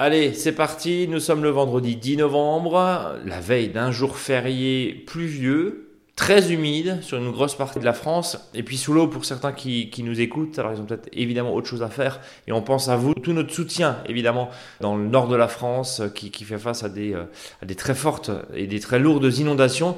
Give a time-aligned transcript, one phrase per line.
[0.00, 5.83] Allez, c'est parti, nous sommes le vendredi 10 novembre, la veille d'un jour férié pluvieux,
[6.16, 9.52] très humide sur une grosse partie de la France, et puis sous l'eau pour certains
[9.52, 12.88] qui, nous écoutent, alors ils ont peut-être évidemment autre chose à faire, et on pense
[12.88, 14.50] à vous, tout notre soutien évidemment
[14.80, 17.24] dans le nord de la France qui, fait face à des, euh,
[17.62, 19.96] à des très fortes et des très lourdes inondations.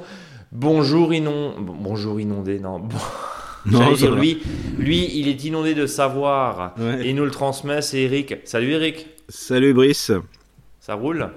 [0.51, 1.55] Bonjour, inon...
[1.59, 2.79] Bonjour inondé, non.
[3.65, 3.79] Bon...
[3.79, 4.41] Non, dire, lui,
[4.77, 8.35] lui, il est inondé de savoir et nous le transmet, c'est Eric.
[8.45, 9.07] Salut Eric.
[9.27, 10.13] Salut Brice.
[10.79, 11.29] Ça roule?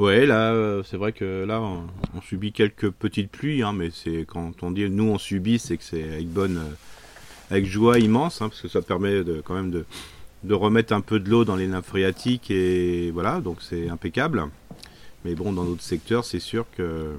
[0.00, 4.24] Ouais, là, euh, c'est vrai que là, on, subit quelques petites pluies, hein, mais c'est
[4.26, 6.74] quand on dit nous on subit, c'est que c'est avec bonne, euh,
[7.50, 9.84] avec joie immense, hein, parce que ça permet de, quand même de,
[10.42, 14.46] de remettre un peu de l'eau dans les nappes phréatiques et voilà, donc c'est impeccable.
[15.26, 17.10] Mais bon, dans d'autres secteurs, c'est sûr que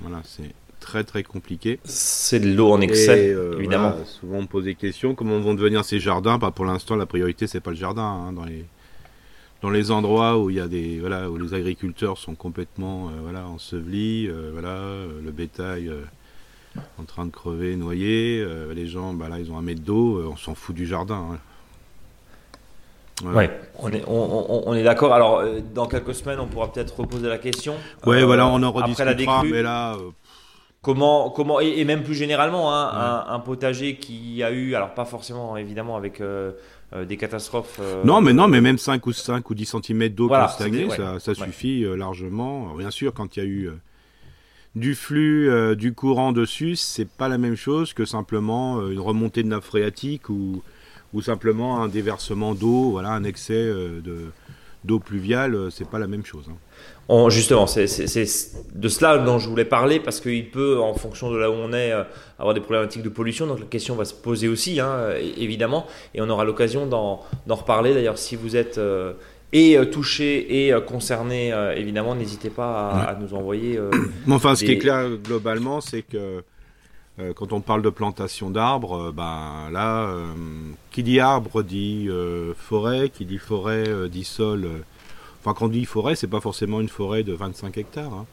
[0.00, 1.80] voilà, c'est très très compliqué.
[1.82, 3.96] C'est de l'eau en excès, euh, évidemment.
[4.04, 6.38] souvent on me pose des questions, comment vont devenir ces jardins?
[6.38, 8.04] Bah, Pour l'instant, la priorité, c'est pas le jardin.
[8.04, 8.64] Hein, dans les
[9.62, 13.20] dans les endroits où il y a des voilà où les agriculteurs sont complètement euh,
[13.22, 14.80] voilà ensevelis, euh, voilà
[15.22, 15.90] le bétail
[16.98, 20.36] en train de crever, noyé, les gens bah là ils ont un mètre d'eau, on
[20.36, 21.26] s'en fout du jardin.
[21.32, 21.38] Hein.
[23.24, 23.50] Ouais.
[23.80, 25.12] on est, on, est d'accord.
[25.12, 25.42] Alors,
[25.74, 27.74] dans quelques semaines, on pourra peut-être reposer la question.
[28.06, 29.96] Ouais, voilà, on en rediscutera, mais là,
[30.80, 35.56] Comment, comment et, même plus généralement, hein, un, potager qui a eu, alors pas forcément
[35.56, 36.22] évidemment avec
[36.92, 37.78] euh, euh, des catastrophes.
[37.80, 41.20] Euh, non, mais non, mais même 5 ou 5 ou 10 cm d'eau stagné, ça,
[41.20, 42.74] ça suffit largement.
[42.74, 43.70] Bien sûr, quand il y a eu
[44.74, 49.48] du flux, du courant dessus, c'est pas la même chose que simplement une remontée de
[49.48, 50.62] nappe phréatique ou,
[51.12, 54.30] ou simplement un déversement d'eau, voilà, un excès de
[54.88, 56.46] d'eau pluviale, c'est pas la même chose.
[56.50, 56.56] Hein
[57.28, 57.86] justement, c'est
[58.74, 61.72] de cela dont je voulais parler parce qu'il peut, en fonction de là où on
[61.72, 62.02] est, euh,
[62.38, 63.46] avoir des problématiques de pollution.
[63.46, 67.94] Donc la question va se poser aussi, hein, évidemment, et on aura l'occasion d'en reparler.
[67.94, 69.14] D'ailleurs, si vous êtes euh,
[69.52, 73.80] et euh, touché et concerné, évidemment, n'hésitez pas à, nous envoyer.
[74.30, 76.42] enfin, ce qui est clair globalement, c'est que
[77.34, 80.14] quand on parle de plantation d'arbres, ben là,
[80.90, 82.08] qui dit arbre dit
[82.56, 84.68] forêt, qui dit forêt dit sol
[85.40, 88.12] Enfin, quand on dit forêt, c'est pas forcément une forêt de 25 hectares.
[88.12, 88.26] Hein.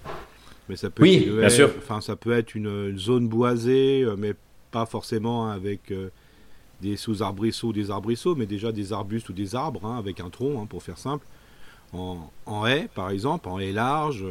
[0.69, 1.71] Mais ça peut oui, être, bien sûr.
[1.77, 4.33] Enfin, ça peut être une, zone boisée, euh, mais
[4.71, 6.09] pas forcément avec euh,
[6.81, 10.29] des sous-arbrisseaux ou des arbrisseaux, mais déjà des arbustes ou des arbres, hein, avec un
[10.29, 11.25] tronc, hein, pour faire simple.
[11.93, 14.25] En, en, haie, par exemple, en haie large,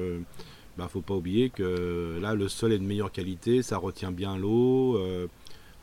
[0.77, 3.62] il euh, ne bah, faut pas oublier que là, le sol est de meilleure qualité,
[3.62, 5.01] ça retient bien l'eau.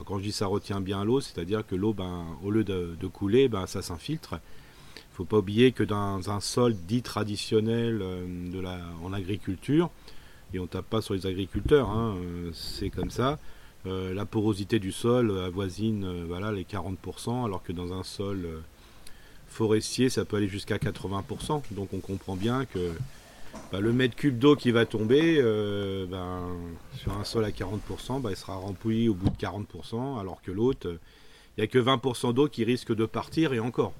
[0.06, 3.48] quand je dis ça retient bien l'eau, c'est-à-dire que l'eau, ben, au lieu de, couler,
[3.48, 4.36] ben, ça s'infiltre
[5.22, 9.90] faut pas oublier que dans un sol dit traditionnel euh, en agriculture,
[10.54, 13.38] et on tape pas sur les agriculteurs, hein, euh, c'est comme ça,
[13.86, 18.48] euh, la porosité du sol avoisine voilà, les 40%, alors que dans un sol
[19.48, 21.62] forestier, ça peut aller jusqu'à 80%.
[21.72, 22.92] Donc on comprend bien que
[23.72, 25.42] bah, le mètre cube d'eau qui va tomber
[26.10, 26.50] ben,
[26.98, 30.52] sur un sol à 40%, bah, il sera rempli au bout de 40%, alors que
[30.52, 30.98] l'autre,
[31.58, 33.94] il n'y a que 20% d'eau qui risque de partir et encore.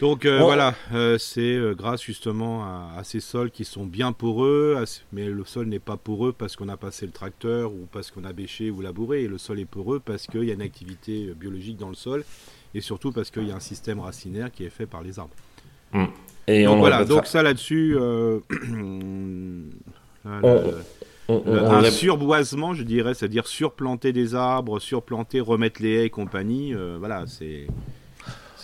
[0.00, 4.76] Donc euh, voilà, euh, c'est euh, grâce justement à, ces sols qui sont bien poreux,
[5.12, 8.24] mais le sol n'est pas poreux parce qu'on a passé le tracteur ou parce qu'on
[8.24, 11.32] a bêché ou labouré, et le sol est poreux parce qu'il y a une activité
[11.34, 12.24] biologique dans le sol,
[12.74, 15.34] et surtout parce qu'il y a un système racinaire qui est fait par les arbres.
[15.92, 16.06] Mmh.
[16.46, 17.96] Et donc, voilà, donc ça là-dessus,
[20.24, 27.24] un surboisement, je dirais, c'est-à-dire surplanter des arbres, surplanter, remettre les haies et compagnie, voilà,
[27.26, 27.66] c'est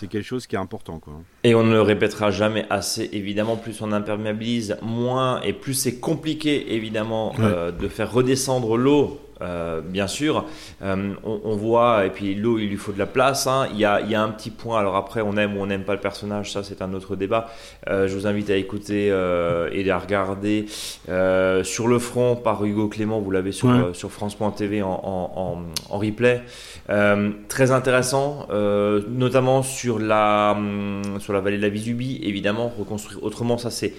[0.01, 0.97] c'est quelque chose qui est important.
[0.97, 1.13] Quoi.
[1.43, 5.99] Et on ne le répétera jamais assez, évidemment, plus on imperméabilise, moins et plus c'est
[5.99, 10.45] compliqué, évidemment, euh, de faire redescendre l'eau euh, bien sûr.
[10.83, 13.47] Euh, on, voit, et puis l'eau, il lui faut de la place.
[13.47, 13.67] Hein.
[13.71, 15.65] Il, y a, il, y a, un petit point, alors après, on aime ou on
[15.65, 17.49] n'aime pas le personnage, ça c'est un autre débat.
[17.89, 20.65] Euh, je vous invite à écouter et à regarder
[21.63, 26.43] Sur le front par Hugo Clément, vous l'avez sur, sur France.tv en, en, en, replay.
[27.47, 28.47] très intéressant,
[29.09, 33.93] notamment sur la, hum, sur la vallée de la Visubie, évidemment, reconstruire autrement, ça c'est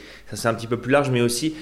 [0.45, 1.55] un petit peu plus large, mais aussi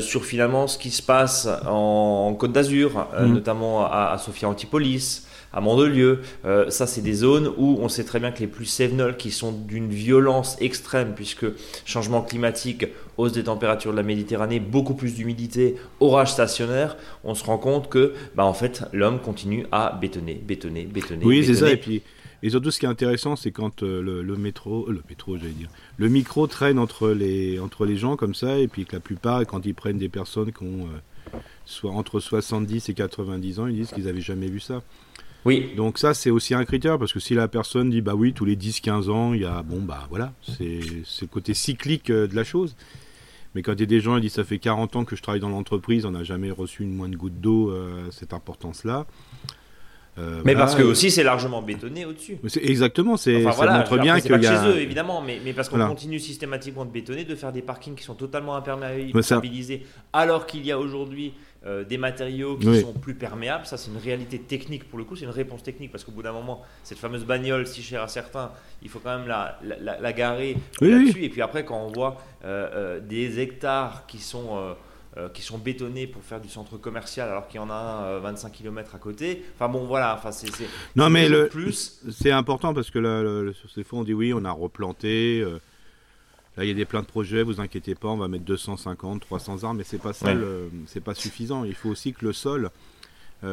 [0.00, 3.32] sur finalement ce qui se passe en, Côte d'Azur, euh, mm.
[3.32, 6.20] notamment à, Sophia Antipolis, à Mandelieu.
[6.44, 9.30] Euh, ça, c'est des zones où on sait très bien que les plus sévenols, qui
[9.30, 11.46] sont d'une violence extrême, puisque
[11.84, 12.86] changement climatique,
[13.16, 17.88] hausse des températures de la Méditerranée, beaucoup plus d'humidité, orage stationnaire, on se rend compte
[17.88, 21.24] que, bah, en fait, l'homme continue à bétonner, bétonner, bétonner.
[21.24, 21.70] Oui, c'est ça.
[21.70, 22.02] Et puis,
[22.42, 25.68] Et surtout, ce qui est intéressant, c'est quand euh, le, métro, le métro, j'allais dire,
[25.96, 29.46] le micro traîne entre les, entre les gens comme ça, et puis que la plupart,
[29.46, 30.88] quand ils prennent des personnes qui ont
[31.72, 34.82] soit entre 70 et 90 ans, ils disent qu'ils n'avaient jamais vu ça.
[35.44, 35.72] Oui.
[35.76, 38.44] Donc ça, c'est aussi un critère, parce que si la personne dit, bah oui, tous
[38.44, 40.80] les 10-15 ans, il y a, bon, bah voilà, c'est
[41.20, 42.76] le côté cyclique de la chose.
[43.54, 45.22] Mais quand il y a des gens qui disent ça fait 40 ans que je
[45.22, 49.06] travaille dans l'entreprise, on n'a jamais reçu une moindre goutte d'eau à cette importance-là.
[50.18, 52.36] Euh, mais parce que aussi c'est largement bétonné au-dessus.
[52.60, 54.62] Exactement, c'est ça montre bien qu'il y a.
[54.62, 57.94] chez eux évidemment, mais, mais parce qu'on continue systématiquement de bétonner, de faire des parkings
[57.94, 61.32] qui sont totalement imperméabilisés, alors qu'il y a aujourd'hui
[61.66, 63.66] euh, des matériaux qui sont plus perméables.
[63.66, 66.22] Ça, c'est une réalité technique pour le coup, c'est une réponse technique parce qu'au bout
[66.22, 68.50] d'un moment, cette fameuse bagnole si chère à certains,
[68.82, 71.24] il faut quand même la, la, garer là-dessus.
[71.24, 74.74] Et puis après, quand on voit euh, des hectares qui sont
[75.18, 78.18] euh, qui sont bétonnés pour faire du centre commercial alors qu'il y en a un
[78.20, 79.44] 25 euh, km à côté.
[79.54, 80.48] Enfin bon, voilà, enfin, c'est
[80.96, 82.00] non mais le plus.
[82.10, 85.44] C'est important parce que là, sur ces fonds, on dit oui, on a replanté.
[86.56, 88.44] Euh, là, il y a des plein de projets, vous inquiétez pas, on va mettre
[88.44, 90.32] 250, 300 arbres, mais c'est pas ça,
[90.86, 91.64] c'est pas suffisant.
[91.64, 92.70] Il faut aussi que le sol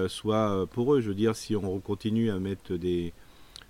[0.07, 1.01] soit poreux.
[1.01, 3.13] Je veux dire, si on continue à mettre des,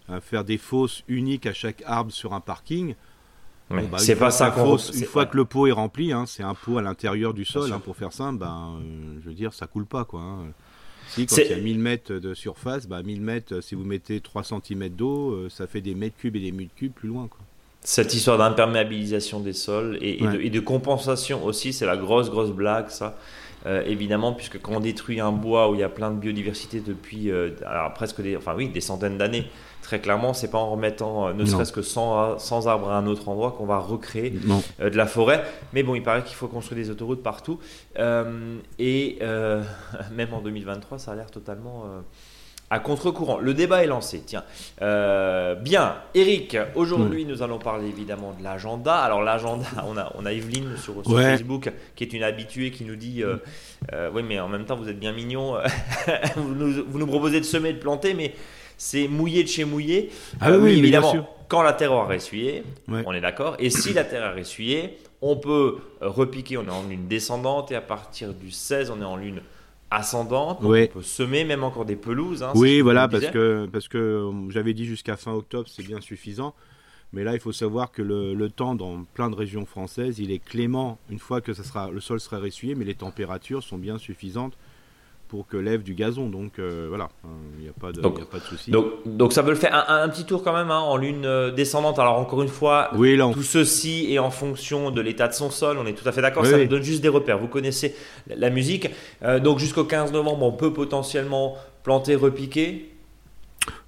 [0.09, 2.95] à faire des fosses uniques à chaque arbre sur un parking,
[3.69, 4.53] bah, c'est pas ça
[4.93, 7.71] Une fois que le pot est rempli, hein, c'est un pot à l'intérieur du sol,
[7.71, 10.05] hein, pour faire simple, ben, euh, je veux dire, ça coule pas.
[10.05, 10.47] Quoi, hein.
[11.09, 14.21] Si, quand il y a 1000 mètres de surface, bah, 1000 mètres, si vous mettez
[14.21, 17.27] 3 cm d'eau, euh, ça fait des mètres cubes et des mètres cubes plus loin.
[17.27, 17.39] Quoi.
[17.83, 23.17] Cette histoire d'imperméabilisation des sols et, de, compensation aussi, c'est la grosse, grosse blague, ça.
[23.65, 26.79] Euh, évidemment, puisque quand on détruit un bois où il y a plein de biodiversité
[26.79, 27.29] depuis
[27.65, 29.49] alors presque des, enfin oui, des centaines d'années,
[29.89, 33.07] Très clairement, c'est pas en remettant euh, ne serait-ce que 100, 100, arbres à un
[33.07, 34.31] autre endroit qu'on va recréer
[34.79, 35.43] euh, de la forêt.
[35.73, 37.59] Mais bon, il paraît qu'il faut construire des autoroutes partout.
[37.97, 39.17] Euh, et
[40.11, 41.85] même en 2023, ça a l'air totalement
[42.69, 43.39] à contre-courant.
[43.39, 44.21] Le débat est lancé.
[44.25, 44.43] Tiens,
[44.79, 48.97] bien, Eric, aujourd'hui nous allons parler évidemment de l'agenda.
[48.97, 52.95] Alors l'agenda, on a, on a Evelyne sur, Facebook qui est une habituée qui nous
[52.95, 53.23] dit,
[54.13, 55.55] oui mais en même temps vous êtes bien mignon,
[56.35, 58.33] vous, nous, vous, nous, proposez de semer, de planter, mais
[58.77, 60.09] c'est mouillé de chez mouillé.
[60.39, 61.27] Ah oui, évidemment.
[61.49, 63.55] Quand la terre aura essuyé, on est d'accord.
[63.59, 67.71] Et si la terre a essuyé, on peut euh, repiquer, on est en lune descendante,
[67.71, 69.41] et à partir du 16, on est en lune
[69.91, 70.59] ascendante.
[70.61, 72.43] On peut semer même encore des pelouses.
[72.43, 76.01] Hein, oui, voilà, parce que, parce que euh, j'avais dit jusqu'à fin octobre, c'est bien
[76.01, 76.53] suffisant.
[77.11, 80.43] Mais là, il faut savoir que le, temps dans plein de régions françaises, il est
[80.43, 83.97] clément une fois que ça sera, le sol sera ressuyé, mais les températures sont bien
[83.97, 84.55] suffisantes
[85.29, 86.27] pour que lève du gazon.
[86.27, 87.09] Donc euh, voilà,
[87.57, 88.71] il n'y a, pas de, donc, pas de souci.
[88.71, 91.51] Donc, donc, ça veut le faire un, petit tour quand même hein, en lune euh,
[91.51, 91.99] descendante.
[91.99, 95.77] Alors encore une fois, oui, tout ceci est en fonction de l'état de son sol.
[95.77, 96.45] On est tout à fait d'accord.
[96.45, 97.37] ça nous donne juste des repères.
[97.37, 97.95] Vous connaissez
[98.27, 98.89] la, musique.
[99.23, 102.89] Euh, donc jusqu'au 15 novembre, on peut potentiellement planter, repiquer.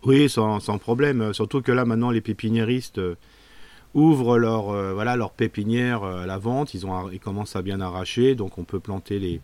[0.06, 1.34] Oui, sans, sans problème.
[1.34, 3.02] Surtout que là maintenant, les pépiniéristes
[3.96, 6.76] ouvrent leur, voilà, leur pépinière à la vente.
[6.76, 8.36] Ils, ont, ils commencent à bien arracher.
[8.36, 9.42] Donc on peut planter les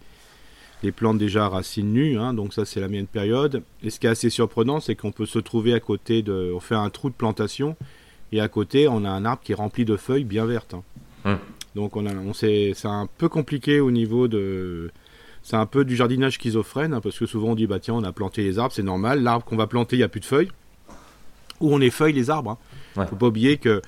[0.84, 3.64] les plantes déjà à racines nues, hein, donc ça c'est la mienne période.
[3.84, 6.60] Et ce qui est assez surprenant, c'est qu'on peut se trouver à côté de, on
[6.60, 7.76] fait un trou de plantation
[8.32, 10.76] et à côté on a un arbre qui est rempli de feuilles bien vertes.
[10.76, 10.84] Hein.
[11.26, 11.40] Hum.
[11.76, 14.92] Donc on a, on c'est un peu compliqué au niveau de,
[15.44, 18.04] c'est un peu du jardinage schizophrène hein, parce que souvent on dit bah tiens on
[18.04, 20.26] a planté les arbres, c'est normal, l'arbre qu'on va planter il y a plus de
[20.26, 20.52] feuilles,
[21.60, 22.58] ou on effeuille les arbres.
[22.96, 23.82] Il ne faut pas oublier que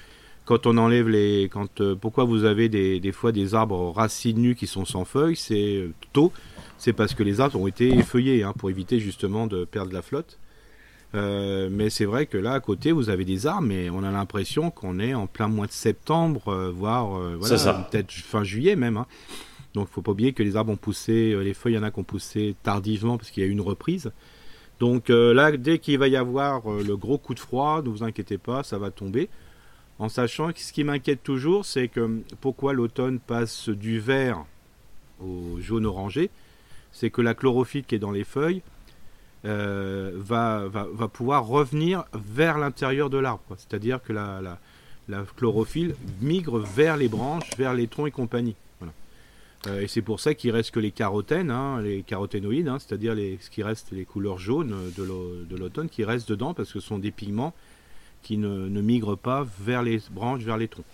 [0.46, 4.40] quand on enlève les, quand euh, pourquoi vous avez des, des, fois des arbres racines
[4.40, 6.32] nues qui sont sans feuilles, c'est euh, tôt
[6.80, 10.02] c'est parce que les arbres ont été effeuillés hein, pour éviter justement de perdre la
[10.02, 10.40] flotte.
[11.14, 14.12] Euh, mais c'est vrai que là, à côté, vous avez des arbres, mais on a
[14.12, 18.95] l'impression qu'on est en plein mois de septembre, euh, voire euh, peut-être fin juillet même.
[18.95, 19.07] Hein.
[19.74, 21.83] Donc, il faut pas oublier que les arbres ont poussé, les feuilles, il y en
[21.83, 24.12] a qui ont poussé tardivement parce qu'il y a eu une reprise.
[24.80, 28.38] Donc là, dès qu'il va y avoir le gros coup de froid, ne vous inquiétez
[28.38, 29.28] pas, ça va tomber.
[30.00, 34.45] En sachant que ce qui m'inquiète toujours, c'est que pourquoi l'automne passe du vert
[35.21, 36.31] au jaune orangé?
[36.92, 38.62] C'est que la chlorophylle qui est dans les feuilles
[39.46, 40.69] euh, va,
[41.14, 43.56] pouvoir revenir vers l'intérieur de l'arbre.
[43.58, 44.42] C'est-à-dire que la,
[45.08, 48.56] la, chlorophylle migre vers les branches, vers les troncs et compagnie.
[49.68, 53.16] Euh, et c'est pour ça qu'il reste que les carotènes, hein, les caroténoïdes, hein, c'est-à-dire
[53.16, 57.00] ce qui reste les couleurs jaunes de l'automne, qui restent dedans parce que ce sont
[57.00, 57.54] des pigments
[58.22, 60.86] qui ne migrent pas vers les branches, vers les troncs.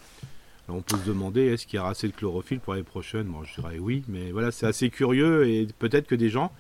[0.68, 3.28] On peut se demander est-ce qu'il y aura assez de chlorophylle pour l'année prochaine?
[3.28, 6.52] Moi, je dirais oui, mais voilà, c'est assez curieux et peut-être que des gens,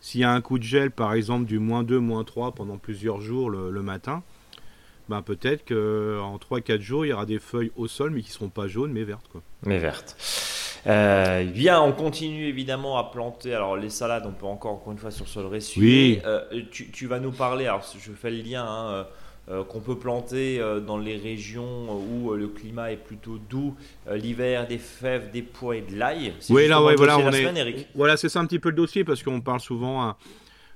[0.00, 2.76] s'il y a un coup de gel, par exemple, du moins 2, moins 3 pendant
[2.76, 4.22] plusieurs jours le, matin,
[5.08, 8.34] ben peut-être qu'en 3-4 jours, il y aura des feuilles au sol, mais qui ne
[8.34, 9.28] seront pas jaunes, mais vertes.
[9.30, 9.42] Quoi.
[9.64, 10.16] Mais vertes.
[10.88, 13.54] Euh, bien, on continue évidemment à planter.
[13.54, 16.16] Alors, les salades, on peut encore, encore une fois, sur sol ressuyé.
[16.16, 16.22] Oui.
[16.24, 19.06] Euh, tu, vas nous parler, alors je fais le lien, hein,
[19.68, 23.76] qu'on peut planter dans les régions où le climat est plutôt doux
[24.10, 26.32] l'hiver, des fèves, des pois et de l'ail.
[26.50, 27.86] Oui, là, voilà, on est.
[27.94, 30.16] Voilà, c'est ça un petit peu le dossier parce qu'on parle souvent.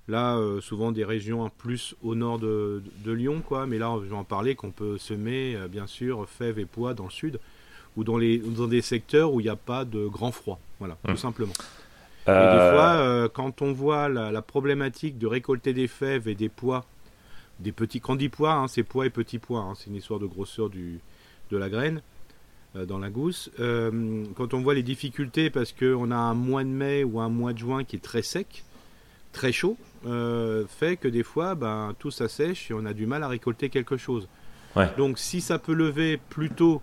[0.08, 3.66] Là, souvent des régions plus au nord de, Lyon, quoi.
[3.66, 7.04] Mais là, je vais en parler qu'on peut semer, bien sûr, fèves et pois dans
[7.04, 7.40] le sud
[7.96, 10.58] ou dans, les, dans des secteurs où il n'y a pas de grand froid.
[10.78, 11.16] Voilà, tout hum.
[11.16, 11.52] simplement.
[12.26, 16.34] Et des euh, fois, euh, quand on voit la, problématique de récolter des fèves et
[16.34, 16.84] des pois,
[17.60, 20.26] des petits, quand pois, hein, c'est pois et petits pois, hein, c'est une histoire de
[20.26, 21.00] grosseur du,
[21.50, 22.02] de la graine
[22.76, 23.50] euh, dans la gousse.
[23.58, 27.52] quand on voit les difficultés parce qu'on a un mois de mai ou un mois
[27.52, 28.64] de juin qui est très sec,
[29.32, 33.28] très chaud, fait que des fois, ben, tout s'assèche et on a du mal à
[33.28, 34.28] récolter quelque chose.
[34.96, 36.80] Donc si ça peut lever plus tôt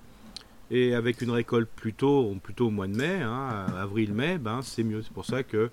[0.70, 5.02] et avec une récolte plutôt, plutôt au mois de mai, hein, avril-mai, ben, c'est mieux.
[5.02, 5.70] C'est pour ça que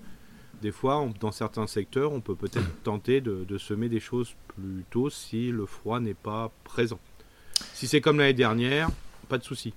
[0.65, 4.83] des fois, dans certains secteurs, on peut peut-être tenter de, de, semer des choses plus
[4.89, 6.99] tôt si le froid n'est pas présent.
[7.73, 8.89] Si c'est comme l'année dernière,
[9.29, 9.75] pas de souci.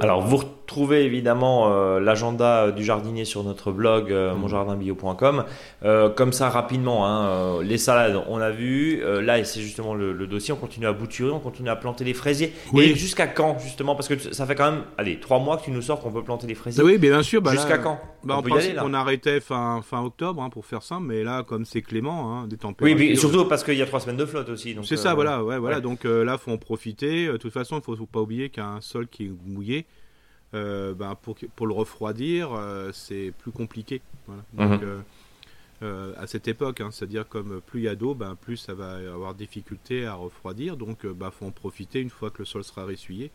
[0.00, 0.36] Alors, vous
[0.68, 4.38] retrouvez évidemment euh, l'agenda du jardinier sur notre blog euh, mm.
[4.38, 5.44] monjardinbio.com.
[5.82, 9.02] Euh, comme ça, rapidement, hein, les salades, on a vu.
[9.22, 10.52] là, c'est justement le, dossier.
[10.52, 12.52] On continue à bouturer, on continue à planter les fraisiers.
[12.76, 13.94] Et jusqu'à quand, justement?
[13.94, 16.22] Parce que ça fait quand même, allez, trois mois que tu nous sors qu'on peut
[16.22, 16.84] planter les fraisiers.
[16.84, 17.40] Oui, bien sûr.
[17.40, 17.98] Bah jusqu'à quand?
[18.24, 21.06] bah, On, peut y aller, on arrêtait fin, fin octobre, hein, pour faire simple.
[21.06, 22.98] Mais là, comme c'est clément, hein, des températures.
[22.98, 24.76] Oui, surtout parce qu'il y a trois semaines de flotte aussi.
[24.84, 25.42] C'est ça, voilà.
[25.42, 25.80] Ouais, voilà.
[25.80, 27.26] Donc là, faut en profiter.
[27.28, 29.77] De toute façon, il ne faut pas oublier qu'un sol qui est mouillé,
[30.54, 34.00] euh, ben, pour, pour, le refroidir, euh, c'est plus compliqué.
[34.54, 35.02] Donc, mhm.
[35.82, 38.72] euh, à cette époque, hein, c'est-à-dire comme plus il y a d'eau, ben, plus ça
[38.72, 40.78] va avoir difficulté à refroidir.
[40.78, 43.30] Donc, il ben, faut en profiter une fois que le sol sera ressuyé.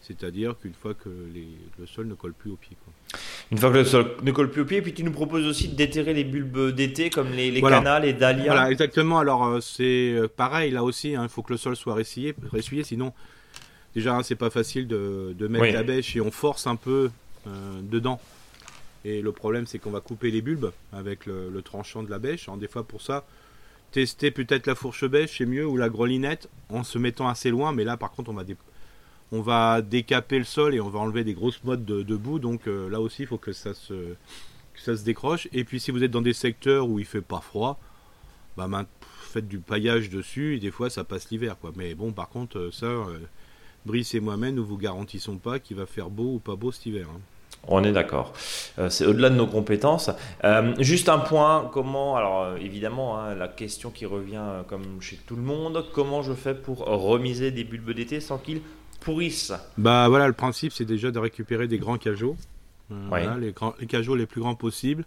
[0.00, 2.76] C'est-à-dire qu'une fois que le sol ne colle plus au pied.
[3.50, 5.44] Une fois que le sol ne colle plus au pied, et puis tu nous proposes
[5.44, 8.44] aussi de déterrer les bulbes d'été comme les, les canals, les dahlias.
[8.44, 9.18] Voilà, exactement.
[9.18, 13.12] Alors c'est pareil là aussi, hein, il faut que le sol soit ressuyé, ressuyé sinon
[13.94, 17.10] déjà hein, c'est pas facile de, mettre la bêche et on force un peu
[17.46, 18.20] euh, dedans.
[19.04, 22.48] Et le problème c'est qu'on va couper les bulbes avec le, tranchant de la bêche.
[22.58, 23.24] des fois pour ça,
[23.92, 27.72] tester peut-être la fourche bêche c'est mieux ou la grelinette en se mettant assez loin.
[27.72, 28.44] Mais là par contre on va,
[29.32, 32.38] on va décaper le sol et on va enlever des grosses mottes de, boue.
[32.38, 34.14] Donc euh, là aussi il faut que ça, se,
[34.74, 35.48] ça se décroche.
[35.52, 37.80] Et puis si vous êtes dans des secteurs où il fait pas froid,
[38.56, 38.68] bah,
[39.20, 41.56] faites du paillage dessus et des fois ça passe l'hiver.
[41.60, 41.72] quoi.
[41.76, 42.86] Mais bon par contre euh, ça
[43.88, 46.84] Brice et moi-même, nous vous garantissons pas qu'il va faire beau ou pas beau cet
[46.84, 47.06] hiver.
[47.10, 47.20] Hein.
[47.66, 48.34] On est d'accord.
[48.78, 50.10] Euh, c'est au-delà de nos compétences.
[50.44, 55.16] Euh, juste un point, comment, alors euh, évidemment, hein, la question qui revient comme chez
[55.16, 58.60] tout le monde, comment je fais pour remiser des bulbes d'été sans qu'ils
[59.00, 59.54] pourrissent?
[59.78, 62.36] Bah voilà, le principe c'est déjà de récupérer des grands cajots.
[62.90, 65.06] les, grands, les cajots les plus grands possibles.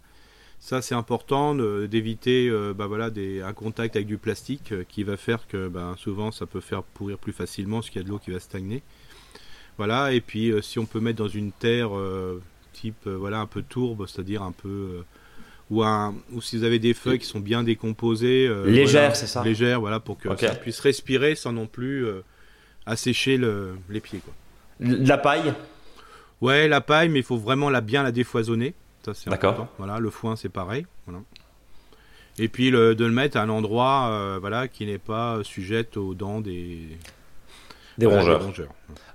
[0.64, 5.02] Ça, c'est important d'éviter euh, bah, voilà, des, un contact avec du plastique euh, qui
[5.02, 8.06] va faire que bah, souvent ça peut faire pourrir plus facilement parce qu'il y a
[8.06, 8.80] de l'eau qui va stagner.
[9.76, 11.90] Voilà, et puis euh, si on peut mettre dans une terre
[12.72, 15.02] type voilà, un peu tourbe, c'est-à-dire un peu.
[15.68, 18.48] ou, un, ou si vous avez des feuilles qui sont bien décomposées.
[18.64, 22.06] légères, c'est ça Légères, voilà, pour que ça puisse respirer sans non plus
[22.86, 24.20] assécher le, les pieds.
[24.20, 24.32] Quoi.
[24.78, 25.54] La paille?
[26.40, 28.74] Ouais, la paille, mais il faut vraiment la, bien la défoisonner.
[29.26, 29.68] D'accord.
[29.78, 30.86] Voilà, le foin, c'est pareil.
[32.38, 35.98] Et puis le, de le mettre à un endroit euh, voilà, qui n'est pas sujette
[35.98, 36.88] aux dents des,
[37.98, 38.40] des, rongeurs.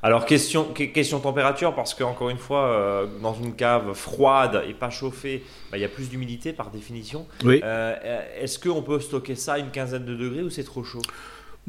[0.03, 4.89] Alors, question, question température, parce qu'encore une fois, euh, dans une cave froide et pas
[4.89, 7.27] chauffée, bah, il y a plus d'humidité par définition.
[7.43, 7.61] Oui.
[7.63, 7.95] Euh,
[8.39, 11.01] est-ce qu'on peut stocker ça à une quinzaine de degrés ou c'est trop chaud?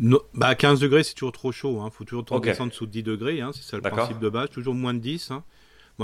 [0.00, 1.80] No, bah 15 degrés, c'est toujours trop chaud.
[1.80, 1.90] Il hein.
[1.90, 3.40] faut toujours descendre sous 10 degrés.
[3.40, 4.48] Hein, c'est ça le principe de base.
[4.50, 5.32] Toujours moins de 10.
[5.32, 5.42] Hein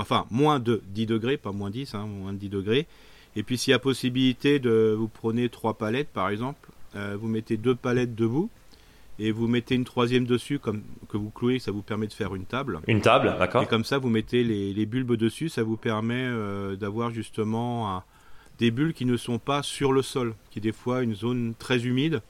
[0.01, 2.87] enfin moins de 10 degrés, pas moins 10, hein, moins de 10 degrés.
[3.35, 7.27] Et puis s'il y a possibilité de vous prenez trois palettes par exemple, euh, vous
[7.27, 8.49] mettez deux palettes debout
[9.19, 12.35] et vous mettez une troisième dessus comme que vous clouez, ça vous permet de faire
[12.35, 12.81] une table.
[12.87, 13.63] Une table, d'accord.
[13.63, 18.03] Et comme ça vous mettez les, bulbes dessus, ça vous permet euh, d'avoir justement
[18.57, 21.53] des bulles qui ne sont pas sur le sol, qui est des fois une zone
[21.57, 22.21] très humide,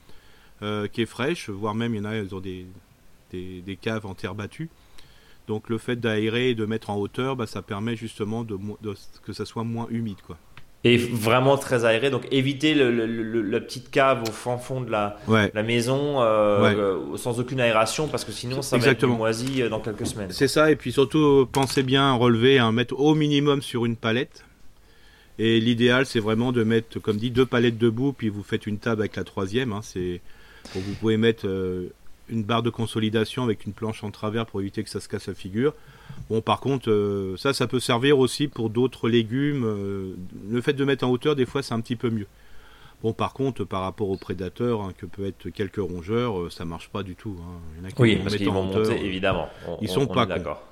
[0.62, 2.66] euh, qui est fraîche, voire même il y en a ils ont des,
[3.32, 4.70] des caves en terre battue.
[5.46, 8.56] Donc le fait d'aérer et de mettre en hauteur, bah, ça permet justement de,
[9.24, 10.18] que ça soit moins humide.
[10.26, 10.36] Quoi.
[10.84, 12.90] Et vraiment très aéré, donc éviter le,
[13.42, 18.06] la petite cave au fond, fond de la, la maison euh, euh, sans aucune aération
[18.06, 20.30] parce que sinon ça va être moisi euh, dans quelques semaines.
[20.30, 23.96] C'est ça, et puis surtout pensez bien à relever, à mettre au minimum sur une
[23.96, 24.44] palette.
[25.40, 28.78] Et l'idéal c'est vraiment de mettre, comme dit, deux palettes debout, puis vous faites une
[28.78, 29.72] table avec la troisième.
[29.72, 30.20] Hein, c'est,
[30.72, 31.48] vous pouvez mettre
[32.28, 35.28] une barre de consolidation avec une planche en travers pour éviter que ça se casse
[35.28, 35.74] la figure.
[36.28, 39.64] Bon, par contre, euh, ça, ça peut servir aussi pour d'autres légumes.
[39.64, 40.14] Euh,
[40.50, 42.26] le fait de mettre en hauteur, des fois, c'est un petit peu mieux.
[43.02, 46.88] Bon, par contre, par rapport aux prédateurs, hein, que peut être quelques rongeurs, ça marche
[46.88, 47.36] pas du tout.
[47.40, 47.60] Hein.
[47.74, 49.48] Il y en a qui oui, parce qu'ils vont monter, évidemment.
[49.80, 50.62] ils sont pas d'accord.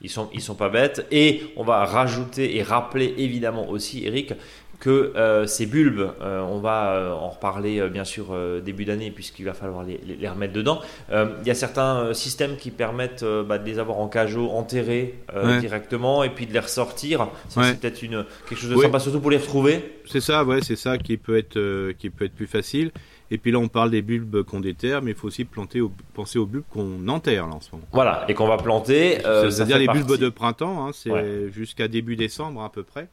[0.00, 1.06] Ils sont, ils sont pas bêtes.
[1.10, 4.34] Et on va rajouter et rappeler évidemment aussi, Eric,
[4.82, 9.44] que euh, ces bulbes, euh, on va euh, en reparler bien sûr début d'année puisqu'il
[9.44, 10.80] va falloir les, les, remettre dedans.
[11.12, 15.14] Il y a certains systèmes qui permettent bah, de les avoir en cajot enterrés
[15.60, 17.28] directement et puis de les ressortir.
[17.48, 20.00] C'est peut-être une quelque chose de sympa surtout pour les retrouver.
[20.04, 22.90] C'est ça, ouais, c'est ça qui peut être qui peut être plus facile.
[23.30, 25.80] Et puis là, on parle des bulbes qu'on déterre, mais il faut aussi planter
[26.12, 27.86] penser aux bulbes qu'on enterre là, en ce moment.
[27.92, 29.18] Voilà, et qu'on va planter.
[29.22, 33.08] C'est-à-dire les bulbes de printemps, hein, c'est jusqu'à début décembre à peu près.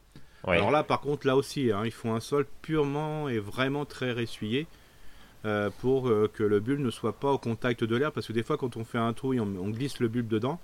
[0.46, 4.12] Alors là, par contre, là aussi, hein, il faut un sol purement et vraiment très
[4.12, 4.66] ressuyé
[5.44, 8.12] euh, pour euh, que le bulbe ne soit pas au contact de l'air.
[8.12, 10.58] Parce que des fois, quand on fait un trou, on, on glisse le bulbe dedans.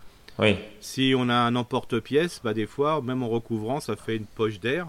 [0.81, 4.61] Si on a un emporte-pièce, bah, des fois, même en recouvrant, ça fait une poche
[4.61, 4.89] d'air.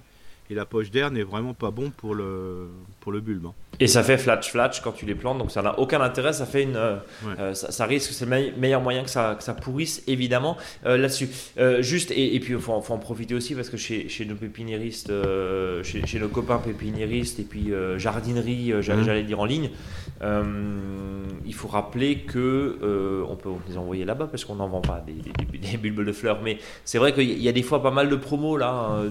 [0.50, 2.70] Et la poche d'air n'est vraiment pas bon pour le,
[3.02, 3.48] pour le bulbe.
[3.48, 3.54] Hein.
[3.80, 6.34] Et ça fait flatch flatch quand tu les plantes, donc ça n'a aucun intérêt.
[6.34, 6.96] Ça fait une, euh,
[7.40, 11.30] euh, ça, risque, c'est le meilleur moyen que ça, que ça pourrisse évidemment euh, là-dessus.
[11.80, 15.12] juste et, puis il faut, faut, en profiter aussi parce que chez, chez nos pépiniéristes,
[15.84, 18.82] chez, chez, nos copains pépiniéristes et puis jardinerie, mhm.
[18.82, 19.70] j'allais dire en ligne,
[20.22, 25.60] il faut rappeler que on peut les envoyer là-bas parce qu'on n'en vend pas des,
[25.60, 26.42] des, bulbes de fleurs.
[26.42, 29.06] Mais c'est vrai qu'il y a des fois pas mal de promos là, hein,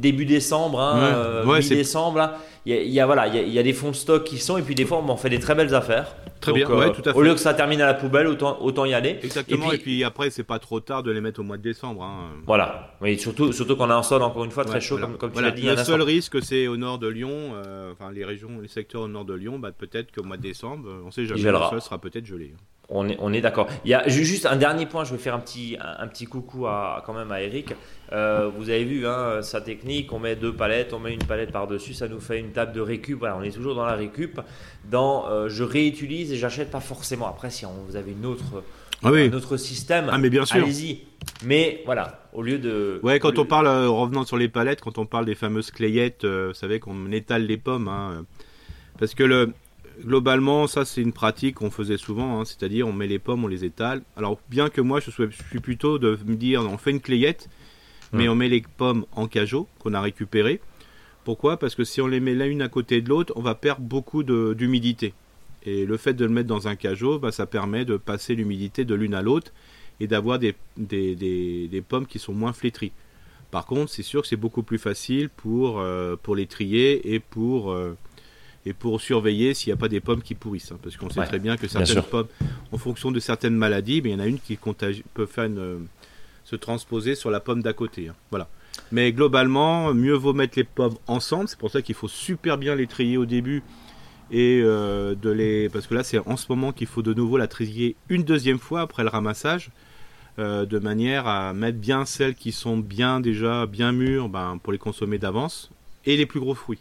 [0.00, 3.96] début décembre, hein, mi-décembre là il y, a, voilà, il y, a, des fonds de
[3.96, 6.14] stock qui sont, et puis des fois, on en fait des très belles affaires.
[6.40, 7.18] Très bien, ouais, euh, tout à fait.
[7.18, 9.18] Au lieu que ça termine à la poubelle, autant, autant y aller.
[9.22, 12.02] Exactement, et puis, après, c'est pas trop tard de les mettre au mois de décembre.
[12.02, 12.30] Hein.
[12.46, 15.42] Voilà, oui, surtout, surtout qu'on a un sol, encore une fois, très chaud, comme, tu
[15.42, 15.62] l'as dit.
[15.62, 19.08] Le seul risque, c'est au nord de Lyon, euh, enfin les régions, les secteurs au
[19.08, 21.98] nord de Lyon, bah, peut-être qu'au mois de décembre, on sait jamais, le sol sera
[21.98, 22.54] peut-être gelé.
[22.90, 23.66] On est, on est d'accord.
[23.84, 26.66] Il y a juste un dernier point, je vais faire un petit, un, petit coucou
[26.66, 27.74] à, quand même à Eric.
[28.12, 31.52] Euh, vous avez vu hein, sa technique, on met deux palettes, on met une palette
[31.52, 33.18] par-dessus, ça nous fait une table de récup.
[33.18, 34.40] Voilà, on est toujours dans la récup.
[34.90, 37.28] Dans euh, je réutilise et j'achète pas forcément.
[37.28, 38.64] Après, si vous avez une autre,
[39.02, 40.56] ah un autre système, ah, mais bien sûr.
[40.56, 41.02] allez-y.
[41.44, 43.00] Mais voilà, au lieu de.
[43.02, 46.24] Ouais, quand on parle, euh, revenant sur les palettes, quand on parle des fameuses clayettes,
[46.24, 47.88] vous savez qu'on étale les pommes.
[47.88, 48.24] Hein,
[48.98, 49.52] parce que le,
[50.04, 53.48] globalement, ça c'est une pratique qu'on faisait souvent, hein, c'est-à-dire on met les pommes, on
[53.48, 54.02] les étale.
[54.16, 57.48] Alors bien que moi je, suis plutôt de me dire on fait une clayette,
[58.12, 60.60] mais on met les pommes en cajot qu'on a récupéré.
[61.24, 61.58] Pourquoi?
[61.58, 64.22] Parce que si on les met l'une à côté de l'autre, on va perdre beaucoup
[64.22, 65.12] d'humidité.
[65.66, 68.84] Et le fait de le mettre dans un cajot, bah, ça permet de passer l'humidité
[68.84, 69.52] de l'une à l'autre
[70.00, 72.92] et d'avoir des, des, pommes qui sont moins flétries.
[73.50, 77.18] Par contre, c'est sûr que c'est beaucoup plus facile pour, euh, pour les trier et
[77.18, 77.96] pour, euh,
[78.66, 80.72] et pour surveiller s'il n'y a pas des pommes qui pourrissent.
[80.72, 82.28] Hein, parce qu'on sait très bien que certaines pommes,
[82.72, 84.58] en fonction de certaines maladies, mais il y en a une qui
[85.14, 85.48] peut faire
[86.44, 88.08] se transposer sur la pomme d'à côté.
[88.08, 88.48] Hein, voilà.
[88.92, 91.48] Mais globalement, mieux vaut mettre les pommes ensemble.
[91.48, 93.62] C'est pour ça qu'il faut super bien les trier au début
[94.30, 97.38] et euh, de les parce que là c'est en ce moment qu'il faut de nouveau
[97.38, 99.70] la trier une deuxième fois après le ramassage
[100.38, 104.72] euh, de manière à mettre bien celles qui sont bien déjà bien mûres ben, pour
[104.72, 105.70] les consommer d'avance
[106.04, 106.80] et les plus gros fruits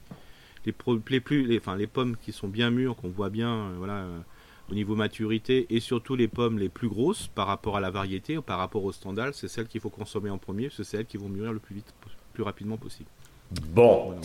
[0.66, 0.72] les,
[1.20, 4.20] plus, les, enfin, les pommes qui sont bien mûres, qu'on voit bien euh, voilà, euh,
[4.72, 8.38] au niveau maturité, et surtout les pommes les plus grosses par rapport à la variété,
[8.38, 10.98] ou par rapport au standard, c'est celles qu'il faut consommer en premier, parce que c'est
[10.98, 11.94] celles qui vont mûrir le plus vite,
[12.34, 13.10] plus rapidement possible.
[13.70, 14.16] Bon.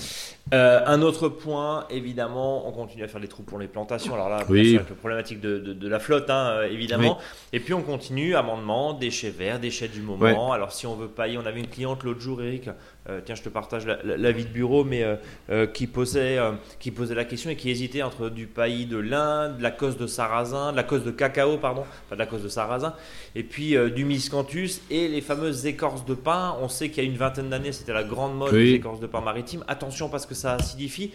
[0.53, 4.15] Euh, un autre point, évidemment, on continue à faire des trous pour les plantations.
[4.15, 4.75] Alors là, oui.
[4.75, 7.19] avec la problématique de, la flotte, hein, évidemment.
[7.53, 10.53] Et puis on continue, amendement, déchets verts, déchets du moment.
[10.53, 12.69] Alors si on veut pailler, on avait une cliente l'autre jour, Eric,
[13.09, 15.17] euh, tiens, je te partage la, vie de bureau, mais euh,
[15.51, 16.39] euh, qui, posait,
[16.79, 19.97] qui posait la question et qui hésitait entre du paillis de l'Inde, de la cause
[19.97, 22.95] de sarrasin, de la cause de cacao, pardon, pas de la cause de sarrasin,
[23.35, 26.57] et puis du miscanthus et les fameuses écorces de pain.
[26.61, 29.09] On sait qu'il y a une vingtaine d'années, c'était la grande mode des écorces de
[29.09, 29.65] pain maritime.
[29.67, 31.13] Attention parce que ça acidifie.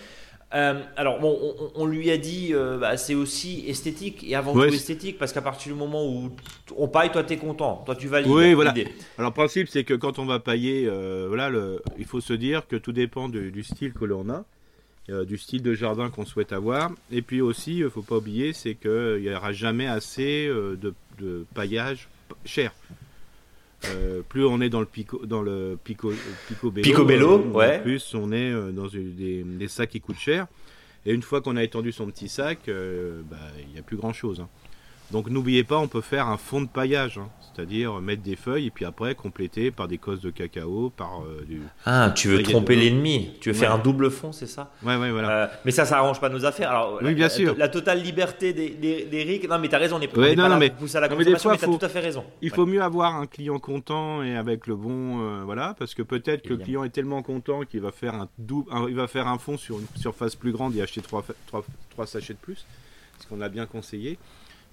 [0.53, 4.63] Euh, alors bon, on, lui a dit, euh, bah, c'est aussi esthétique et avant tout
[4.63, 6.31] esthétique parce qu'à partir du moment où
[6.77, 8.31] on paille, toi t'es content, toi tu valides.
[8.31, 8.73] Oui, voilà.
[9.17, 12.31] Alors le principe c'est que quand on va pailler, euh, voilà, le, il faut se
[12.31, 14.45] dire que tout dépend du style que l'on a,
[15.25, 18.75] du style de jardin qu'on souhaite avoir, et puis aussi, il faut pas oublier, c'est
[18.75, 22.07] qu'il n'y aura jamais assez de, de paillage
[22.45, 22.71] cher.
[23.85, 26.11] Euh, plus on est dans le pico, dans le pico,
[26.47, 30.47] pico bello, euh, plus on est euh, dans des, sacs qui coûtent cher.
[31.05, 34.13] Et une fois qu'on a étendu son petit sac, bah, il n'y a plus grand
[34.13, 34.41] chose.
[34.41, 34.49] Hein.
[35.11, 37.29] Donc n'oubliez pas, on peut faire un fond de paillage, hein.
[37.57, 41.43] C'est-à-dire mettre des feuilles et puis après compléter par des cosses de cacao, par euh,
[41.47, 41.61] du.
[41.85, 44.71] Ah, tu veux tromper l'ennemi Tu veux faire un double fond, c'est ça?
[44.83, 45.29] Ouais, ouais, voilà.
[45.29, 46.69] Euh, mais ça, ça arrange pas nos affaires.
[46.69, 47.55] Alors, oui, bien sûr.
[47.57, 50.79] La, totale liberté des, des, Non, mais t'as raison, on est, pas là mais, pour
[50.79, 52.23] pousser à la consommation, mais, t'as tout à fait raison.
[52.41, 56.03] Il faut mieux avoir un client content et avec le bon, euh, voilà, parce que
[56.03, 59.27] peut-être que le client est tellement content qu'il va faire un double, il va faire
[59.27, 62.65] un fond sur une surface plus grande et acheter trois, trois, trois sachets de plus,
[63.19, 64.19] ce qu'on a bien conseillé.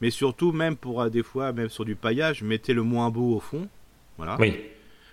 [0.05, 3.37] Mais surtout, même pour euh, des fois, même sur du paillage, mettez le moins beau
[3.37, 3.71] au fond.
[4.19, 4.37] Voilà.
[4.39, 4.55] Oui.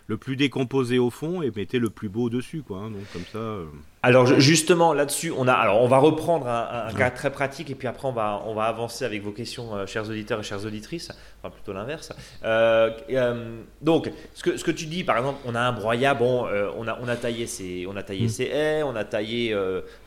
[0.08, 2.80] Le plus décomposé au fond et mettez le plus beau dessus, quoi.
[2.80, 2.92] Hein.
[2.92, 3.60] donc comme ça.
[4.04, 7.88] Alors justement là-dessus, on a alors on va reprendre un, cas très pratique et puis
[7.88, 11.12] après on va on va avancer avec vos questions, euh, chers auditeurs et chères auditrices,
[11.38, 12.12] enfin plutôt l'inverse.
[12.44, 16.16] Euh, euh, donc ce que ce que tu dis, par exemple, on a un broyat,
[16.16, 18.30] bon, on a on a taillé ses on a taillé mm.
[18.30, 19.56] ses haies, on a taillé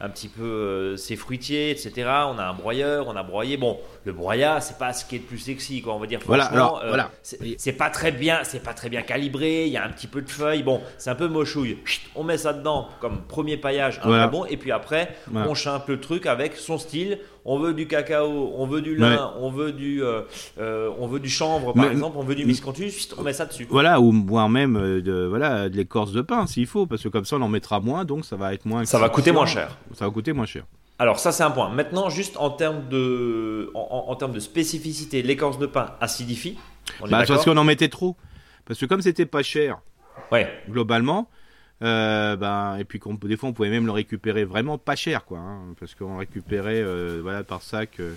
[0.01, 1.93] un petit peu ses fruitiers, etc.
[2.27, 3.57] On a un broyeur, on a broyé.
[3.57, 5.95] Bon, le broyat, c'est pas ce qui est le plus sexy, quoi.
[5.95, 7.13] On va dire voilà, alors, voilà.
[7.23, 9.67] c'est pas très bien, c'est pas très bien calibré.
[9.67, 10.65] Il y a un petit peu de feuilles.
[10.65, 11.79] Bon, c'est un peu mochouille.
[12.17, 13.84] On met ça dedans comme premier paillage
[14.31, 17.19] bon, et puis après, on chante le truc avec son style.
[17.47, 20.23] On veut du cacao, on veut du lin, on veut du, euh,
[20.59, 23.67] euh, on veut du chanvre par exemple, on veut du miscanthus, on met ça dessus.
[23.69, 27.09] Voilà, ou voire même euh, de, voilà, de l'écorce de pain s'il faut, parce que
[27.09, 28.87] comme ça on en mettra moins, donc ça va être moins.
[28.87, 29.77] Ça va coûter moins cher.
[29.93, 30.65] Ça va coûter moins cher.
[30.99, 31.69] Alors ça c'est un point.
[31.69, 36.57] Maintenant juste en termes de, en, termes de spécificité, l'écorce de pain acidifie.
[37.11, 38.17] bah, parce qu'on en mettait trop.
[38.65, 39.81] Parce que comme c'était pas cher,
[40.33, 40.49] ouais.
[40.71, 41.29] globalement,
[41.83, 45.39] euh, ben, et puis des fois on pouvait même le récupérer vraiment pas cher quoi
[45.39, 48.15] hein, parce qu'on récupérait euh, voilà par sac euh,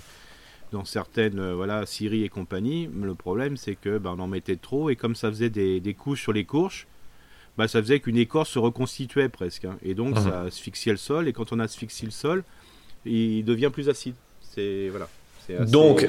[0.70, 2.88] dans certaines voilà Syrie et compagnie.
[3.02, 5.94] Le problème c'est que ben, on en mettait trop et comme ça faisait des, des
[5.94, 6.86] couches sur les courges
[7.56, 11.26] ben, ça faisait qu'une écorce se reconstituait presque hein, et donc ça asphyxiait le sol
[11.26, 12.44] et quand on asphyxie le sol
[13.04, 14.14] il devient plus acide.
[14.40, 15.08] C'est voilà.
[15.66, 16.08] Donc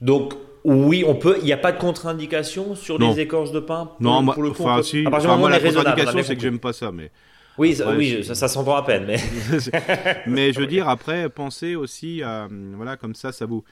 [0.00, 0.34] donc
[0.66, 1.36] oui, on peut.
[1.40, 3.92] Il n'y a pas de contre-indication sur les écorces de pain.
[4.00, 5.04] non, pour le coup, enfin, si.
[5.04, 7.10] la contre-indication, c'est que j'aime pas ça, mais.
[7.56, 9.16] Oui, ça, oui, ça, s'entend à peine, mais.
[10.26, 13.64] mais je veux dire, après, pensez aussi à, voilà, comme ça, ça vous.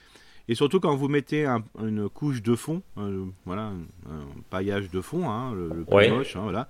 [0.49, 1.47] Et surtout quand vous mettez
[1.83, 2.83] une couche de fond,
[3.45, 6.69] voilà, un, paillage de fond, hein, le, plus moche, hein, voilà.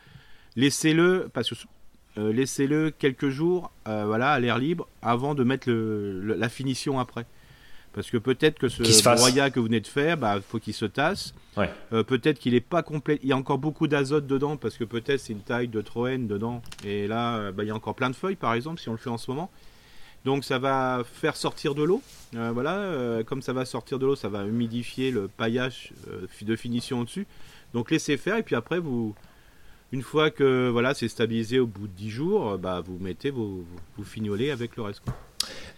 [0.56, 1.54] Laissez-le, parce que
[2.16, 7.26] euh, laissez-le quelques jours, euh, voilà, à l'air libre, avant de mettre la finition après.
[7.94, 10.84] Parce que peut-être que ce broyat que vous venez de faire, bah, faut qu'il se
[10.84, 11.32] tasse.
[11.92, 13.20] Euh, peut-être qu'il n'est pas complet.
[13.22, 16.26] Il y a encore beaucoup d'azote dedans parce que peut-être c'est une taille de Troène
[16.26, 16.60] dedans.
[16.84, 18.92] Et là, euh, bah, il y a encore plein de feuilles, par exemple, si on
[18.92, 19.48] le fait en ce moment.
[20.24, 22.02] Donc ça va faire sortir de l'eau.
[22.34, 25.92] Euh, voilà, comme ça va sortir de l'eau, ça va humidifier le paillage
[26.42, 27.26] de finition au-dessus.
[27.74, 29.14] Donc laissez faire et puis après vous,
[29.92, 33.66] une fois que voilà c'est stabilisé au bout de 10 jours, bah, vous mettez vous,
[33.96, 35.02] vous, fignolez avec le reste.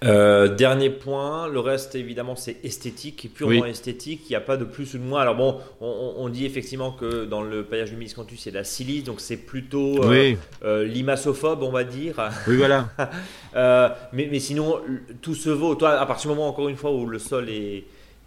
[0.04, 4.64] Euh, dernier point, le reste évidemment c'est esthétique, purement esthétique, il n'y a pas de
[4.64, 5.20] plus ou de moins.
[5.20, 9.04] Alors bon, on, dit effectivement que dans le paillage du miscanthus c'est de la silice,
[9.04, 12.16] donc c'est plutôt euh, euh, limassophobe on va dire.
[12.46, 12.90] Oui voilà.
[14.12, 14.80] mais, mais, sinon
[15.22, 15.74] tout se vaut.
[15.74, 17.84] Toi à partir du moment encore une fois où le sol est,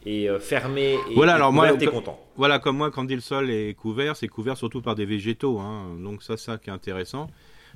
[0.08, 2.20] est fermé et voilà, alors moi, t'es content.
[2.36, 5.60] Voilà, comme moi quand dit le sol est couvert, c'est couvert surtout par des végétaux,
[5.60, 5.84] hein.
[6.00, 7.30] donc ça ça qui est intéressant.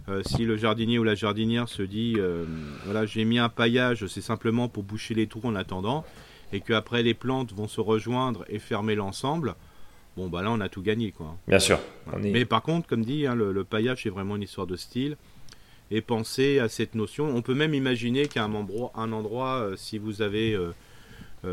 [0.09, 2.43] Euh, si le jardinier ou la jardinière se dit euh,
[2.83, 6.03] voilà j'ai mis un paillage c'est simplement pour boucher les trous en attendant
[6.51, 9.55] et que après les plantes vont se rejoindre et fermer l'ensemble
[10.17, 11.37] bon bah là on a tout gagné quoi.
[11.47, 11.79] Bien sûr.
[12.19, 15.15] Mais par contre comme dit hein, le, paillage c'est vraiment une histoire de style
[15.89, 17.33] et pensez à cette notion.
[17.33, 20.57] On peut même imaginer qu'à un endroit, un endroit euh, si vous avez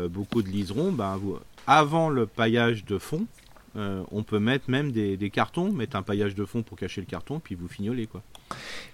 [0.09, 3.25] beaucoup de liserons ben, vous, avant le paillage de fond
[3.75, 7.07] on peut mettre même des, des, cartons, mettre un paillage de fond pour cacher le
[7.07, 8.21] carton, puis vous fignolez quoi.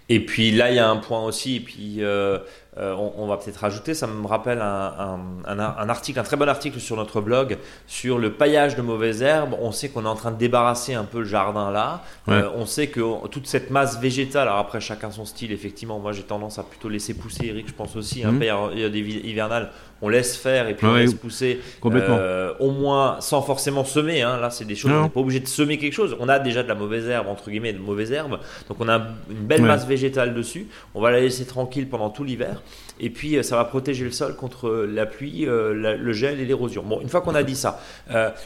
[0.09, 2.37] Et puis là, il y a un point aussi, et puis euh,
[2.77, 6.95] euh, on, va peut-être rajouter, ça me rappelle un, article, un très bon article sur
[6.95, 9.55] notre blog sur le paillage de mauvaises herbes.
[9.59, 12.03] On sait qu'on est en train de débarrasser un peu le jardin là.
[12.29, 16.13] Euh, on sait que toute cette masse végétale, alors après chacun son style, effectivement, moi
[16.13, 19.71] j'ai tendance à plutôt laisser pousser, Eric, je pense aussi, un hein, a des hivernales,
[20.01, 24.21] on laisse faire et puis on laisse pousser au moins sans forcément semer.
[24.21, 24.39] Hein.
[24.39, 26.15] Là, c'est des choses, on n'est pas obligé de semer quelque chose.
[26.19, 28.39] On a déjà de la mauvaise herbe, entre guillemets, de mauvaise herbe.
[28.67, 30.67] Donc on a une belle masse végétale dessus.
[30.93, 32.62] On va la laisser tranquille pendant tout l'hiver.
[32.99, 36.39] Et puis, euh, ça va protéger le sol contre euh, la pluie, euh, le gel
[36.39, 36.83] et l'érosion.
[36.83, 37.79] Bon, une fois qu'on a dit ça,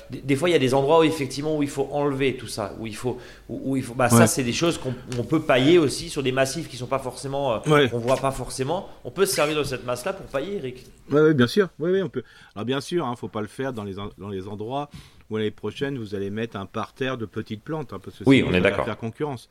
[0.10, 2.74] des, fois, il y a des endroits où effectivement où il faut enlever tout ça,
[2.80, 3.18] où il faut,
[3.50, 3.94] où, il faut.
[3.94, 7.00] Bah, ça, c'est des choses qu'on peut pailler aussi sur des massifs qui sont pas
[7.00, 8.90] forcément, on voit pas forcément.
[9.04, 10.86] On peut se servir de cette masse-là pour pailler, Eric.
[11.10, 11.70] Oui, bien sûr.
[11.80, 12.24] Oui, oui, on peut.
[12.56, 14.90] Alors bien sûr, hein, faut pas le faire dans les dans les endroits
[15.32, 18.44] où l'année prochaine vous allez mettre un parterre de petites plantes, hein, parce que oui,
[18.46, 18.86] on est d'accord.
[18.86, 19.50] Faire concurrence.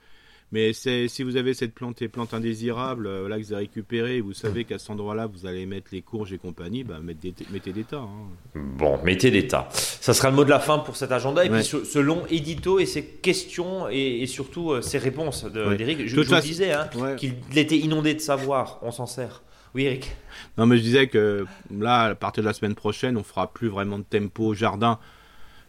[0.52, 4.20] Mais si vous avez cette plante et plante indésirable euh, là que vous avez récupérée,
[4.20, 7.72] vous savez qu'à cet endroit-là vous allez mettre les courges et compagnie, bah, mettez, mettez
[7.72, 7.98] des tas.
[7.98, 8.58] Hein.
[8.76, 9.68] Bon, mettez des tas.
[9.72, 11.44] Ça sera le mot de la fin pour cet agenda.
[11.44, 16.00] Et puis ce, long édito et ses questions et, surtout euh, ses réponses d'Eric.
[16.06, 18.78] Je, je vous disais hein, qu'il était inondé de savoir.
[18.82, 19.42] On s'en sert.
[19.74, 20.16] Oui, Eric.
[20.58, 23.68] Non, mais je disais que là, à partir de la semaine prochaine, on fera plus
[23.68, 24.98] vraiment de tempo jardin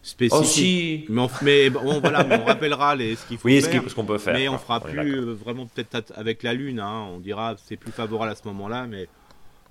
[0.02, 1.08] spécifique.
[1.10, 3.84] Oh, mais, on, voilà, on rappellera les, ce qu'il faut oui, faire.
[3.88, 4.34] ce qu'on peut faire.
[4.34, 6.80] Mais on fera plus euh, vraiment peut-être avec la lune.
[6.80, 9.08] Hein, on dira c'est plus favorable à ce moment-là, mais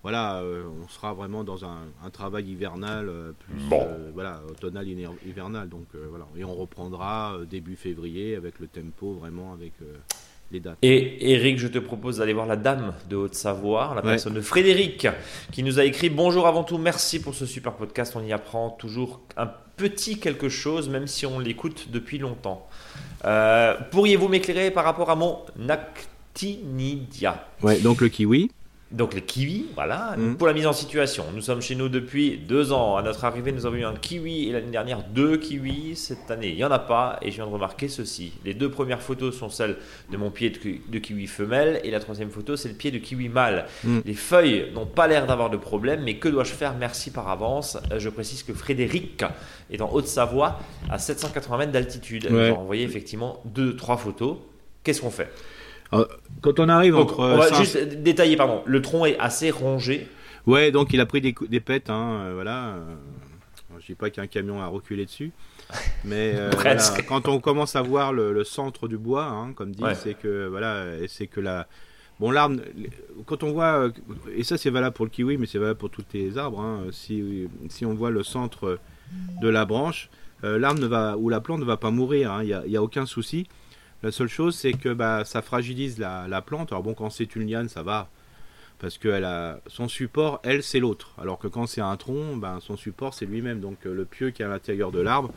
[0.03, 3.61] voilà, euh, on sera vraiment dans un, travail hivernal euh, plus
[4.14, 4.87] voilà automnal
[5.27, 5.69] hivernal.
[5.69, 9.73] Donc voilà, et on reprendra début février avec le tempo vraiment avec
[10.83, 15.07] et Eric, je te propose d'aller voir la dame de Haute-Savoie, la personne de Frédéric,
[15.53, 18.15] qui nous a écrit Bonjour avant tout, merci pour ce super podcast.
[18.17, 22.69] On y apprend toujours un petit quelque chose, même si on l'écoute depuis longtemps.
[23.25, 27.47] Euh, pourriez-vous m'éclairer par rapport à mon actinidia?
[27.63, 28.51] Ouais, donc le kiwi.
[28.90, 30.37] Donc les kiwis, voilà, mhm.
[30.37, 31.24] pour la mise en situation.
[31.33, 32.96] Nous sommes chez nous depuis deux ans.
[32.96, 35.94] À notre arrivée, nous avons eu un kiwi et l'année dernière deux kiwis.
[35.94, 38.33] Cette année, il n'y en a pas et je viens de remarquer ceci.
[38.44, 39.76] Les deux premières photos sont celles
[40.11, 43.29] de mon pied de, kiwi femelle et la troisième photo, c'est le pied de kiwi
[43.29, 43.66] mâle.
[43.85, 44.03] Mhm.
[44.05, 46.74] Les feuilles n'ont pas l'air d'avoir de problème, mais que dois-je faire?
[46.74, 47.79] Merci par avance.
[47.92, 49.22] Euh, je précise que Frédéric
[49.70, 52.26] est en Haute-Savoie à 780 mètres d'altitude.
[52.29, 52.46] Ouais.
[52.46, 54.38] J'ai envoyé effectivement deux, trois photos.
[54.83, 55.31] Qu'est-ce qu'on fait?
[55.92, 56.05] Euh,
[56.40, 57.20] quand on arrive entre.
[57.20, 58.62] On va juste détailler, pardon.
[58.66, 60.09] Le tronc est assez rongé.
[60.46, 62.68] Ouais, donc il a pris des, des pètes, hein, euh, voilà.
[62.68, 62.94] Euh,
[63.79, 65.33] je dis pas qu'un camion a reculé dessus,
[66.05, 66.35] mais
[67.09, 70.87] quand on commence à voir le, centre du bois, hein, comme dit, c'est que voilà,
[71.09, 71.66] c'est que la
[72.18, 72.61] bon l'arbre,
[73.26, 73.88] quand on voit,
[74.35, 76.61] et ça c'est valable pour le kiwi, mais c'est valable pour tous les arbres.
[76.61, 78.79] Hein, si si on voit le centre
[79.40, 80.11] de la branche,
[80.42, 82.38] l'arbre ne va ou la plante ne va pas mourir.
[82.42, 83.46] Il n'y a, a, aucun souci.
[84.03, 86.73] La seule chose, c'est que bah, ça fragilise la, plante.
[86.73, 88.09] Alors bon, quand c'est une liane, ça va.
[88.79, 91.13] Parce que a, son support, elle, c'est l'autre.
[91.19, 93.61] Alors que quand c'est un tronc, bah, son support, c'est lui-même.
[93.61, 95.33] Donc euh, le pieu qui est à l'intérieur de l'arbre,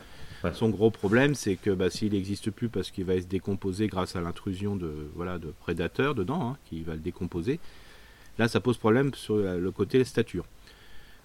[0.54, 4.16] son gros problème, c'est que bah, s'il n'existe plus parce qu'il va se décomposer grâce
[4.16, 7.60] à l'intrusion de, voilà, de prédateurs dedans, hein, qui va le décomposer,
[8.38, 10.46] là, ça pose problème sur le côté stature.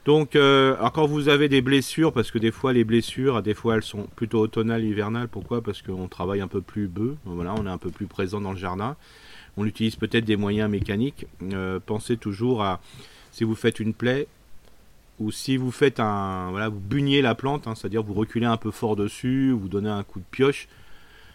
[0.06, 3.76] Donc, euh, quand vous avez des blessures, parce que des fois les blessures, des fois
[3.76, 5.28] elles sont plutôt automnales, hivernales.
[5.28, 5.62] Pourquoi?
[5.62, 7.16] Parce qu'on travaille un peu plus bœuf.
[7.26, 8.96] Voilà, on est un peu plus présent dans le jardin.
[9.58, 11.26] On utilise peut-être des moyens mécaniques.
[11.54, 12.80] Euh, pensez toujours à
[13.32, 14.28] si vous faites une plaie
[15.20, 18.58] ou si vous faites un, voilà, vous buniez la plante, hein, c'est-à-dire vous reculez un
[18.58, 20.70] peu fort dessus, vous donnez un coup de pioche.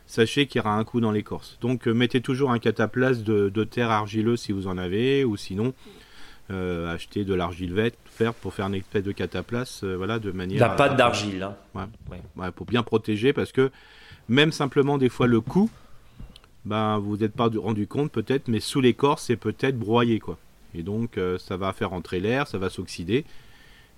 [0.07, 1.59] Sachez qu'il y aura un coup dans l'écorce.
[1.61, 5.37] Donc, euh, mettez toujours un cataplasme de, de terre argileuse si vous en avez, ou
[5.37, 5.75] sinon
[6.51, 10.61] euh, acheter de l'argile verte pour faire une espèce de cataplace, euh, voilà, de manière.
[10.61, 11.43] La pâte d'argile.
[11.75, 11.89] Hein.
[12.37, 12.51] Ouais.
[12.51, 13.71] pour bien protéger, parce que
[14.29, 15.71] même simplement des fois le coup,
[16.67, 20.37] ben vous n'êtes pas rendu compte peut-être, mais sous l'écorce c'est peut-être broyé quoi.
[20.75, 23.25] Et donc euh, ça va faire entrer l'air, ça va s'oxyder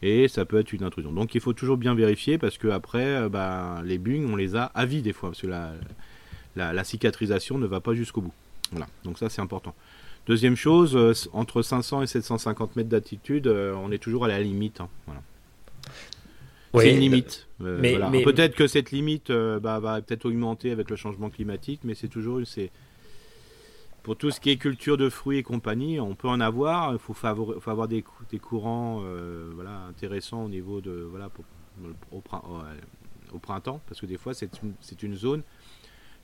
[0.03, 1.11] et ça peut être une intrusion.
[1.11, 4.67] Donc il faut toujours bien vérifier parce que après, ben, les bugnes on les a
[4.67, 5.73] à vie des fois parce que la,
[6.55, 8.35] la, la cicatrisation ne va pas jusqu'au bout.
[8.71, 9.75] Voilà, donc ça c'est important.
[10.27, 14.41] Deuxième chose, euh, entre 500 et 750 mètres d'altitude, euh, on est toujours à la
[14.41, 14.81] limite.
[14.81, 15.23] Hein, voilà.
[16.75, 17.47] c'est une limite.
[17.63, 21.95] Euh, mais, Peut-être que cette limite bah, va peut-être augmenter avec le changement climatique, mais
[21.95, 22.73] c'est toujours c'est
[24.03, 26.93] pour tout ce qui est culture de fruits et compagnie, on peut en avoir.
[26.93, 29.03] Il faut, faut, avoir des, des courants
[29.55, 31.31] voilà, intéressants au niveau de voilà
[32.13, 32.23] au,
[33.33, 35.43] au, printemps, parce que des fois c'est une, une, zone,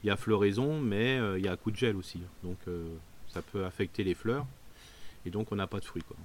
[0.02, 2.20] il y a floraison, mais il y a un coup de gel aussi.
[2.44, 2.58] Donc
[3.32, 4.46] ça peut affecter les fleurs
[5.26, 6.04] et donc on n'a pas de fruits.
[6.06, 6.16] Quoi.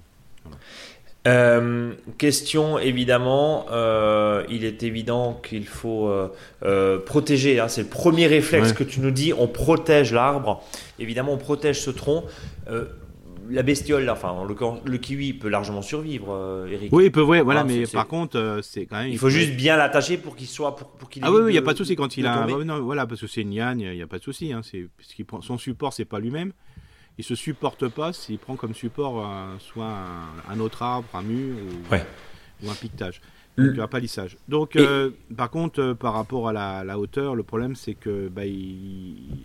[1.26, 6.08] Euh, question évidemment, euh, il est évident qu'il faut
[6.62, 10.62] euh, protéger, hein, c'est le premier réflexe que tu nous dis, on protège l'arbre,
[10.98, 12.24] évidemment on protège ce tronc.
[13.50, 14.54] la bestiole, enfin le,
[14.90, 16.92] le, kiwi peut largement survivre, Eric.
[16.92, 19.08] Oui, il peut, ouais, voilà, mais par contre, c'est quand même.
[19.08, 21.24] Il faut juste bien l'attacher pour qu'il soit, pour, qu'il.
[21.24, 22.46] Ah oui, il n'y a pas de souci quand il a.
[22.46, 24.52] non, voilà, parce que c'est une liane, il n'y a pas de souci.
[24.52, 24.60] Hein,
[25.40, 26.52] son support, c'est pas lui-même
[27.18, 29.26] il se supporte pas s'il prend comme support
[29.58, 29.92] soit
[30.48, 31.56] un, autre arbre, un mur
[32.62, 33.20] ou, un piquetage.
[33.58, 34.36] un palissage.
[34.48, 38.42] Donc, euh, par contre, euh, par rapport à la, hauteur, le problème c'est que bah,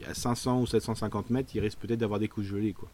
[0.09, 2.73] à 500 ou 750 mètres, il risque peut-être d'avoir des couches gelées.
[2.73, 2.89] Quoi.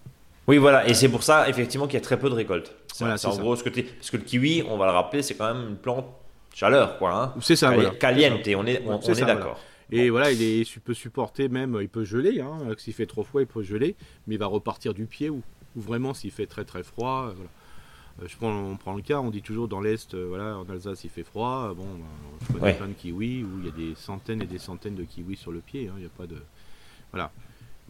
[0.47, 2.73] Oui, voilà, et c'est pour ça effectivement qu'il y a très peu de récoltes.
[2.93, 5.53] C'est en gros ce que parce que le kiwi, on va le rappeler, c'est quand
[5.53, 6.05] même une plante
[6.53, 7.13] chaleur, quoi.
[7.13, 7.33] Hein.
[7.41, 7.91] C'est ça, voilà.
[7.91, 9.59] Caliente, on est, on, est, d'accord.
[9.91, 13.23] Et voilà, il, est, il peut supporter même, il peut geler, hein, s'il fait trop
[13.23, 13.95] froid, il peut geler,
[14.27, 15.41] mais il va repartir du pied ou,
[15.75, 17.29] vraiment s'il fait très très froid.
[17.29, 17.49] Euh, voilà.
[18.21, 20.69] Euh, je prends, on prend le cas, on dit toujours dans l'Est, euh, voilà, en
[20.69, 22.05] Alsace il fait froid, bon, ben,
[22.41, 25.03] je connais plein de kiwis où il y a des centaines et des centaines de
[25.03, 26.37] kiwis sur le pied, hein, il n'y a pas de.
[27.11, 27.31] Voilà.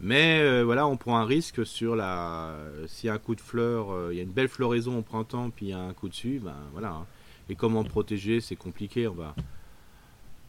[0.02, 2.56] Mais voilà, on prend un risque sur la.
[2.86, 5.50] S'il y a un coup de fleur, il y a une belle floraison au printemps,
[5.50, 6.92] puis il y a un coup dessus, ben voilà.
[6.92, 7.06] Hein.
[7.50, 9.08] Et comment protéger, c'est compliqué.
[9.08, 9.34] On va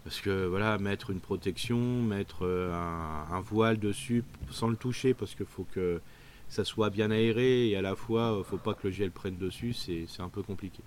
[0.04, 5.36] parce que voilà, mettre une protection, mettre euh, un, voile dessus sans le toucher, parce
[5.36, 6.02] qu'il faut que
[6.50, 9.38] ça soit bien aéré et à la fois, il faut pas que le gel prenne
[9.38, 10.82] dessus, c'est un peu compliqué.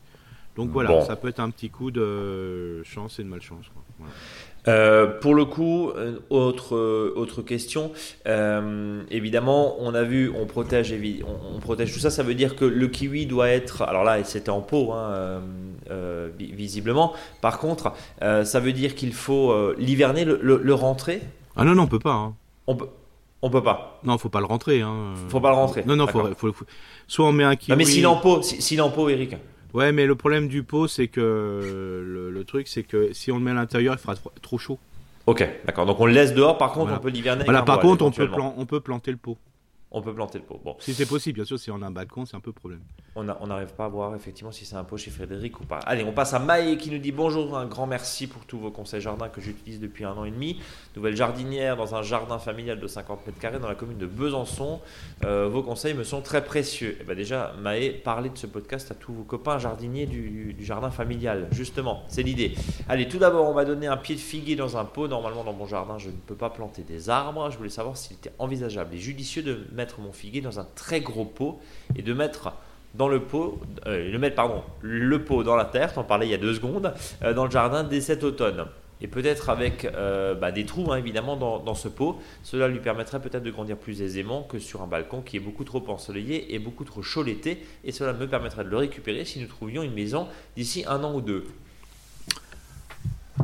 [0.56, 3.66] Donc voilà, ça peut être un petit coup de chance et de malchance.
[4.66, 7.92] Euh, pour le coup, euh, autre, euh, autre question.
[9.10, 10.94] évidemment, on a vu, on protège,
[11.54, 12.10] on, protège tout ça.
[12.10, 13.82] Ça veut dire que le kiwi doit être.
[13.82, 15.40] Alors là, c'était en pot, hein,
[16.38, 17.12] visiblement.
[17.40, 21.20] Par contre, ça veut dire qu'il faut l'hiverner, le, rentrer?
[21.56, 22.14] Ah non, non, on peut pas.
[22.14, 22.34] Hein.
[22.66, 22.88] On peut.
[23.42, 24.00] On peut pas?
[24.04, 24.80] Non, faut pas le rentrer.
[24.80, 25.12] Hein.
[25.28, 25.84] Faut pas le rentrer.
[25.86, 26.64] Non, non, faut, faut,
[27.06, 27.76] soit on met un kiwi.
[27.76, 29.36] mais s'il en pot, s'il en pot, Eric.
[29.74, 33.44] Ouais, mais le problème du pot, c'est que le, truc, c'est que si on le
[33.44, 34.78] met à l'intérieur, il fera trop chaud.
[35.26, 35.84] Ok, d'accord.
[35.86, 37.44] Donc on le laisse dehors, par contre, on peut l'hiverner.
[37.44, 39.36] Voilà, par contre, on peut, on peut planter le pot
[39.94, 40.60] on peut planter le pot.
[40.62, 40.76] Bon.
[40.80, 42.80] Si c'est possible, bien sûr, si on a un balcon, c'est un peu problème.
[43.14, 45.78] On n'arrive pas à voir effectivement si c'est un pot chez Frédéric ou pas.
[45.86, 48.72] Allez, on passe à Maë qui nous dit bonjour, un grand merci pour tous vos
[48.72, 50.60] conseils jardins que j'utilise depuis un an et demi.
[50.96, 54.80] Nouvelle jardinière dans un jardin familial de 50 mètres carrés dans la commune de Besançon.
[55.24, 56.90] Euh, vos conseils me sont très précieux.
[56.90, 60.56] Et eh ben déjà, Maë, parlez de ce podcast à tous vos copains jardiniers du,
[60.58, 61.46] jardin familial.
[61.52, 62.56] Justement, c'est l'idée.
[62.88, 65.06] Allez, tout d'abord, on m'a donné un pied de figuier dans un pot.
[65.06, 67.48] Normalement, dans mon jardin, je ne peux pas planter des arbres.
[67.52, 71.00] Je voulais savoir s'il était envisageable et judicieux de mettre mon figuier dans un très
[71.00, 71.60] gros pot
[71.96, 72.52] et de mettre
[72.94, 76.30] dans le pot, euh, le mettre pardon, le pot dans la terre, t'en parlais il
[76.30, 78.66] y a deux secondes, euh, dans le jardin dès cet automne.
[79.00, 82.78] Et peut-être avec euh, bah, des trous hein, évidemment dans, dans, ce pot, cela lui
[82.78, 86.54] permettrait peut-être de grandir plus aisément que sur un balcon qui est beaucoup trop ensoleillé
[86.54, 87.58] et beaucoup trop chaud l'été.
[87.82, 91.14] Et cela me permettrait de le récupérer si nous trouvions une maison d'ici un an
[91.14, 91.44] ou deux.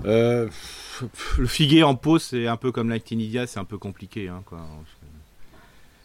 [0.04, 0.48] le
[1.46, 4.28] figuier en pot, c'est un peu comme l'actinidia, c'est un peu compliqué.
[4.28, 4.60] Hein, quoi.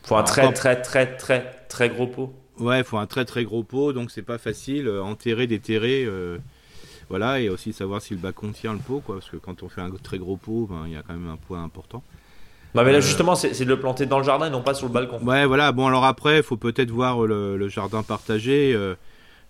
[0.06, 2.34] Faut un très, très, très, très, très gros pot.
[2.60, 4.88] Ouais, il faut un très, très gros pot, donc c'est pas facile.
[4.88, 6.38] Euh, enterrer, déterrer, euh,
[7.10, 9.70] voilà, et aussi savoir si le bas contient le pot, quoi, parce que quand on
[9.70, 12.04] fait un très gros pot, ben, il y a quand même un poids important.
[12.76, 14.74] Bah mais là, euh, justement, c'est de le planter dans le jardin et non pas
[14.74, 15.20] sur le balcon.
[15.24, 15.72] Ouais, voilà.
[15.72, 18.78] Bon, alors après, il faut peut-être voir le, jardin partagé.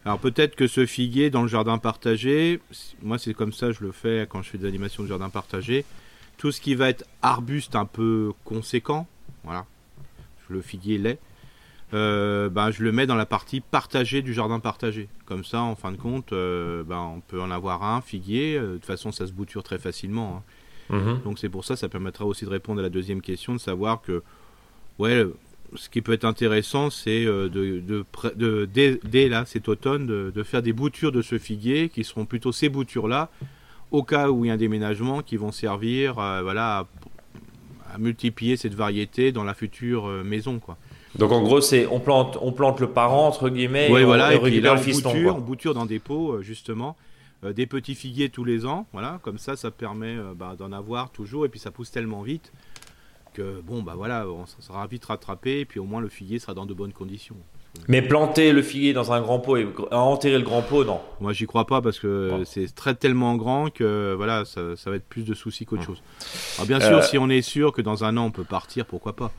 [0.05, 2.61] alors peut-être que ce figuier dans le jardin partagé,
[3.01, 5.85] moi c'est comme ça, je le fais quand je fais des animations de jardin partagé.
[6.37, 9.07] Tout ce qui va être arbuste un peu conséquent,
[9.43, 9.65] voilà,
[10.49, 11.19] le figuier lait,
[11.93, 15.07] euh, ben, je le mets dans la partie partagée du jardin partagé.
[15.25, 18.57] Comme ça, en fin de compte, euh, ben, on peut en avoir un figuier.
[18.57, 20.43] Euh, de toute façon, ça se bouture très facilement.
[20.89, 20.97] Hein.
[20.97, 21.21] Mhm.
[21.23, 24.01] Donc c'est pour ça, ça permettra aussi de répondre à la deuxième question, de savoir
[24.01, 24.21] que,
[24.99, 25.25] ouais,
[25.75, 30.73] ce qui peut être intéressant, c'est de, de, dès, là, cet automne, de, faire des
[30.73, 33.31] boutures de ce figuier, qui seront plutôt ces boutures-là,
[33.89, 36.85] au cas où il y a un déménagement, qui vont servir, voilà,
[37.97, 40.77] multiplier cette variété dans la future euh, maison, quoi.
[41.15, 44.45] Donc en gros, c'est on plante, on plante le parent entre guillemets, et, voilà, on,
[44.45, 45.11] et le fiston.
[45.11, 46.97] Bouture, on bouture dans des pots euh, justement,
[47.43, 51.11] euh, des petits figuiers tous les ans, voilà, comme ça, ça permet bah, d'en avoir
[51.11, 52.51] toujours, et puis ça pousse tellement vite
[53.33, 56.53] que bon bah voilà, on sera vite rattrapé, et puis au moins le figuier sera
[56.53, 57.35] dans de bonnes conditions.
[57.87, 60.99] Mais planter le figuier dans un grand pot et enterrer le grand pot, non.
[61.19, 65.07] Moi, j'y crois pas parce que c'est très tellement grand que voilà, ça, va être
[65.07, 66.01] plus de soucis qu'autre chose.
[66.57, 67.01] Alors, bien sûr, euh.
[67.01, 69.31] si on est sûr que dans un an on peut partir, pourquoi pas.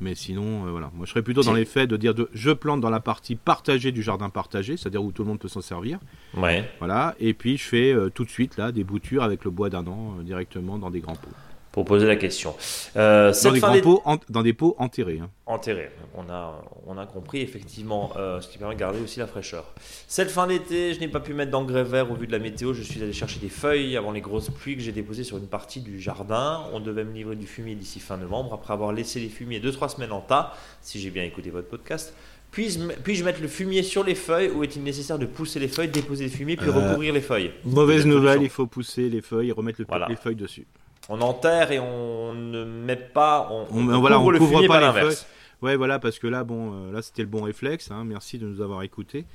[0.00, 0.90] Mais sinon, euh, voilà.
[0.94, 3.36] Moi, je serais plutôt dans les faits de dire de, je plante dans la partie
[3.36, 6.00] partagée du jardin partagé, c'est-à-dire où tout le monde peut s'en servir.
[6.36, 6.68] Ouais.
[6.80, 7.14] Voilà.
[7.20, 9.86] Et puis, je fais euh, tout de suite là des boutures avec le bois d'un
[9.86, 11.30] an directement dans des grands pots
[11.72, 12.54] pour poser la question.
[12.96, 15.18] Euh, dans, des pots dans des pots enterrés.
[15.22, 15.30] Hein.
[15.46, 19.26] Enterrés, on a, on a compris effectivement, euh, ce qui permet de garder aussi la
[19.26, 19.64] fraîcheur.
[20.06, 22.74] Cette fin d'été, je n'ai pas pu mettre d'engrais vert au vu de la météo.
[22.74, 25.46] Je suis allé chercher des feuilles avant les grosses pluies que j'ai déposées sur une
[25.46, 26.64] partie du jardin.
[26.74, 29.96] On devait me livrer du fumier d'ici fin novembre, après avoir laissé les fumiers 2-3
[29.96, 32.14] semaines en tas, si j'ai bien écouté votre podcast.
[32.50, 35.88] Puis-je puis mettre le fumier sur les feuilles ou est-il nécessaire de pousser les feuilles,
[35.88, 37.50] déposer le fumier, puis euh, recouvrir les feuilles?
[37.64, 40.66] Mauvaise nouvelle, il faut pousser les feuilles et remettre les feuilles dessus
[41.12, 45.26] on enterre et on ne met pas, on, on, voilà, couvre, le couvre pas, l'inverse.
[45.60, 47.90] Ouais, voilà, parce que là, bon, euh, là, c'était le bon réflexe.
[47.90, 49.26] Hein, merci de nous avoir écoutés.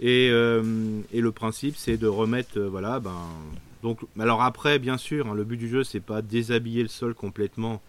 [0.00, 3.16] Et, euh, et le principe, c'est de remettre, euh, voilà, ben,
[3.82, 7.14] donc, alors après, bien sûr, hein, le but du jeu, c'est pas déshabiller le sol
[7.14, 7.80] complètement.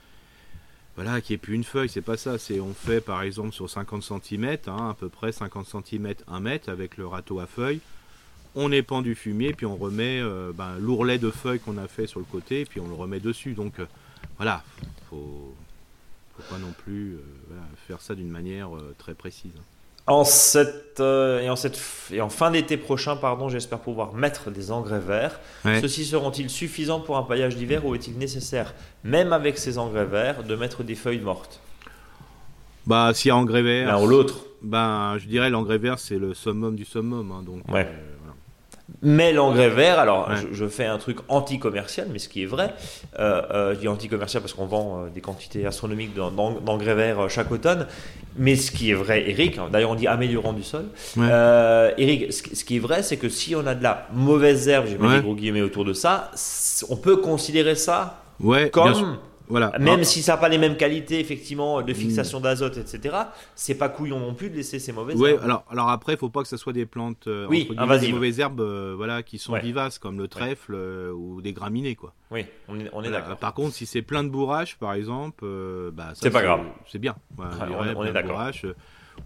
[0.96, 2.38] Voilà, qu'il n'y ait plus une feuille, c'est pas ça.
[2.38, 6.40] C'est on fait par exemple sur 50 cm, hein, à peu près 50 cm, 1
[6.40, 7.82] mètre avec le râteau à feuilles
[8.56, 12.08] on épand du fumier, puis on remet euh, ben, l'ourlet de feuilles qu'on a fait
[12.08, 13.54] sur le côté, puis on le remet dessus.
[13.54, 13.86] Donc euh,
[14.38, 14.64] voilà,
[15.10, 15.54] faut,
[16.38, 17.20] faut pas non plus euh,
[17.88, 19.52] faire ça d'une manière très précise.
[20.08, 24.70] En cette, et, en cette, et en fin d'été prochain, pardon, j'espère pouvoir mettre des
[24.72, 25.40] engrais verts.
[25.64, 30.44] Ceux-ci seront-ils suffisants pour un paillage d'hiver ou est-il nécessaire, même avec ces engrais verts,
[30.44, 31.60] de mettre des feuilles mortes?
[32.86, 33.88] Bah, s'il y a engrais vert.
[33.88, 34.46] L'un ou l'autre.
[34.62, 37.32] Ben, je dirais l'engrais vert, c'est le summum du summum.
[37.32, 37.88] hein, donc, Ouais.
[37.90, 38.15] euh.
[39.02, 40.36] Mais l'engrais vert, alors Ouais.
[40.38, 42.72] je, je fais un truc anti-commercial, mais ce qui est vrai,
[43.20, 46.94] euh, euh, je dis anti-commercial parce qu'on vend euh, des quantités astronomiques d'en- d'en- d'engrais
[46.94, 47.88] verts euh, chaque automne,
[48.38, 50.86] mais ce qui est vrai, Eric, hein, d'ailleurs on dit améliorant du sol,
[51.18, 51.26] Ouais.
[51.98, 54.68] Eric, ce, qui- ce qui est vrai, c'est que si on a de la mauvaise
[54.68, 55.16] herbe, j'ai mis Ouais.
[55.18, 56.30] des gros guillemets autour de ça,
[56.90, 58.22] on peut considérer ça
[58.72, 59.18] comme,
[59.48, 59.72] Voilà.
[59.80, 63.16] même Ah, si ça n'a pas les mêmes qualités, effectivement, de fixation d'azote, etc.,
[63.56, 65.44] c'est pas couillon non plus de laisser ces mauvaises Ouais, herbes.
[65.44, 68.10] alors, alors après, il faut pas que ce soit des plantes, euh, Oui, invasives.
[68.10, 69.62] des mauvaises herbes, euh, voilà, qui sont Ouais.
[69.62, 72.14] vivaces, comme le trèfle euh, ou des graminées, quoi.
[72.32, 73.22] Oui, on est, on est Voilà.
[73.22, 73.38] d'accord.
[73.38, 76.62] Par contre, si c'est plein de bourrache, par exemple, euh, bah, C'est pas grave.
[76.92, 77.16] C'est bien.
[77.38, 78.42] Ouais, dirais, on est- on d'accord.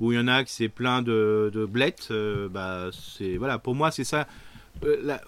[0.02, 2.12] Ou il y en a que c'est plein de, de blettes,
[2.52, 3.58] bah, c'est voilà.
[3.58, 4.28] Pour moi, c'est ça.
[4.84, 5.20] La-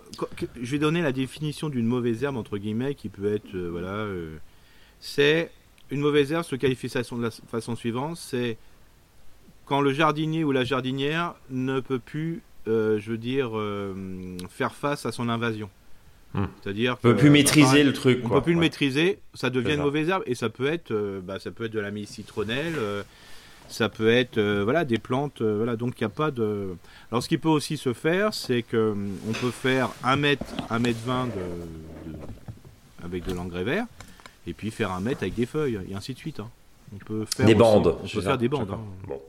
[0.62, 4.06] je vais donner la définition d'une mauvaise herbe entre guillemets qui peut être voilà.
[5.02, 5.52] C'est
[5.90, 8.58] une mauvaise herbe se qualifie de la façon- suivante, c'est
[9.66, 13.94] quand le jardinier ou la jardinière ne peut plus, euh, je veux dire, euh,
[14.50, 15.70] faire face à son invasion.
[16.34, 16.46] Hmm.
[16.64, 18.22] C'est-à-dire On peut plus maîtriser pareil, le truc.
[18.24, 18.38] on quoi.
[18.40, 21.40] peut plus le maîtriser, ça devient une mauvaise herbe et ça peut être, euh, bah,
[21.40, 22.76] ça peut être de la mie citronnelle,
[23.68, 25.76] ça peut être, voilà, des plantes, voilà.
[25.76, 26.70] Donc il n'y a pas de.
[27.12, 30.46] Alors ce qui peut aussi se faire, c'est que hum, on peut faire un mètre,
[30.70, 32.18] un mètre vingt de, de-
[33.04, 33.86] avec de l'engrais vert,
[34.48, 36.40] et puis faire un mètre avec des feuilles et ainsi de suite.
[36.40, 36.50] hein.
[36.94, 37.96] On peut faire Des aussi- bandes.
[38.04, 38.68] On peut faire des bandes.
[38.72, 38.80] hein.
[39.08, 39.22] Bon.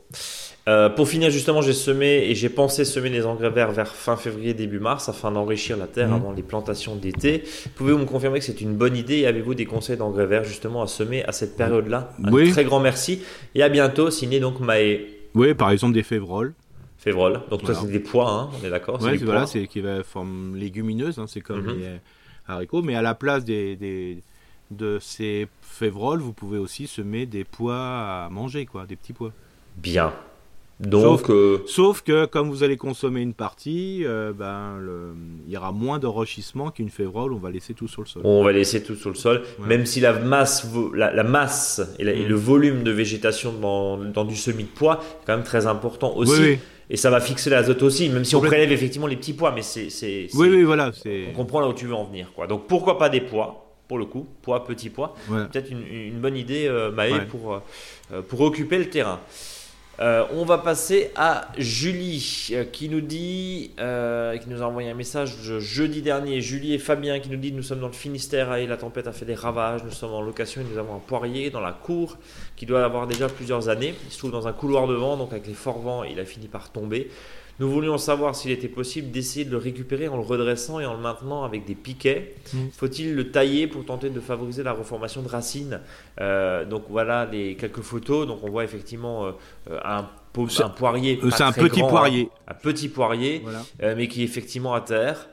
[0.69, 4.17] Euh, pour finir, justement, j'ai semé et j'ai pensé semer les engrais verts vers fin
[4.17, 6.15] février, début mars afin d'enrichir la terre Mhm.
[6.15, 7.45] avant les plantations d'été.
[7.77, 10.83] Pouvez-vous me confirmer que c'est une bonne idée et avez-vous des conseils d'engrais verts justement
[10.83, 12.13] à semer à cette période-là?
[12.25, 12.51] Un Oui.
[12.51, 13.23] très grand merci
[13.55, 14.11] et à bientôt.
[14.11, 16.55] Signé donc Maë Oui, par exemple des févroles.
[16.99, 17.41] Févrol.
[17.51, 20.55] Donc ça, c'est des pois, hein, on est d'accord c'est- voilà, c'est qui va forme
[20.57, 21.79] légumineuse, hein, c'est comme Mhm.
[21.81, 21.87] les
[22.47, 24.23] haricots, mais à la place des, des-
[24.77, 29.33] de ces févroles, vous pouvez aussi semer des pois à manger, quoi, des petits pois.
[29.77, 30.13] Bien.
[30.81, 35.15] Donc, euh, Sauf que comme vous allez consommer une partie, euh, ben, le-
[35.47, 38.23] il y aura moins d'enrichissement qu'une févrole, on va laisser tout sur le sol.
[38.25, 39.69] on va laisser tout sur le sol, Ouais.
[39.69, 43.97] même si la masse, la, la masse et, la- et le volume de végétation dans,
[43.99, 46.33] dans du semis de pois est quand même très important aussi.
[46.33, 46.59] oui, oui,
[46.91, 49.63] Et ça va fixer l'azote aussi, même si on prélève effectivement les petits pois, mais
[49.63, 49.87] c'est.
[50.35, 50.91] oui, oui, voilà,
[51.31, 52.33] On comprend là où tu veux en venir.
[52.35, 52.49] Quoi.
[52.49, 55.15] Donc pourquoi pas des pois, pour le coup, pois, petits pois.
[55.29, 55.45] voilà.
[55.45, 57.27] Peut-être une, une bonne idée, euh, Maë, Ouais.
[57.27, 57.61] pour,
[58.11, 59.21] euh, pour occuper le terrain.
[60.01, 64.89] Euh, on va passer à Julie euh, qui nous dit, euh, qui nous a envoyé
[64.91, 66.41] un message je- jeudi dernier.
[66.41, 69.13] Julie et Fabien qui nous dit nous sommes dans le Finistère et la tempête a
[69.13, 69.85] fait des ravages.
[69.85, 72.17] Nous sommes en location et nous avons un poirier dans la cour
[72.57, 73.95] qui doit avoir déjà plusieurs années.
[74.07, 76.25] Il se trouve dans un couloir de vent, donc avec les forts vents, il a
[76.25, 77.11] fini par tomber.
[77.63, 80.95] Nous voulions savoir s'il était possible d'essayer de le récupérer en le redressant et en
[80.95, 82.35] le maintenant avec des piquets.
[82.53, 82.71] Mhm.
[82.73, 85.79] Faut-il le tailler pour tenter de favoriser la reformation de racines
[86.21, 88.27] Euh, Donc voilà les quelques photos.
[88.27, 89.31] Donc on voit effectivement euh,
[89.71, 91.21] euh, un, un poirier.
[91.31, 92.29] C'est un très petit grand, poirier.
[92.33, 92.45] hein.
[92.49, 93.63] un petit poirier, Voilà.
[93.85, 95.29] euh, mais qui est effectivement à terre.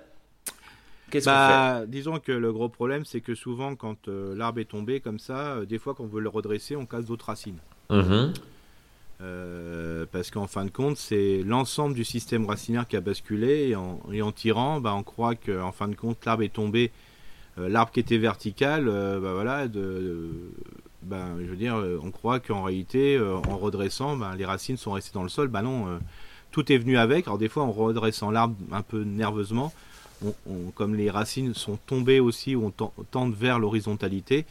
[1.10, 4.66] Qu'est-ce qu'on Bah, disons que le gros problème, c'est que souvent, quand euh, l'arbre est
[4.70, 7.58] tombé comme ça, euh, des fois, quand on veut le redresser, on casse d'autres racines.
[7.90, 8.34] fait Mhm.
[9.22, 13.76] Euh, parce qu'en fin de compte, c'est l'ensemble du système racinaire qui a basculé
[14.12, 16.92] et en, tirant, bah, on croit qu'en fin de compte, l'arbre est tombé.
[17.58, 19.68] Euh, l'arbre qui était vertical, euh, bah, voilà,
[21.04, 25.24] bah, je veux dire, on croit qu'en réalité, en redressant, les racines sont restées dans
[25.24, 25.50] le sol.
[25.64, 26.00] Non,
[26.52, 27.28] tout est venu avec.
[27.28, 29.74] Alors des fois, en redressant l'arbre un peu nerveusement,
[30.76, 34.46] comme les racines sont tombées aussi on ten- tendent vers l'horizontalité,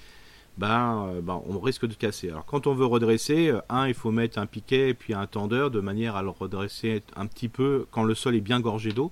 [0.59, 2.28] ben, ben, on risque de casser.
[2.30, 5.26] Alors quand on veut redresser, euh, un, il faut mettre un piquet et puis un
[5.26, 8.90] tendeur de manière à le redresser un petit peu quand le sol est bien gorgé
[8.92, 9.11] d'eau,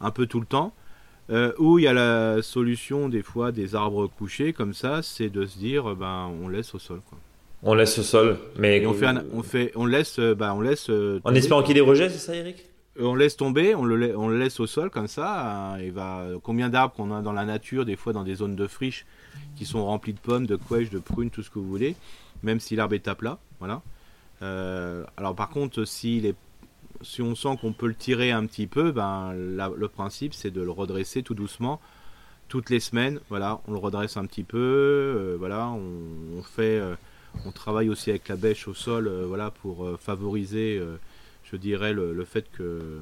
[0.00, 0.72] un peu tout le temps.
[1.30, 5.30] Euh, ou il y a la solution des fois des arbres couchés comme ça, c'est
[5.30, 7.00] de se dire ben on laisse au sol.
[7.08, 7.18] Quoi.
[7.62, 10.60] On laisse au sol, mais Et on fait, un- on fait, on laisse, ben, on
[10.60, 10.90] laisse.
[10.90, 11.38] euh, en tomber.
[11.38, 12.66] espérant qu'il y ait des rejets, c'est ça, Eric?
[13.00, 15.72] On laisse tomber, on le, lai- on le laisse au sol comme ça.
[15.72, 18.54] hein, il va, combien d'arbres qu'on a dans la nature, des fois dans des zones
[18.54, 19.06] de friche
[19.56, 21.96] qui sont remplies de pommes, de couèches, de prunes, tout ce que vous voulez,
[22.42, 23.38] même si l'arbre est à plat.
[23.58, 23.82] Voilà.
[24.42, 26.22] Euh, alors par contre, si
[27.20, 30.70] on sent qu'on peut le tirer un petit peu, ben, le principe c'est de le
[30.70, 31.80] redresser tout doucement.
[32.48, 36.94] Toutes les semaines, voilà, on le redresse un petit peu, euh, voilà, on, fait, euh,
[37.46, 40.80] on travaille aussi avec la bêche au sol, voilà, pour favoriser
[41.50, 43.00] je dirais, le, fait que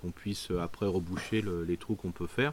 [0.00, 2.52] qu'on puisse après reboucher le- les trous qu'on peut faire.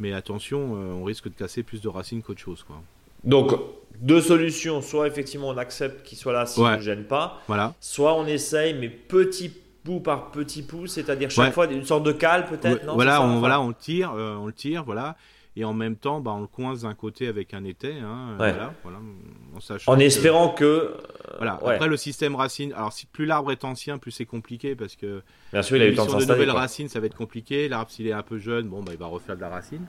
[0.00, 2.62] Mais attention, euh, on risque de casser plus de racines qu'autre chose.
[2.66, 2.76] Quoi.
[3.24, 3.52] Donc,
[4.00, 4.80] deux solutions.
[4.82, 6.76] Soit effectivement on accepte qu'il soit là s'il Ouais.
[6.76, 7.74] ne gêne pas, Voilà.
[7.80, 9.52] soit on essaye, mais petit
[9.84, 11.52] bout par petit bout, c'est-à-dire chaque Ouais.
[11.52, 12.84] fois une sorte de cale peut-être.
[12.84, 15.16] non, voilà, on, voilà, on tire, euh, on le tire, voilà.
[15.56, 18.52] Et en même temps, bah, on le coince d'un côté avec un étai, hein, Ouais.
[18.52, 20.64] voilà, voilà, en, En sachant que- espérant que.
[20.64, 20.90] euh,
[21.36, 21.62] Voilà.
[21.64, 21.74] ouais.
[21.74, 22.72] Après, le système racine.
[22.72, 25.22] Alors, si plus l'arbre est ancien, plus c'est compliqué parce que
[25.52, 26.60] Bien sûr, il a eu le temps de de nouvelles quoi.
[26.60, 27.68] racines, ça va être compliqué.
[27.68, 29.84] L'arbre, s'il est un peu jeune, bon, bah, il va refaire de la racine.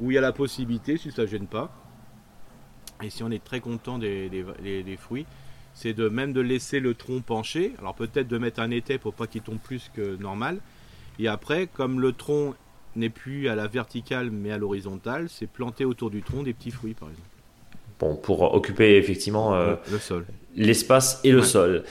[0.00, 1.70] Ou il y a la possibilité, si ça gêne pas.
[3.02, 5.26] Et si on est très content des, des- des- des fruits,
[5.74, 7.74] c'est de même de laisser le tronc penché.
[7.78, 10.60] Alors peut-être de mettre un étai pour pas qu'il tombe plus que normal.
[11.18, 12.54] Et après, comme le tronc
[12.96, 16.70] n'est plus à la verticale mais à l'horizontale, c'est planter autour du tronc des petits
[16.70, 17.28] fruits, par exemple.
[17.98, 20.26] Bon, pour occuper effectivement euh, le sol.
[20.56, 21.44] L'espace et le Ouais.
[21.44, 21.82] sol.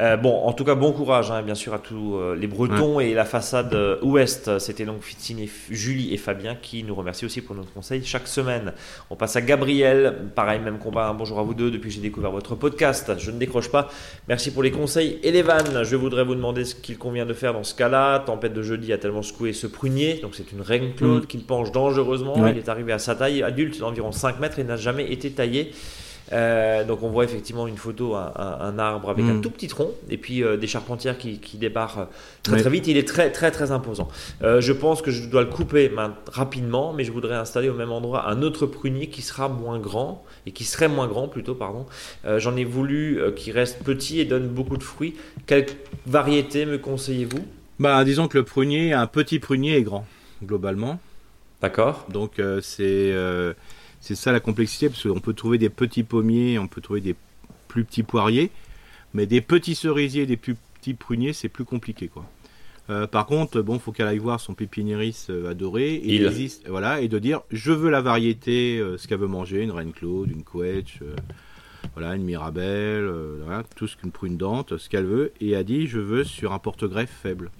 [0.00, 2.98] Euh, bon, en tout cas, bon courage, hein, bien sûr, à tous euh, les Bretons
[2.98, 4.58] et la façade euh, ouest.
[4.58, 8.26] C'était donc Fitine et Julie et Fabien qui nous remercient aussi pour notre conseil chaque
[8.26, 8.72] semaine.
[9.10, 10.14] On passe à Gabriel.
[10.34, 11.08] Pareil, même combat.
[11.08, 11.70] un bonjour à vous deux.
[11.70, 13.88] Depuis que j'ai découvert votre podcast, je ne décroche pas.
[14.28, 15.82] Merci pour les conseils et les vannes.
[15.84, 18.20] Je voudrais vous demander ce qu'il convient de faire dans ce cas-là.
[18.20, 20.20] Tempête de jeudi a tellement secoué ce prunier.
[20.22, 21.26] Donc, c'est une règle Claude Mm.
[21.26, 22.38] qu'il penche dangereusement.
[22.38, 22.52] Ouais.
[22.52, 25.72] Il est arrivé à sa taille adulte d'environ 5 mètres et n'a jamais été taillé.
[26.32, 29.40] Euh, donc on voit effectivement une photo, un, un- arbre avec un Mm.
[29.42, 32.04] tout petit tronc et puis euh, des charpentières qui, qui débarrent euh,
[32.42, 32.86] très très vite.
[32.86, 34.08] Il est très très très imposant.
[34.42, 35.90] Euh, je pense que je dois le couper
[36.28, 40.24] rapidement, mais je voudrais installer au même endroit un autre prunier qui sera moins grand
[40.46, 41.86] et qui serait moins grand plutôt, pardon.
[42.38, 45.14] J'en ai voulu qui reste petit et donne beaucoup de fruits.
[45.46, 45.66] Quelle
[46.06, 47.44] variété me conseillez-vous?
[47.78, 50.06] Bah, disons que le prunier, un petit prunier est grand,
[50.42, 50.98] globalement.
[51.60, 53.12] D'accord Donc c'est
[54.02, 57.14] c'est ça la complexité, parce qu'on peut trouver des petits pommiers, on peut trouver des
[57.68, 58.50] plus petits poiriers,
[59.14, 62.28] mais des petits cerisiers, des plus petits pruniers, c'est plus compliqué quoi.
[62.90, 66.26] Euh, par contre, bon, faut qu'elle aille voir son pépiniériste euh, adoré et Il.
[66.26, 69.70] existe, voilà, et de dire je veux la variété, euh, ce qu'elle veut manger, une
[69.70, 71.14] reine Claude, une euh,
[71.94, 73.08] voilà, une Mirabelle,
[73.44, 76.52] voilà, tout ce qu'une prune dente, ce qu'elle veut, et a dit je veux sur
[76.52, 77.52] un porte-greffe faible.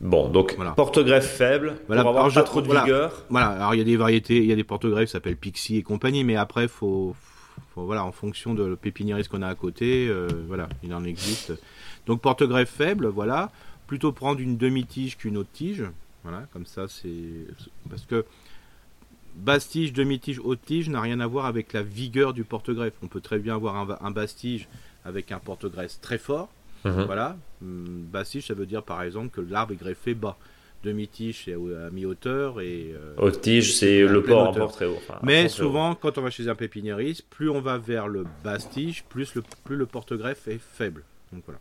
[0.00, 0.72] Bon, donc Voilà.
[0.72, 2.82] porte-greffe faible Voilà, pour avoir alors pas je- trop de voilà.
[2.84, 3.24] vigueur.
[3.28, 5.76] Voilà, alors il y a des variétés, il y a des porte-greffes qui s'appellent Pixie
[5.76, 7.14] et compagnie, mais après, faut,
[7.74, 11.04] faut- voilà, en fonction de le pépiniériste qu'on a à côté, euh, voilà, il en
[11.04, 11.52] existe.
[12.06, 13.50] Donc porte-greffe faible, voilà,
[13.86, 15.84] plutôt prendre une demi-tige qu'une autre tige,
[16.24, 17.46] voilà, comme ça c'est
[17.90, 18.24] parce que
[19.36, 22.94] basse tige, demi-tige, haute tige n'a rien à voir avec la vigueur du porte-greffe.
[23.02, 24.66] On peut très bien avoir un, un basse tige
[25.04, 26.48] avec un porte-greffe très fort,
[26.86, 27.04] Mhm.
[27.04, 27.36] voilà.
[27.62, 30.36] Basse tige, ça veut dire par exemple que l'arbre est greffé bas.
[30.82, 31.56] Demi-tige, c'est à
[31.86, 32.94] à mi-hauteur et.
[32.94, 34.96] euh, Haute tige, c'est le port en port très haut.
[34.96, 35.48] Enfin, Mais haut.
[35.48, 39.34] souvent, quand on va chez un pépiniériste, plus on va vers le basse tige, plus
[39.34, 41.04] le, plus le porte-greffe est faible.
[41.34, 41.60] Donc voilà.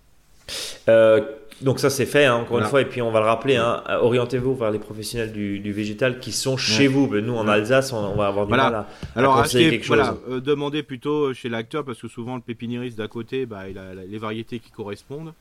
[0.87, 1.21] Euh,
[1.61, 2.65] donc ça c'est fait hein, encore Voilà.
[2.65, 5.59] une fois et puis on va le rappeler hein, euh, orientez-vous vers les professionnels du,
[5.59, 7.47] du végétal qui sont chez vous mais nous en.
[7.47, 8.63] Alsace on, on va avoir du Voilà.
[8.63, 8.87] mal à,
[9.19, 13.07] Alors, à quelque chose euh, demandez plutôt chez l'acteur parce que souvent le pépiniériste d'à
[13.07, 15.33] côté, bah, il a les variétés qui correspondent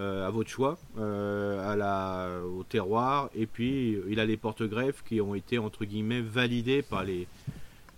[0.00, 5.04] euh, à votre choix, euh, à la, au terroir, et puis il a les porte-greffes
[5.04, 7.28] qui ont été entre guillemets validés par les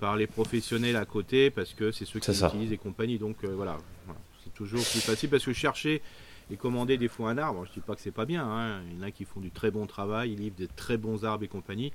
[0.00, 3.18] par les professionnels à côté parce que c'est ceux qui utilisent et compagnie.
[3.18, 4.20] Donc euh, voilà, Voilà.
[4.42, 6.03] c'est toujours plus facile parce que chercher
[6.50, 8.82] et commander des fois un arbre, je dis pas que c'est pas bien, hein.
[8.90, 11.24] il y en a qui font du très bon travail, ils livrent des très bons
[11.24, 11.92] arbres et compagnie,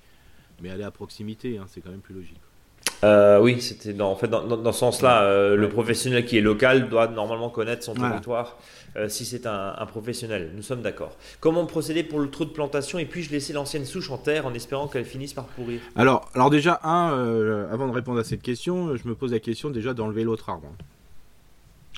[0.61, 2.39] mais aller à proximité, hein, c'est quand même plus logique.
[3.03, 6.25] Euh, oui c'était dans, en fait dans, dans, dans ce sens là euh, le professionnel
[6.25, 8.09] qui est local doit normalement connaître son Voilà.
[8.13, 8.57] territoire
[8.95, 12.49] euh, si c'est un, un professionnel nous sommes d'accord comment procéder pour le trou de
[12.49, 15.79] plantation et puis-je laisser l'ancienne souche en terre en espérant qu'elle finisse par pourrir?
[15.95, 19.69] Alors, alors déjà, un, avant de répondre à cette question, je me pose la question
[19.69, 20.67] déjà d'enlever l'autre arbre.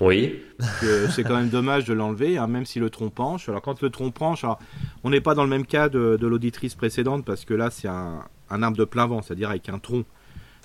[0.02, 0.42] oui
[1.12, 3.48] c'est quand même dommage de l'enlever, hein, même si le tronc penche.
[3.48, 4.60] Alors, quand le tronc penche, alors,
[5.06, 7.88] on n'est pas dans le même cas de, de l'auditrice précédente, parce que là, c'est
[7.88, 10.04] un, un arbre de plein vent, c'est-à-dire avec un tronc.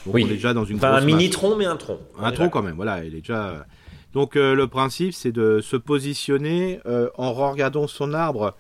[0.06, 0.24] Donc, Oui.
[0.24, 2.48] on est déjà dans une enfin un mini tronc mais un tronc On Un tronc
[2.50, 3.64] quand même, voilà, il est déjà.
[4.12, 8.54] Donc euh, le principe, c'est de se positionner euh, en regardant son arbre,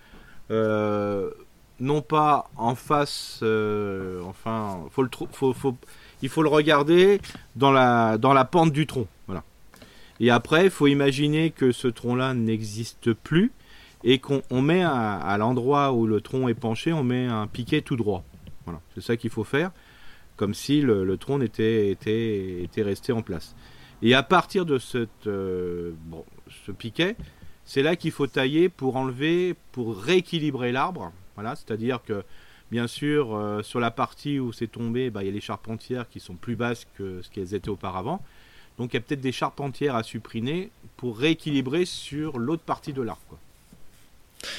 [0.50, 1.30] euh,
[1.80, 5.76] non pas en face, euh, enfin, faut le trou- faut, faut-
[6.22, 7.20] il faut le regarder
[7.56, 9.42] dans la dans la pente du tronc, voilà.
[10.20, 13.52] Et après, il faut imaginer que ce tronc-là n'existe plus
[14.04, 17.46] et qu'on on met à, à l'endroit où le tronc est penché, on met un
[17.46, 18.22] piquet tout droit.
[18.64, 19.70] Voilà, c'est ça qu'il faut faire,
[20.36, 21.96] comme si le, tronc était,
[22.76, 23.54] resté en place.
[24.02, 24.78] Et à partir de
[25.26, 25.92] euh,
[26.66, 27.16] ce piquet,
[27.64, 31.12] c'est là qu'il faut tailler pour enlever, pour rééquilibrer l'arbre.
[31.34, 32.22] Voilà, c'est-à-dire que,
[32.70, 36.08] bien sûr, euh, sur la partie où c'est tombé, bah, il y a les charpentières
[36.08, 38.22] qui sont plus basses que ce qu'elles étaient auparavant.
[38.76, 43.02] Donc il y a peut-être des charpentières à supprimer pour rééquilibrer sur l'autre partie de
[43.02, 43.38] l'arbre.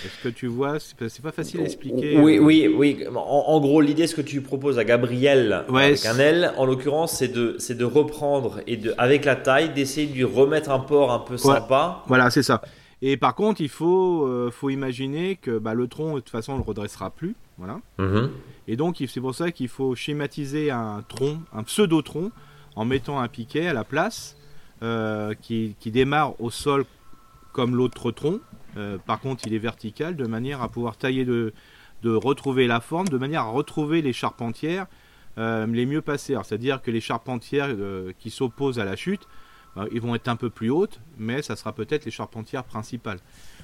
[0.06, 2.18] Est-ce que tu vois C'est pas- facile à expliquer.
[2.20, 3.06] Oui, euh, oui, oui.
[3.16, 6.66] En, en gros, l'idée, ce que tu proposes à Gabriel Ouais, avec un L, en
[6.66, 10.70] l'occurrence, c'est de, c'est de reprendre et de, avec la taille, d'essayer de lui remettre
[10.72, 12.04] un port un peu sympa.
[12.08, 12.62] Voilà, c'est ça.
[13.02, 16.54] Et par contre, il faut, euh, faut imaginer que bah, le tronc, de toute façon,
[16.54, 17.36] on le redressera plus.
[17.58, 17.80] Voilà.
[18.00, 18.32] Mhm.
[18.68, 22.32] Et donc, c'est pour ça qu'il faut schématiser un tronc, un pseudo-tronc,
[22.76, 24.36] en mettant un piquet à la place,
[24.84, 26.86] euh, qui, qui, démarre au sol
[27.54, 28.40] comme l'autre tronc.
[28.78, 31.54] Euh, par contre, il est vertical, de manière à pouvoir tailler, de,
[32.04, 34.86] retrouver la forme, de manière à retrouver les charpentières
[35.38, 36.36] les mieux passées.
[36.44, 37.76] C'est-à-dire que les charpentières
[38.20, 39.28] qui s'opposent à la chute,
[39.92, 43.20] ils vont être un peu plus hautes, mais ça sera peut-être les charpentières principales.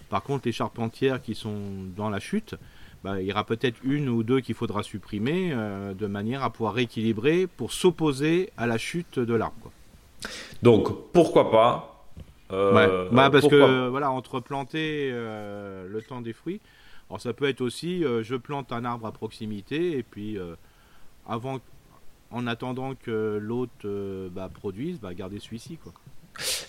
[0.09, 1.61] Par contre, les charpentières qui sont
[1.95, 2.55] dans la chute,
[3.03, 6.51] bah, il y aura peut-être une ou deux qu'il faudra supprimer euh, de manière à
[6.51, 9.71] pouvoir rééquilibrer pour s'opposer à la chute de l'arbre.
[10.61, 11.90] Donc, pourquoi pas
[12.51, 16.61] euh, bah, Parce que, voilà, entre planter euh, le temps des fruits,
[17.09, 20.37] alors ça peut être aussi, je plante un arbre à proximité et puis
[21.27, 21.59] avant
[22.31, 25.77] en attendant que l'autre euh, bah, produise, bah, garder celui-ci.
[25.77, 25.93] Quoi.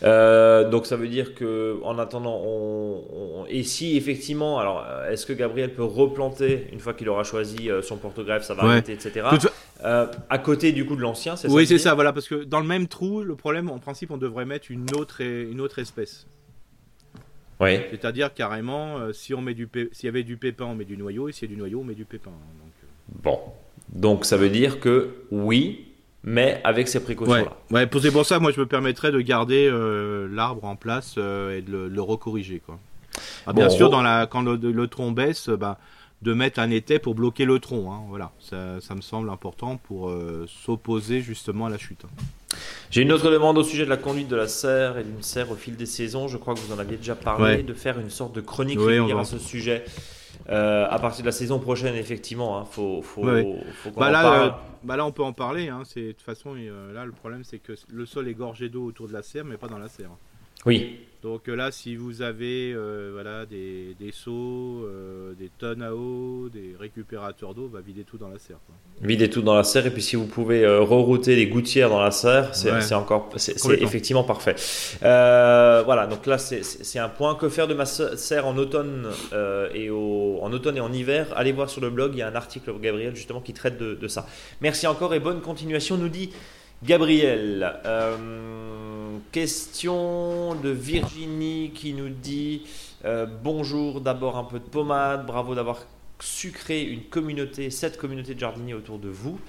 [0.03, 5.33] Euh, donc ça veut dire que en attendant, on, et si effectivement, alors est-ce que
[5.33, 9.27] Gabriel peut replanter une fois qu'il aura choisi euh, son porte-greffe, sa variété, etc.
[9.83, 12.61] à côté du coup de l'ancien, c'est ça Oui, c'est ça, voilà, parce que dans
[12.61, 16.27] le même trou, le problème, en principe, on devrait mettre une autre, une autre espèce.
[17.61, 17.79] Oui.
[17.91, 21.29] C'est-à-dire carrément, si on met du, s'il y avait du pépin, on met du noyau,
[21.29, 22.31] et s'il y a du noyau, on met du pépin.
[22.31, 22.73] Hein, donc,
[23.23, 23.39] Bon,
[23.89, 25.92] donc ça veut dire que oui,
[26.25, 27.57] mais avec ces précautions-là.
[27.71, 31.59] Ouais, ouais pour ça, moi je me permettrais de garder euh, l'arbre en place euh,
[31.59, 32.61] et de le, recorriger.
[32.65, 32.79] Quoi.
[33.47, 35.79] Ah, bien sûr, dans la, quand le, tronc baisse, bah,
[36.23, 37.93] de mettre un étai pour bloquer le tronc.
[37.93, 42.03] Hein, voilà, ça, ça, me semble important pour euh, s'opposer justement à la chute.
[42.91, 45.51] J'ai une autre demande au sujet de la conduite de la serre et d'une serre
[45.51, 46.29] au fil des saisons.
[46.29, 49.19] Je crois que vous en aviez déjà parlé, de faire une sorte de chronique régulière
[49.19, 49.85] à ce sujet.
[50.49, 54.51] Euh, à partir de la saison prochaine, effectivement, hein, faut, faut, faut bah là, euh,
[54.83, 55.69] bah là, on peut en parler.
[55.69, 58.69] Hein, c'est de toute façon, euh, là, le problème, c'est que le sol est gorgé
[58.69, 60.11] d'eau autour de la serre, mais pas dans la serre.
[60.67, 61.01] Oui.
[61.23, 66.49] Donc là, si vous avez euh, voilà, des, des seaux, euh, des tonnes à eau,
[66.53, 68.57] des récupérateurs d'eau, va bah, vider tout dans la serre.
[69.01, 72.01] Vider tout dans la serre, et puis si vous pouvez euh, rerouter les gouttières dans
[72.01, 74.57] la serre, c'est encore, c'est effectivement parfait.
[75.01, 77.37] voilà, donc là, c'est un point.
[77.37, 79.07] Que faire de ma serre en automne,
[79.75, 81.29] et au, en automne et en hiver?
[81.37, 83.95] Allez voir sur le blog, il y a un article, Gabriel, justement, qui traite de,
[83.95, 84.27] de ça.
[84.61, 86.31] Merci encore et bonne continuation, nous dit
[86.85, 87.81] Gabriel.
[89.33, 92.65] Question de Virginie qui nous dit
[93.05, 95.87] euh, Bonjour, d'abord un peu de pommade, bravo d'avoir
[96.21, 99.41] su créer une communauté, cette communauté de jardiniers autour de vous.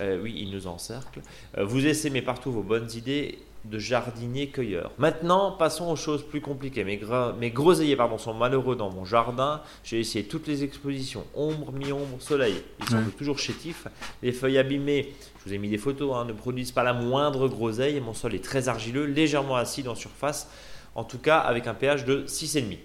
[0.00, 1.22] Euh, oui, il nous encercle.
[1.58, 4.90] Euh, vous essaimez partout vos bonnes idées de jardiniers cueilleurs.
[4.98, 6.84] Maintenant, passons aux choses plus compliquées.
[6.84, 7.00] Mes,
[7.38, 9.62] mes groseilliers pardon, sont malheureux dans mon jardin.
[9.84, 12.62] J'ai essayé toutes les expositions, ombre, mi-ombre, soleil.
[12.80, 13.86] Ils sont toujours chétifs.
[14.22, 15.12] Les feuilles abîmées
[15.44, 18.00] je vous ai mis des photos, hein, ne produisent pas la moindre groseille.
[18.00, 20.48] Mon sol est très argileux, légèrement acide en surface,
[20.94, 22.78] en tout cas avec un pH de 6,5.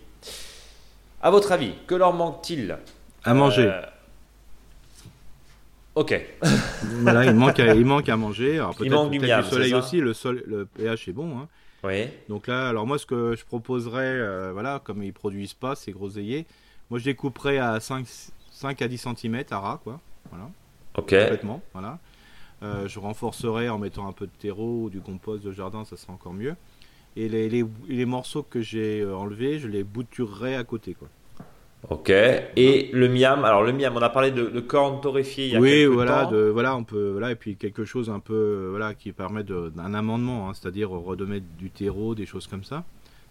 [1.21, 2.79] À votre avis, que leur manque-t-il?
[3.23, 3.69] À manger.
[3.71, 3.81] Euh,
[5.97, 6.25] ok.
[7.01, 8.63] voilà, il manque, à, il manque à manger.
[8.81, 11.39] il manque du, miam, du soleil aussi, le, sol, le pH est bon.
[11.39, 11.47] Hein.
[11.83, 12.07] Oui.
[12.29, 15.91] Donc là, alors moi, ce que je proposerais, euh, voilà, comme ils produisent pas ces
[15.91, 16.45] groseilliers,
[16.89, 18.05] moi je découperais à 5,
[18.51, 19.99] 5 à 10 cm à ras, quoi.
[20.29, 20.49] Voilà.
[20.95, 21.09] Ok.
[21.09, 21.99] Complètement, voilà.
[22.63, 25.95] Euh, je renforcerai en mettant un peu de terreau ou du compost de jardin, ça
[25.95, 26.55] sera encore mieux.
[27.15, 30.93] Et les, les, les morceaux que j'ai euh, enlevés, je les bouturerai à côté.
[30.93, 31.07] Quoi.
[31.89, 32.09] Ok.
[32.09, 35.55] Et le miam, alors le miam, on a parlé de, de cornes torréfiées il y
[35.55, 36.31] a oui, quelques voilà, temps.
[36.31, 39.43] De, voilà, on peut, voilà, et puis quelque chose un peu, euh, voilà, qui permet
[39.43, 42.83] d'un amendement, hein, c'est-à-dire redemettre du terreau, des choses comme ça.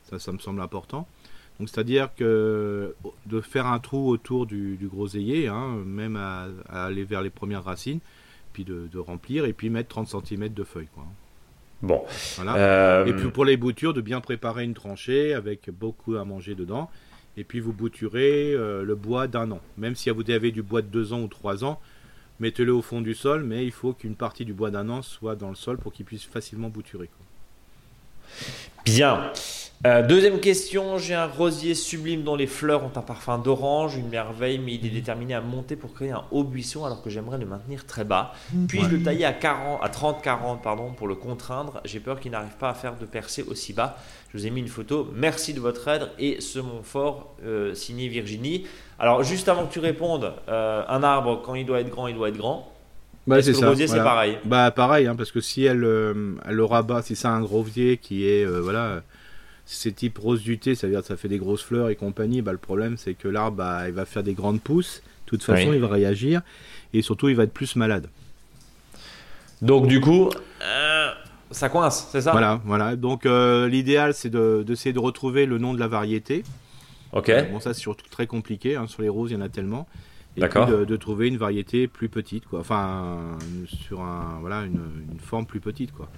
[0.05, 1.07] Ça, ça me semble important.
[1.59, 2.95] Donc, c'est-à-dire que
[3.27, 7.31] de faire un trou autour du, du groseillier, hein, même à, à, aller vers les
[7.31, 8.01] premières racines,
[8.65, 10.89] de, remplir et puis mettre 30 cm de feuilles.
[10.95, 11.05] Quoi.
[11.83, 12.03] Bon.
[12.37, 12.57] Voilà.
[12.57, 16.55] Euh, et puis pour les boutures, de bien préparer une tranchée avec beaucoup à manger
[16.55, 16.91] dedans.
[17.37, 19.61] Et puis vous bouturez euh, le bois d'un an.
[19.77, 21.81] Même si vous avez du bois de deux ans ou trois ans,
[22.41, 25.37] mettez-le au fond du sol, mais il faut qu'une partie du bois d'un an soit
[25.37, 27.11] dans le sol pour qu'il puisse facilement bouturer.
[28.85, 29.33] Bien.
[29.87, 34.09] Euh, deuxième question, j'ai un rosier sublime dont les fleurs ont un parfum d'orange, une
[34.09, 37.39] merveille, mais il est déterminé à monter pour créer un haut buisson alors que j'aimerais
[37.39, 38.33] le maintenir très bas.
[38.67, 41.81] Puis-je le tailler à, 40, à 30-40 pardon, pour le contraindre?
[41.85, 43.97] J'ai peur qu'il n'arrive pas à faire de percée aussi bas.
[44.33, 45.09] Je vous ai mis une photo.
[45.15, 48.67] Merci de votre aide et ce Montfort euh, signé Virginie.
[48.99, 52.17] Alors juste avant que tu répondes, euh, un arbre quand il doit être grand, il
[52.17, 52.73] doit être grand.
[53.29, 54.39] Bah, c'est Le rosier, c'est pareil?
[54.45, 55.85] Bah pareil, hein, parce que si elle,
[56.45, 59.03] elle le rabat, si c'est un rosier qui est voilà
[59.67, 61.97] c'est type rose du thé, ça veut dire que ça fait des grosses fleurs et
[61.97, 65.31] compagnie, bah, le problème c'est que l'arbre bah, il va faire des grandes pousses, de
[65.31, 66.41] toute façon il va réagir
[66.95, 68.09] et surtout il va être plus malade.
[69.63, 70.31] Donc du coup,
[70.63, 71.13] euh,
[71.51, 72.33] ça coince, c'est ça?
[72.33, 72.97] Voilà, voilà.
[72.97, 76.45] Donc l'idéal, c'est d'essayer de, retrouver le nom de la variété.
[77.13, 77.33] Ok.
[77.51, 78.77] bon, ça, c'est surtout très compliqué.
[78.77, 78.87] Hein.
[78.87, 79.87] Sur les roses, il y en a tellement.
[80.37, 82.61] Et puis de, trouver une variété plus petite, quoi.
[82.61, 83.19] Enfin,
[83.67, 84.81] sur un, voilà, une,
[85.11, 86.09] une forme plus petite, quoi.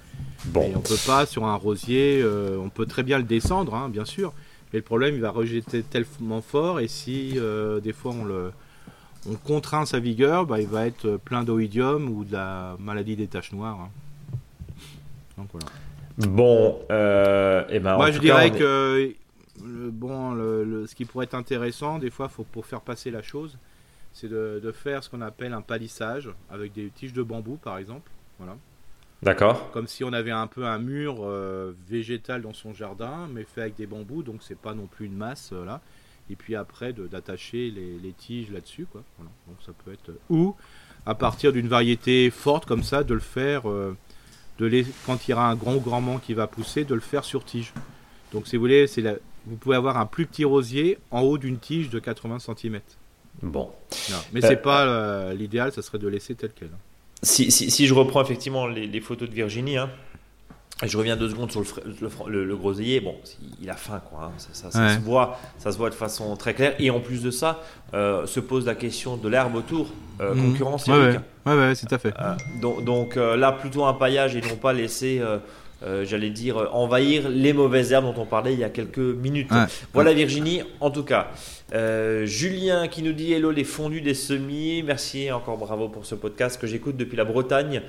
[0.46, 0.62] Bon.
[0.62, 2.24] Et on peut pas sur un rosier,
[2.60, 4.32] on peut très bien le descendre, hein, bien sûr.
[4.72, 8.52] Mais le problème, il va rejeter tellement fort et si euh, des fois on le
[9.28, 13.26] on contraint sa vigueur, bah, il va être plein d'oïdium ou de la maladie des
[13.26, 13.80] taches noires.
[13.80, 13.90] Hein.
[15.36, 15.66] Donc voilà.
[16.18, 19.12] Bon, euh, et eh ben, moi je dirais que
[19.64, 23.22] le, bon, le, ce qui pourrait être intéressant, des fois, faut, pour faire passer la
[23.22, 23.58] chose,
[24.18, 27.78] c'est de, de, faire ce qu'on appelle un palissage avec des tiges de bambou, par
[27.78, 28.10] exemple.
[28.38, 28.56] Voilà.
[29.22, 29.70] D'accord.
[29.72, 33.62] Comme si on avait un peu un mur euh, végétal dans son jardin, mais fait
[33.62, 35.80] avec des bambous, donc c'est pas non plus une masse euh, là.
[36.30, 39.02] Et puis après d'attacher les, tiges là-dessus, quoi.
[39.18, 40.54] Donc ça peut être ou
[41.06, 43.96] à partir d'une variété forte comme ça, de le faire, euh,
[44.58, 47.24] de les, quand il y aura un grand grand qui va pousser, de le faire
[47.24, 47.72] sur tige.
[48.32, 49.02] Donc si vous voulez, c'est
[49.46, 52.80] vous pouvez avoir un plus petit rosier en haut d'une tige de 80 cm.
[53.42, 53.70] Bon.
[54.32, 56.68] mais c'est pas l'idéal, ça serait de laisser tel quel.
[56.68, 56.78] Hein
[57.22, 59.90] si, si, je reprends effectivement les, photos de Virginie, hein,
[60.82, 61.64] et je reviens deux secondes sur
[62.28, 63.00] le, le, groseillier.
[63.00, 63.16] Bon,
[63.60, 64.26] il a faim, quoi.
[64.26, 66.76] Hein, ça, se voit, ça se voit de façon très claire.
[66.78, 67.60] Et en plus de ça,
[67.94, 69.88] euh, se pose la question de l'herbe autour,
[70.20, 70.42] euh, mmh.
[70.44, 70.86] concurrence.
[70.86, 72.14] Ouais, ouais, ouais, c'est tout à fait.
[72.20, 75.20] Euh, donc, donc là, plutôt un paillage et non pas laisser.
[75.82, 79.50] J'allais dire, envahir les mauvaises herbes dont on parlait il y a quelques minutes.
[79.92, 81.30] Voilà Virginie, en tout cas.
[81.74, 84.82] Euh, Julien qui nous dit Hello les fondus des semis.
[84.82, 87.82] Merci encore bravo pour ce podcast que j'écoute depuis la Bretagne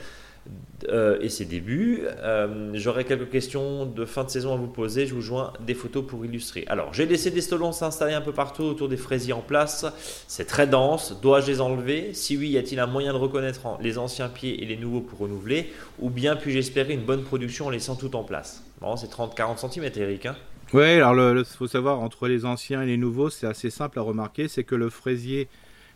[0.88, 2.04] euh, et ses débuts.
[2.06, 5.06] Euh, j'aurais quelques questions de fin de saison à vous poser.
[5.06, 6.64] Je vous joins des photos pour illustrer.
[6.68, 9.86] Alors, j'ai laissé des stolons s'installer un peu partout autour des fraisiers en place.
[10.28, 11.20] C'est très dense.
[11.22, 12.14] Dois-je les enlever?
[12.14, 15.20] Si oui, y a-t-il un moyen de reconnaître les anciens pieds et les nouveaux pour
[15.20, 15.72] renouveler?
[16.00, 18.64] Ou bien puis-je espérer une bonne production en laissant tout en place?
[18.80, 20.28] Bon, c'est 30-40 cm, Eric.
[20.28, 20.36] Hein
[20.74, 24.04] oui, alors il faut savoir, entre les anciens et les nouveaux, c'est assez simple à
[24.04, 25.47] remarquer, c'est que le fraisier,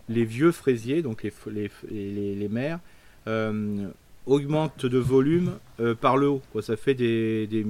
[0.09, 2.79] les vieux fraisiers, donc les, les, les, les mères,
[3.27, 3.87] euh,
[4.25, 6.41] augmentent de volume euh, par le haut.
[6.51, 6.61] Quoi.
[6.61, 7.65] Ça fait des, des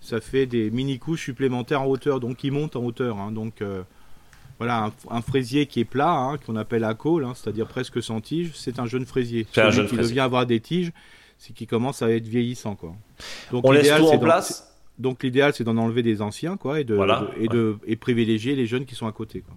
[0.00, 3.18] ça fait des mini couches supplémentaires en hauteur, donc ils montent en hauteur.
[3.18, 3.30] Hein.
[3.30, 3.82] donc euh,
[4.58, 8.20] voilà, un, fraisier qui est plat, hein, qu'on appelle à col, hein, c'est-à-dire presque sans
[8.20, 9.46] tige, c'est un jeune fraisier.
[9.52, 10.92] C'est un jeune qui devient avoir des tiges,
[11.38, 12.74] c'est qui commence à être vieillissant.
[12.74, 12.94] Quoi.
[13.50, 14.71] Donc, On laisse tout en place
[15.02, 16.98] donc l'idéal c'est d'en enlever des anciens quoi et de,
[17.38, 19.54] et de et privilégier les jeunes qui sont à côté quoi.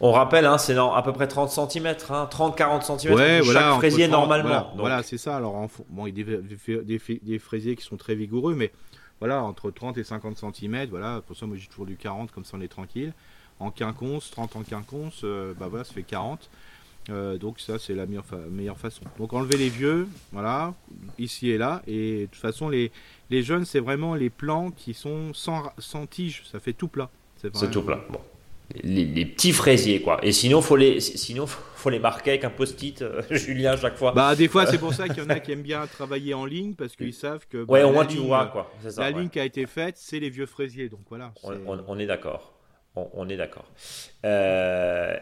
[0.00, 3.74] On rappelle hein, c'est à peu près 30 cm hein, 30 40 cm ouais, chaque
[3.74, 4.72] fraisier normalement.
[4.76, 8.54] Voilà, c'est ça alors bon il y a des, des, fraisiers qui sont très vigoureux
[8.54, 8.72] mais
[9.20, 12.44] voilà entre 30 et 50 cm voilà pour ça moi j'ai toujours du 40 comme
[12.44, 13.12] ça on est tranquille.
[13.60, 16.48] En quinconce 30 en quinconce euh, bah voilà ça fait 40.
[17.10, 19.02] Euh, donc ça c'est la meilleure, meilleure façon.
[19.18, 20.74] Donc enlever les vieux, voilà,
[21.18, 22.92] ici et là, et de toute façon les,
[23.30, 27.10] les jeunes, c'est vraiment les plants qui sont sans, sans tige, ça fait tout plat.
[27.36, 28.00] C'est tout plat.
[28.10, 28.20] Bon.
[28.82, 30.18] Les, petits fraisiers quoi.
[30.22, 34.12] Et sinon faut les sinon faut les marquer avec un post-it euh, Julien chaque fois.
[34.12, 36.46] Bah des fois c'est pour ça qu'il y en a qui aiment bien travailler en
[36.46, 38.72] ligne parce qu'ils savent que ouais bah, au moins tu vois quoi.
[38.96, 41.34] la ligne qui a été faite c'est les vieux fraisiers donc voilà.
[41.44, 42.54] On, est d'accord.
[42.96, 43.70] On, on, est d'accord.
[44.24, 45.14] Euh,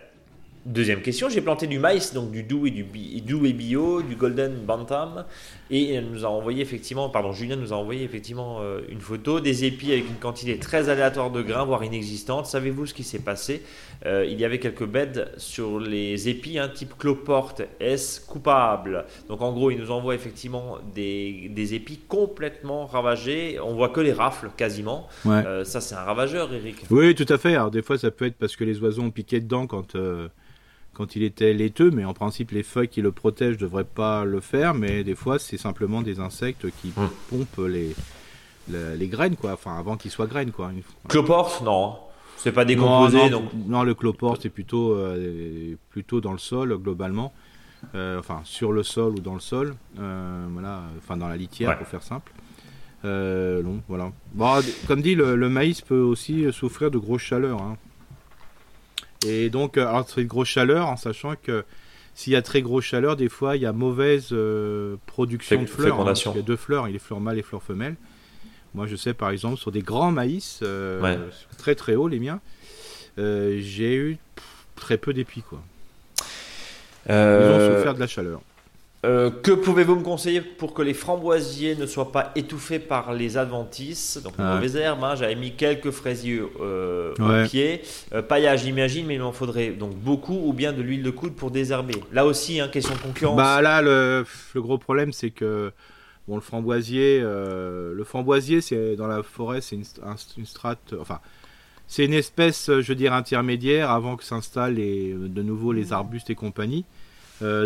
[0.65, 4.15] Deuxième question, j'ai planté du maïs, donc du doux et du doux et bio, du
[4.15, 5.25] golden bantam,
[5.73, 9.41] et elle nous a envoyé effectivement, pardon, Julien nous a envoyé effectivement euh, une photo
[9.41, 12.47] des épis avec une quantité très aléatoire de grains, voire inexistante.
[12.47, 13.63] Savez-vous ce qui s'est passé?
[14.07, 19.07] Euh, Il y avait quelques beds sur les épis, un hein, type cloporte, est-ce coupable
[19.29, 23.59] Donc en gros, il nous envoie effectivement des, des, épis complètement ravagés.
[23.59, 25.09] On voit que les rafles quasiment.
[25.27, 26.85] Euh, ça, c'est un ravageur, Eric.
[26.89, 27.57] Oui, tout à fait.
[27.57, 29.97] Alors des fois, ça peut être parce que les oiseaux ont piqué dedans quand
[30.95, 34.25] quand il était laiteux, mais en principe les feuilles qui le protègent ne devraient pas
[34.25, 37.09] le faire, mais des fois c'est simplement des insectes qui hum.
[37.31, 37.95] pompent les,
[38.69, 40.53] les, graines, quoi, enfin avant qu'ils soient graines.
[40.53, 40.71] Quoi.
[41.09, 41.97] Cloporte, non.
[42.37, 47.33] C'est pas décomposé non, non, le cloporte c'est plutôt, euh, plutôt dans le sol globalement,
[47.95, 51.79] euh, enfin sur le sol ou dans le sol, euh, voilà, enfin dans la litière
[51.79, 52.33] pour faire simple.
[53.05, 54.11] non, voilà.
[54.35, 57.63] Bon, comme dit, le, maïs peut aussi souffrir de grosses chaleurs.
[57.63, 57.77] Hein.
[59.27, 61.65] Et donc, euh, alors c'est grosse chaleur, en sachant que
[62.15, 65.67] s'il y a très grosse chaleur, des fois il y a mauvaise euh, production de
[65.67, 66.01] fleurs.
[66.07, 67.63] Hein, il y a deux fleurs, il y a les fleurs mâles et les fleurs
[67.63, 67.97] femelles.
[68.75, 72.41] Moi, je sais par exemple sur des grands maïs, euh, très très hauts les miens,
[73.17, 74.19] j'ai eu
[74.77, 75.63] très peu d'épis quoi.
[77.09, 78.41] Ils ont souffert de la chaleur.
[79.05, 83.37] Euh, que pouvez-vous me conseiller pour que les framboisiers ne soient pas étouffés par les
[83.37, 84.21] adventices?
[84.23, 87.83] Donc, les mauvaises herbes, hein, j'avais mis quelques fraisiers euh, au pied.
[88.15, 91.35] Euh, paillage, j'imagine, mais il en faudrait donc beaucoup ou bien de l'huile de coude
[91.35, 91.97] pour désherber.
[92.13, 93.37] Là aussi, hein, question de concurrence.
[93.37, 94.25] Bah là, le,
[94.55, 95.73] gros problème, c'est que
[96.29, 99.85] Bon, le framboisier, le framboisier, c'est dans la forêt, c'est une,
[100.37, 101.19] une, strate, enfin,
[101.89, 106.37] c'est une espèce, je veux dire, intermédiaire avant que s'installent de nouveau les arbustes et
[106.37, 106.85] compagnie.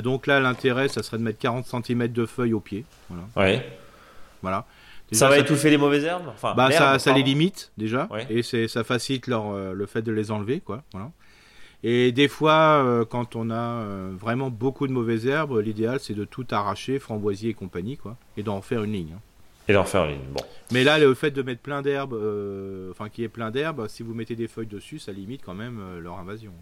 [0.03, 2.85] Donc là, l'intérêt, ça serait de mettre 40 cm de feuilles au pied.
[3.09, 3.25] Voilà.
[3.37, 3.67] Ouais.
[4.43, 4.67] Voilà.
[5.13, 6.29] Ça va étouffer les mauvaises herbes?
[6.29, 8.09] Enfin, bah, ça, les limite déjà.
[8.31, 10.83] Et ça facilite leur, euh, le fait de les enlever quoi.
[10.93, 11.11] Voilà.
[11.83, 16.15] Et des fois euh, quand on a euh, vraiment beaucoup de mauvaises herbes l'idéal c'est
[16.15, 18.17] de tout arracher framboisier et compagnie quoi.
[18.37, 19.21] Et d'en faire une ligne hein.
[19.69, 20.43] et d'en faire une ligne bon.
[20.73, 22.19] Mais là le fait de mettre plein d'herbes
[22.91, 25.55] enfin qu'il y ait plein d'herbes si vous mettez des feuilles dessus ça limite quand
[25.55, 26.53] même leur invasion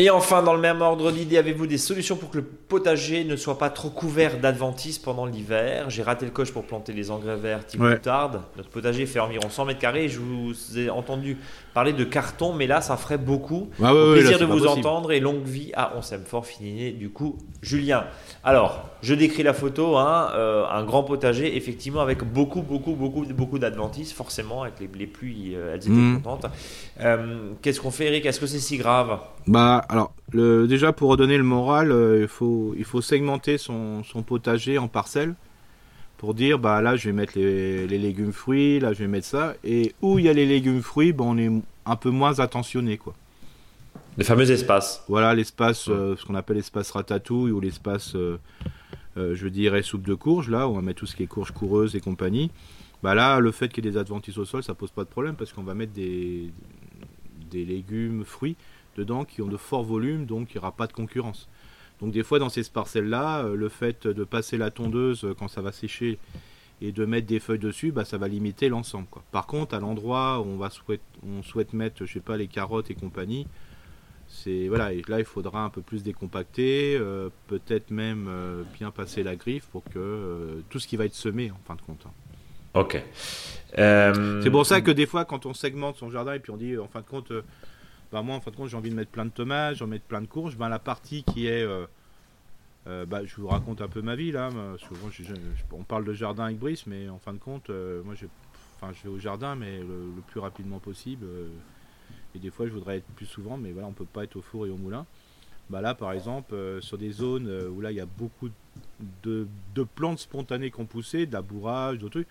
[0.00, 3.34] et enfin, dans le même ordre d'idée, avez-vous des solutions pour que le potager ne
[3.34, 5.90] soit pas trop couvert d'adventices pendant l'hiver?
[5.90, 8.42] J'ai raté le coche pour planter les engrais verts type moutarde.
[8.56, 10.08] Notre potager fait environ 100 mètres carrés.
[10.08, 11.36] Je vous ai entendu
[11.78, 13.68] parler de carton, mais là, ça ferait beaucoup.
[13.80, 17.08] Ah Au plaisir de vous entendre et longue vie à On s'aime fort, fininé du
[17.08, 18.02] coup, Julien.
[18.42, 23.24] Alors, je décris la photo, hein, euh, un grand potager, effectivement, avec beaucoup, beaucoup, beaucoup,
[23.26, 26.20] beaucoup d'adventices, forcément, avec les, pluies, euh, elles étaient mmh.
[26.20, 26.46] contentes.
[26.98, 28.26] Euh, qu'est-ce qu'on fait, Eric?
[28.26, 29.20] Est-ce que c'est si grave?
[29.46, 34.24] Bah, alors, le, déjà, pour redonner le moral, il, faut, il faut segmenter son, son,
[34.24, 35.36] potager en parcelles
[36.18, 39.26] pour dire, bah là, je vais mettre les, les, légumes fruits, là, je vais mettre
[39.26, 39.54] ça.
[39.64, 41.50] Et où il y a les légumes fruits, bah, on est
[41.86, 43.14] un peu moins attentionné, quoi.
[44.18, 45.04] Les fameux espaces.
[45.08, 48.36] Voilà, l'espace, euh, ce qu'on appelle l'espace ratatouille ou l'espace, euh,
[49.16, 51.28] euh, je dirais, soupe de courge, là, où on va mettre tout ce qui est
[51.28, 52.50] courge coureuse et compagnie.
[53.04, 55.08] Bah là, le fait qu'il y ait des adventices au sol, ça pose pas de
[55.08, 56.50] problème parce qu'on va mettre des,
[57.48, 58.56] des légumes, fruits
[58.96, 61.48] dedans qui ont de forts volumes, donc il n'y aura pas de concurrence.
[62.00, 65.72] Donc des fois dans ces parcelles-là, le fait de passer la tondeuse quand ça va
[65.72, 66.18] sécher
[66.80, 69.08] et de mettre des feuilles dessus, bah, ça va limiter l'ensemble.
[69.32, 72.46] Par contre, à l'endroit où on, va souhaite, on souhaite mettre, je sais pas, les
[72.46, 73.46] carottes et compagnie,
[74.28, 78.90] c'est voilà et là il faudra un peu plus décompacter euh, peut-être même euh, bien
[78.90, 81.80] passer la griffe pour que euh, tout ce qui va être semé en fin de
[81.80, 82.12] compte hein.
[82.74, 83.02] ok
[83.74, 86.76] c'est pour ça que des fois quand on segmente son jardin et puis on dit
[86.76, 87.32] en fin de compte
[88.12, 90.04] bah moi en fin de compte j'ai envie de mettre plein de tomates de mettre
[90.04, 91.66] plein de courges ben la partie qui est
[92.86, 94.48] bah, je vous raconte un peu ma vie là
[95.72, 98.14] on parle de jardin avec Brice mais en fin de compte moi
[98.76, 101.26] enfin, je vais au jardin mais le plus rapidement possible
[102.34, 104.42] et des fois, je voudrais être plus souvent, mais voilà, on peut pas être au
[104.42, 105.06] four et au moulin.
[105.70, 108.48] Bah là, par exemple, euh, sur des zones euh, où là, il y a beaucoup
[109.22, 109.46] de,
[109.94, 112.28] plantes spontanées qui ont poussé, de d'autres trucs.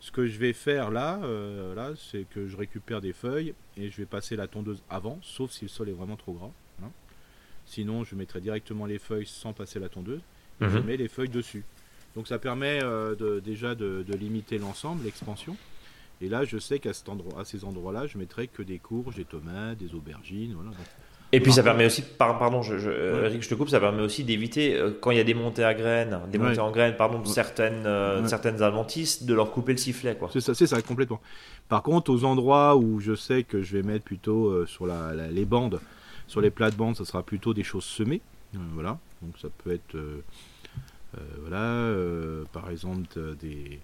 [0.00, 3.90] Ce que je vais faire là, euh, là c'est que je récupère des feuilles et
[3.90, 6.52] je vais passer la tondeuse avant, sauf si le sol est vraiment trop gras.
[6.82, 6.90] Hein.
[7.64, 10.20] Sinon, je mettrai directement les feuilles sans passer la tondeuse.
[10.60, 10.84] Et Je mhm.
[10.86, 11.64] mets les feuilles dessus.
[12.14, 15.56] Donc ça permet de, déjà de limiter l'ensemble, l'expansion.
[16.20, 19.24] Et là, je sais qu'à endroit, à ces endroits-là, je mettrai que des courges, des
[19.24, 20.54] tomates, des aubergines.
[20.54, 20.70] Voilà.
[21.36, 22.90] Et puis ça permet aussi, pardon, je, je,
[23.24, 25.64] Eric, je te coupe, ça permet aussi d'éviter euh, quand il y a des montées
[25.64, 29.72] à graines, des montées en graines, pardon, de certaines, euh, certaines adventices, de leur couper
[29.72, 30.30] le sifflet, quoi.
[30.32, 31.20] C'est ça, c'est ça, complètement.
[31.68, 35.12] Par contre, aux endroits où je sais que je vais mettre plutôt euh, sur la,
[35.14, 35.80] les bandes,
[36.26, 38.20] sur les plates-bandes, ça sera plutôt des choses semées,
[38.74, 38.98] voilà.
[39.22, 39.96] Donc ça peut être,
[41.42, 41.90] voilà,
[42.52, 43.06] par exemple
[43.40, 43.80] des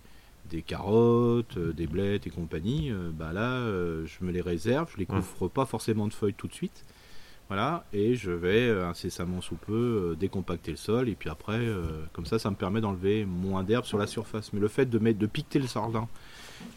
[0.52, 4.90] des carottes, euh, des blettes et compagnie, euh, bah là, euh, je me les réserve,
[4.92, 5.22] je les mmh.
[5.22, 6.84] couvre pas forcément de feuilles tout de suite.
[7.52, 11.60] Voilà, et je vais incessamment sous peu décompacter le sol, et puis après,
[12.14, 14.54] comme ça, ça me permet d'enlever moins d'herbe sur la surface.
[14.54, 16.08] Mais le fait de, mettre, de piquer le sardin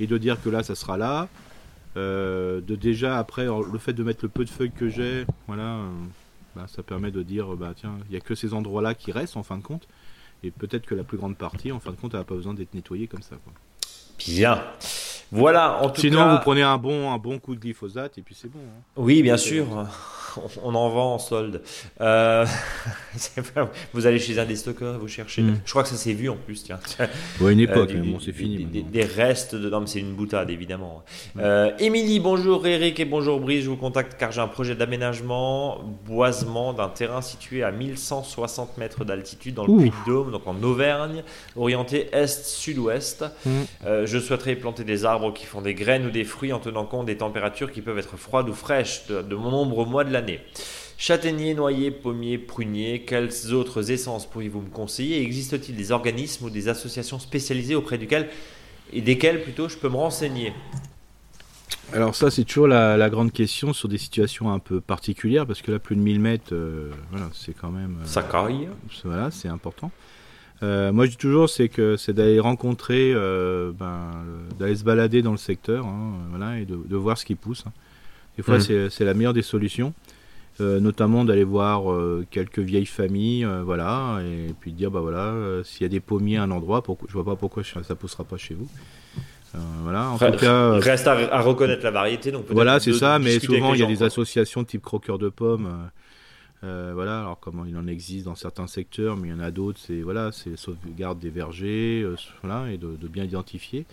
[0.02, 1.30] et de dire que là, ça sera là,
[1.96, 5.80] de déjà après, le fait de mettre le peu de feuilles que j'ai, voilà,
[6.58, 9.38] bah, ça permet de dire, bah tiens, il n'y a que ces endroits-là qui restent
[9.38, 9.88] en fin de compte.
[10.44, 12.54] Et peut-être que la plus grande partie, en fin de compte, elle n'a pas besoin
[12.54, 13.38] d'être nettoyée comme ça.
[13.46, 13.54] Quoi.
[14.20, 14.62] Bien.
[15.32, 18.36] Voilà, en tout Sinon, vous prenez un bon, un bon coup de glyphosate et puis
[18.36, 18.60] c'est bon.
[18.60, 18.82] Hein.
[18.98, 19.66] Oui, bien sûr
[20.64, 21.62] on en vend en solde.
[22.02, 22.46] Euh,
[23.94, 25.42] vous allez chez un des stockers, vous cherchez.
[25.42, 25.58] Hmm.
[25.66, 26.80] Je crois que ça s'est vu en plus, tiens.
[27.40, 28.66] Ouais, une époque, euh, bon, c'est fini.
[28.66, 31.04] Des, restes dedans, mais c'est une boutade évidemment.
[31.36, 31.40] Hmm.
[31.42, 35.80] Euh, Émilie, bonjour Eric et bonjour Brice, je vous contacte car j'ai un projet d'aménagement,
[36.06, 41.24] boisement d'un terrain situé à 1160 mètres d'altitude dans le Puy-de-Dôme, donc en Auvergne,
[41.56, 43.26] orienté est-sud-ouest.
[43.46, 43.64] Hmm.
[44.06, 47.06] je souhaiterais planter des arbres qui font des graines ou des fruits en tenant compte
[47.06, 50.25] des températures qui peuvent être froides ou fraîches de, de mon nombreux mois de l'année.
[50.98, 55.22] Châtaignier, noyer, pommier, prunier, quelles autres essences pourriez-vous me conseiller?
[55.22, 58.30] Existe-t-il des organismes ou des associations spécialisées auprès duquel
[58.94, 60.54] et desquelles plutôt je peux me renseigner?
[61.94, 65.72] Alors ça c'est toujours la, grande question sur des situations un peu particulières parce que
[65.72, 67.98] là plus de 1000 mètres, euh, voilà, c'est quand même...
[68.02, 68.70] Euh, ça caille.
[69.04, 69.92] Voilà, c'est important.
[70.64, 74.12] Euh, moi je dis toujours c'est que c'est d'aller rencontrer, ben,
[74.58, 77.66] d'aller se balader dans le secteur, hein, voilà, et de, voir ce qui pousse.
[77.68, 77.74] Hein.
[78.38, 78.90] Des fois, mmh.
[78.90, 79.94] c'est la meilleure des solutions.
[80.60, 81.84] Notamment d'aller voir
[82.30, 85.34] quelques vieilles familles, voilà, et puis de dire bah voilà,
[85.64, 88.24] s'il y a des pommiers à un endroit, pourquoi, je vois pas pourquoi ça poussera
[88.24, 88.68] pas chez vous.
[89.84, 92.32] voilà, en tout cas, reste à, reconnaître la variété.
[92.32, 95.70] Donc voilà, c'est ça, mais souvent il y a des associations type croqueur de pommes.
[96.62, 99.80] voilà, alors comment il en existe dans certains secteurs, mais il y en a d'autres,
[99.80, 102.06] c'est voilà, c'est sauvegarde des vergers,
[102.42, 103.86] voilà, et de, de, bien identifier.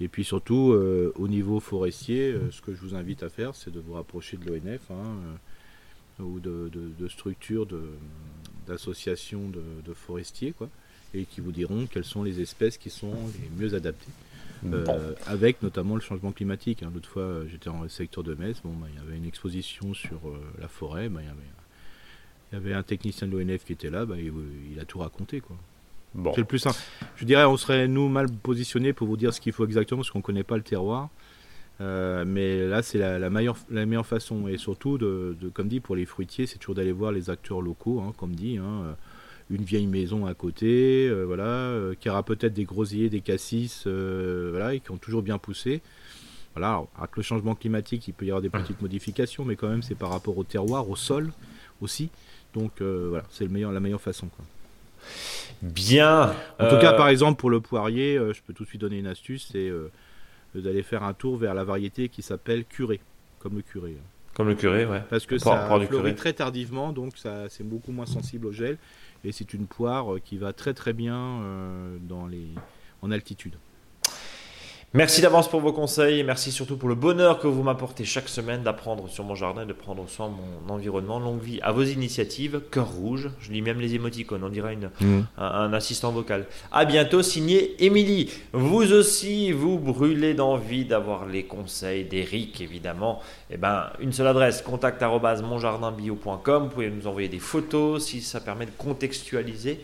[0.00, 3.54] Et puis surtout, euh, au niveau forestier, euh, ce que je vous invite à faire,
[3.54, 5.36] c'est de vous rapprocher de l'ONF hein, euh,
[6.20, 7.66] ou de, structures
[8.66, 10.68] d'associations de, forestiers, quoi,
[11.12, 14.12] et qui vous diront quelles sont les espèces qui sont les mieux adaptées.
[15.26, 16.82] avec notamment le changement climatique.
[16.82, 16.90] Hein.
[16.94, 20.20] L'autre fois, j'étais en secteur de Metz, bon, bah, il y avait une exposition sur
[20.58, 21.38] la forêt, bah, il, y avait,
[22.50, 24.32] il, y avait, un technicien de l'ONF qui était là, bah, il,
[24.72, 25.40] il, a tout raconté.
[25.40, 25.56] Quoi.
[26.34, 26.78] C'est le plus simple.
[27.16, 30.10] Je dirais, on serait nous mal positionnés pour vous dire ce qu'il faut exactement, parce
[30.10, 31.10] qu'on ne connaît pas le terroir.
[31.80, 34.48] Euh, mais là, c'est la, meilleure, la meilleure façon.
[34.48, 38.00] Et surtout, de, comme dit, pour les fruitiers, c'est toujours d'aller voir les acteurs locaux,
[38.00, 38.58] hein, comme dit.
[38.58, 38.96] Hein,
[39.50, 43.86] une vieille maison à côté, euh, voilà, euh, qui aura peut-être des grosiers, des cassis,
[43.86, 45.82] voilà, et qui ont toujours bien poussé.
[46.54, 49.82] Voilà, avec le changement climatique, il peut y avoir des petites modifications, mais quand même,
[49.82, 51.32] c'est par rapport au terroir, au sol
[51.82, 52.08] aussi.
[52.54, 54.28] Donc voilà, c'est meilleur, la meilleure façon.
[54.28, 54.44] Quoi.
[55.62, 56.34] Bien.
[56.58, 58.80] En tout cas, euh, par exemple, pour le poirier, euh, je peux tout de suite
[58.80, 59.90] donner une astuce, c'est euh,
[60.54, 63.00] d'aller faire un tour vers la variété qui s'appelle curé,
[63.38, 63.96] comme le curé.
[63.98, 64.06] Hein.
[64.34, 65.02] Comme le curé, ouais.
[65.10, 68.78] Parce que ça fleurit très tardivement, donc ça c'est beaucoup moins sensible au gel.
[69.22, 71.40] Et c'est une poire qui va très très bien
[72.00, 72.48] dans les...
[73.00, 73.54] en altitude.
[74.96, 78.28] Merci d'avance pour vos conseils et merci surtout pour le bonheur que vous m'apportez chaque
[78.28, 81.18] semaine d'apprendre sur mon jardin et de prendre soin de mon environnement.
[81.18, 82.60] Longue vie à vos initiatives.
[82.70, 85.22] Cœur rouge, je lis même les émoticônes, on dirait une, mmh.
[85.36, 86.46] un, assistant vocal.
[86.70, 88.30] À bientôt, signé Émilie.
[88.52, 93.20] Vous aussi, vous brûlez d'envie d'avoir les conseils d'Eric, évidemment.
[93.50, 96.62] Eh ben, une seule adresse, contact.monjardinbio.com.
[96.62, 99.80] Vous pouvez nous envoyer des photos si ça permet de contextualiser.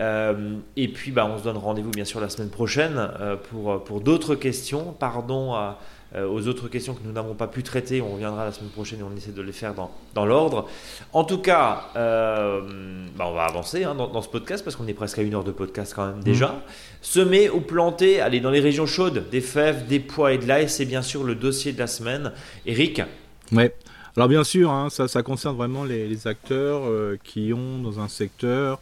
[0.00, 3.84] Euh, et puis, bah, on se donne rendez-vous bien sûr la semaine prochaine euh, pour,
[3.84, 4.47] pour d'autres questions.
[4.98, 5.54] Pardon
[6.14, 8.00] euh, aux autres questions que nous n'avons pas pu traiter.
[8.00, 10.66] On reviendra la semaine prochaine et on essaie de les faire dans, dans l'ordre.
[11.12, 15.18] En tout cas, bah, on va avancer hein, dans, ce podcast parce qu'on est presque
[15.18, 16.48] à une heure de podcast quand même déjà.
[16.48, 16.62] Mmh.
[17.02, 20.68] Semer ou planter, aller dans les régions chaudes, des fèves, des pois et de l'ail,
[20.68, 22.32] c'est bien sûr le dossier de la semaine.
[22.64, 23.02] Eric
[23.52, 23.74] Ouais.
[24.16, 26.82] Alors bien sûr, hein, ça, ça concerne vraiment les, les acteurs
[27.22, 28.80] qui ont dans un secteur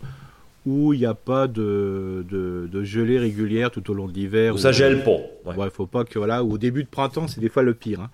[0.67, 4.55] où il n'y a pas de, de, gelée régulière tout au long de l'hiver.
[4.55, 5.55] Où ça gèle pas.
[5.55, 5.71] Ouais.
[5.71, 6.43] faut pas que voilà.
[6.43, 8.01] Au début de printemps, c'est des fois le pire.
[8.01, 8.11] Hein.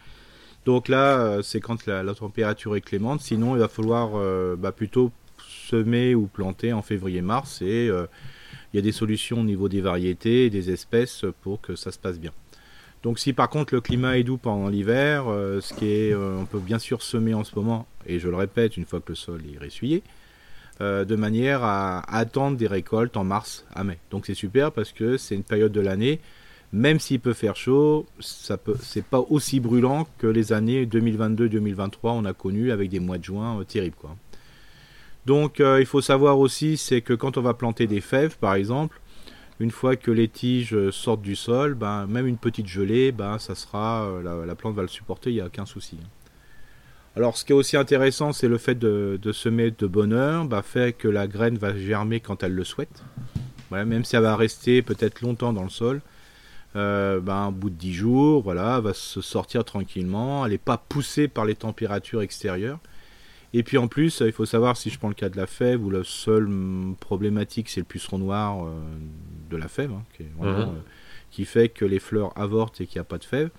[0.66, 3.22] Donc là, euh, c'est quand la, température est clémente.
[3.22, 5.10] Sinon, il va falloir euh, bah, plutôt
[5.48, 7.62] semer ou planter en février-mars.
[7.62, 8.06] Et euh,
[8.72, 11.90] il y a des solutions au niveau des variétés et des espèces pour que ça
[11.90, 12.32] se passe bien.
[13.02, 16.60] Donc si par contre le climat est doux pendant l'hiver, ce qui est, on peut
[16.60, 19.40] bien sûr semer en ce moment, et je le répète une fois que le sol
[19.52, 20.04] est ressuyé,
[20.80, 23.98] euh, de manière à, attendre des récoltes en mars à mai.
[24.10, 26.20] Donc c'est super parce que c'est une période de l'année,
[26.72, 31.88] même s'il peut faire chaud, ça peut, c'est pas aussi brûlant que les années 2022-2023
[32.04, 33.96] on a connu avec des mois de juin euh, terribles.
[35.26, 38.54] Donc euh, il faut savoir aussi c'est que quand on va planter des fèves par
[38.54, 38.98] exemple,
[39.60, 43.54] une fois que les tiges sortent du sol, ben, même une petite gelée, ben, ça
[43.54, 45.98] sera, la, plante va le supporter, il n'y a aucun souci.
[46.02, 46.08] Hein.
[47.14, 50.62] Alors, ce qui est aussi intéressant, c'est le fait de, semer de bonne heure, bah,
[50.62, 53.02] fait que la graine va germer quand elle le souhaite.
[53.70, 56.00] même si elle va rester peut-être longtemps dans le sol,
[56.74, 60.46] euh, bah, bout de 10 jours, voilà, elle va se sortir tranquillement.
[60.46, 62.78] Elle n'est pas poussée par les températures extérieures.
[63.52, 65.84] Et puis en plus, il faut savoir si je prends le cas de la fève,
[65.84, 66.48] où la seule
[66.98, 68.70] problématique c'est le puceron noir euh,
[69.50, 70.36] de la fève, hein, mhm.
[70.44, 70.66] euh,
[71.30, 73.50] qui, fait que les fleurs avortent et qu'il n'y a pas de fève.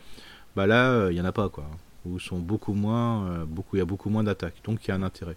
[0.56, 1.68] Bah là, il n'y en a pas quoi
[2.06, 4.92] où sont beaucoup moins, euh, beaucoup, il y a beaucoup moins d'attaques, donc il y
[4.92, 5.36] a un intérêt.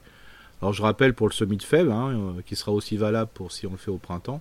[0.60, 3.52] Alors je rappelle pour le semi de fèves, hein, euh, qui sera aussi valable pour
[3.52, 4.40] si on le fait au printemps.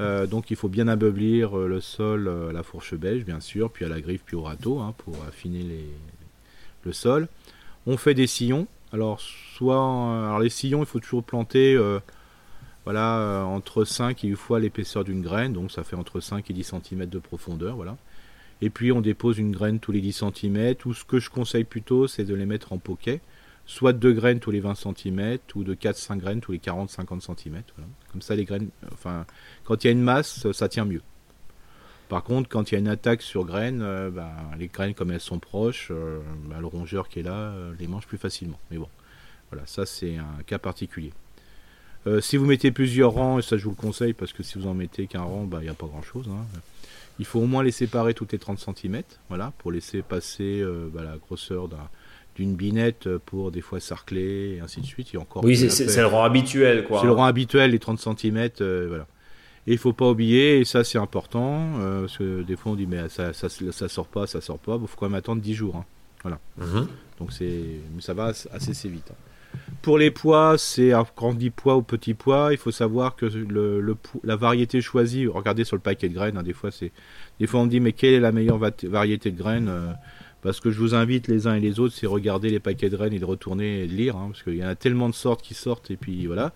[0.00, 3.84] Euh, donc il faut bien abeublir le sol à la fourche beige, bien sûr, puis
[3.84, 5.64] à la griffe, puis au râteau, hein, pour affiner
[6.82, 7.28] le sol.
[7.86, 8.66] On fait des sillons.
[8.92, 11.78] Alors soit, alors les sillons, il faut toujours planter,
[12.84, 16.52] voilà, entre 5 et une fois l'épaisseur d'une graine, donc ça fait entre 5 et
[16.52, 17.96] 10 cm de profondeur, voilà.
[18.62, 21.64] Et puis on dépose une graine tous les 10 cm, ou ce que je conseille
[21.64, 23.20] plutôt, c'est de les mettre en poquet,
[23.66, 27.62] soit deux graines tous les 20 cm, ou de 4-5 graines tous les 40-50 cm.
[28.12, 29.26] Comme ça, les graines, enfin,
[29.64, 31.02] quand il y a une masse, ça tient mieux.
[32.08, 35.10] Par contre, quand il y a une attaque sur graines, euh, ben, les graines, comme
[35.10, 38.58] elles sont proches, euh, ben, le rongeur qui est là euh, les mange plus facilement.
[38.70, 38.88] Mais bon,
[39.50, 41.12] voilà, ça c'est un cas particulier.
[42.20, 44.68] si vous mettez plusieurs rangs, et ça je vous le conseille, parce que si vous
[44.68, 46.28] en mettez qu'un rang, ben, il n'y a pas grand chose.
[46.30, 46.46] Hein.
[47.18, 50.88] Il faut au moins les séparer toutes les 30 cm, voilà, pour laisser passer euh,
[50.92, 51.68] bah, la grosseur
[52.34, 55.08] d'une binette pour des fois sarcler et ainsi de suite.
[55.14, 56.84] A encore oui, c'est le rang habituel.
[56.84, 57.00] quoi.
[57.00, 58.50] C'est le rang habituel, les 30 cm.
[58.88, 59.06] voilà.
[59.68, 62.86] Et il faut pas oublier, et ça c'est important, parce que des fois on dit
[62.86, 65.54] mais ça, ça, ça sort pas, ça sort pas, il faut quand même attendre 10
[65.54, 65.76] jours.
[65.76, 65.84] Hein.
[66.22, 66.38] Voilà.
[66.58, 66.86] Mhm.
[67.18, 67.62] Donc c'est,
[68.00, 69.10] ça va assez, assez vite.
[69.10, 69.16] Hein.
[69.82, 73.26] Pour les pois, c'est quand on dit pois ou petit pois, il faut savoir que
[74.24, 76.92] la variété choisie, regardez sur le paquet de graines, hein, des fois c'est,
[77.38, 79.92] des fois on dit mais quelle est la meilleure variété de graines euh,
[80.42, 82.96] Parce que je vous invite les uns et les autres, c'est regarder les paquets de
[82.96, 85.14] graines et de retourner et de lire, hein, parce qu'il y en a tellement de
[85.14, 86.52] sortes qui sortent et puis voilà.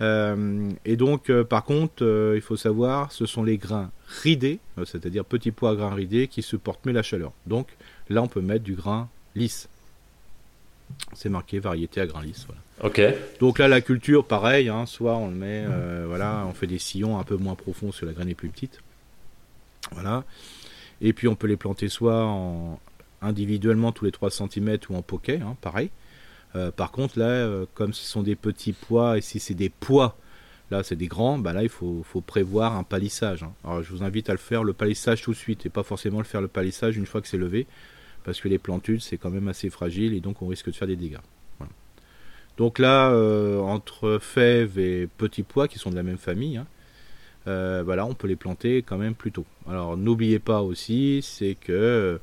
[0.00, 3.90] Euh, et donc, euh, par contre, il faut savoir, ce sont les grains
[4.22, 7.32] ridés, c'est-à-dire petits pois grains ridés, qui supportent mieux la chaleur.
[7.46, 7.68] Donc,
[8.10, 9.68] là, on peut mettre du grain lisse.
[11.14, 12.46] C'est marqué variété à grain lisse.
[12.82, 13.00] Ok.
[13.40, 16.78] Donc là, la culture, pareil, hein, soit on le met, euh, voilà, on fait des
[16.78, 18.80] sillons un peu moins profonds que la graine est plus petite.
[19.92, 20.24] Voilà.
[21.00, 22.80] Et puis on peut les planter soit en,
[23.20, 25.90] individuellement tous les 3 cm ou en poquet, hein, pareil.
[26.54, 29.68] Euh, par contre, là, euh, comme ce sont des petits pois, et si c'est des
[29.68, 30.16] pois,
[30.70, 33.42] là c'est des grands, bah là il faut, prévoir un palissage.
[33.42, 33.52] Hein.
[33.64, 36.18] Alors je vous invite à le faire le palissage tout de suite et pas forcément
[36.18, 37.66] le faire le palissage une fois que c'est levé
[38.24, 40.88] parce que les plantules c'est quand même assez fragile et donc on risque de faire
[40.88, 41.18] des dégâts.
[42.56, 46.66] Donc là, euh, entre fèves et petits pois qui sont de la même famille, hein,
[47.46, 49.46] euh, on peut les planter quand même plus tôt.
[49.68, 52.20] Alors n'oubliez pas aussi, c'est que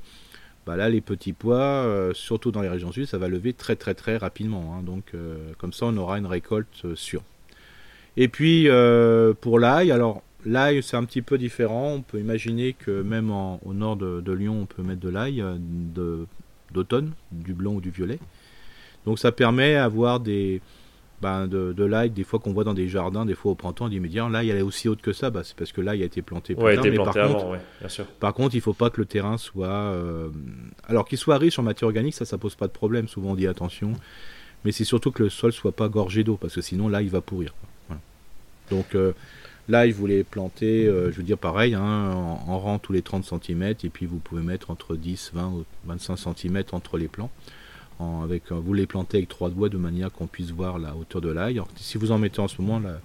[0.66, 3.76] bah là les petits pois, euh, surtout dans les régions sud, ça va lever très
[3.76, 4.76] très très rapidement.
[4.76, 4.84] Hein.
[4.84, 5.14] donc
[5.58, 7.24] comme ça on aura une récolte sûre.
[8.18, 8.68] Et puis
[9.42, 11.94] pour l'ail, alors L'ail, c'est un petit peu différent.
[11.96, 15.58] On peut imaginer que même au nord de, Lyon, on peut mettre de l'ail euh,
[16.72, 18.20] d'automne, du blanc ou du violet.
[19.06, 20.62] Donc ça permet d'avoir des,
[21.22, 23.90] ben de, l'ail, des fois qu'on voit dans des jardins, des fois au printemps, on
[23.90, 26.06] dit mais l'ail elle est aussi haute que ça, bah, c'est parce que l'ail a
[26.06, 26.84] été planté plus tard.
[26.84, 28.06] mais par, contre, bien sûr.
[28.06, 30.30] par contre, il faut pas que le terrain soit, euh,
[30.88, 33.08] alors qu'il soit riche en matière organique, ça, ça pose pas de problème.
[33.08, 33.94] Souvent on dit attention,
[34.64, 37.22] mais c'est surtout que le sol soit pas gorgé d'eau, parce que sinon l'ail va
[37.22, 37.54] pourrir.
[38.72, 39.14] Donc euh,
[39.70, 42.12] Là, il voulait planter, euh, je veux dire pareil, hein,
[42.48, 45.64] en, rang tous les 30 cm, et puis vous pouvez mettre entre 10, 20 ou
[45.86, 47.30] 25 cm entre les plants.
[48.00, 51.22] avec, euh, vous les plantez avec trois doigts de manière qu'on puisse voir la hauteur
[51.22, 51.62] de l'ail.
[51.76, 53.00] Si vous en mettez en ce moment, là,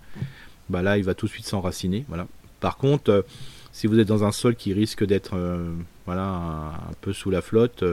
[0.71, 2.07] bah là, il va tout de suite s'enraciner.
[2.09, 2.27] Voilà.
[2.61, 3.23] Par contre, euh,
[3.71, 5.37] si vous êtes dans un sol qui risque d'être
[6.07, 7.85] voilà, un, peu sous la flotte,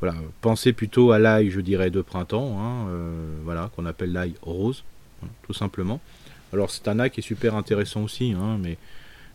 [0.00, 2.86] voilà, pensez plutôt à l'ail, je dirais, de printemps, hein,
[3.44, 4.84] voilà, qu'on appelle l'ail rose,
[5.42, 6.00] tout simplement.
[6.52, 8.78] Alors c'est un acte qui est super intéressant aussi, hein, mais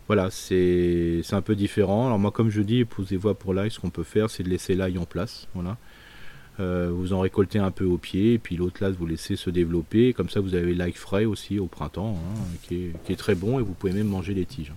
[0.06, 2.06] voilà, c'est un peu différent.
[2.06, 4.74] Alors moi, comme je dis, posez-vous pour l'ail, ce qu'on peut faire, c'est de laisser
[4.74, 5.48] l'ail en place.
[5.54, 5.76] Voilà.
[6.60, 9.50] Euh, vous en récoltez un peu au pied, et puis l'autre là, vous laissez se
[9.50, 10.12] développer.
[10.12, 13.62] Comme ça, vous avez l'ail frais aussi au printemps, hein, qui, est, très bon, et
[13.62, 14.72] vous pouvez même manger les tiges.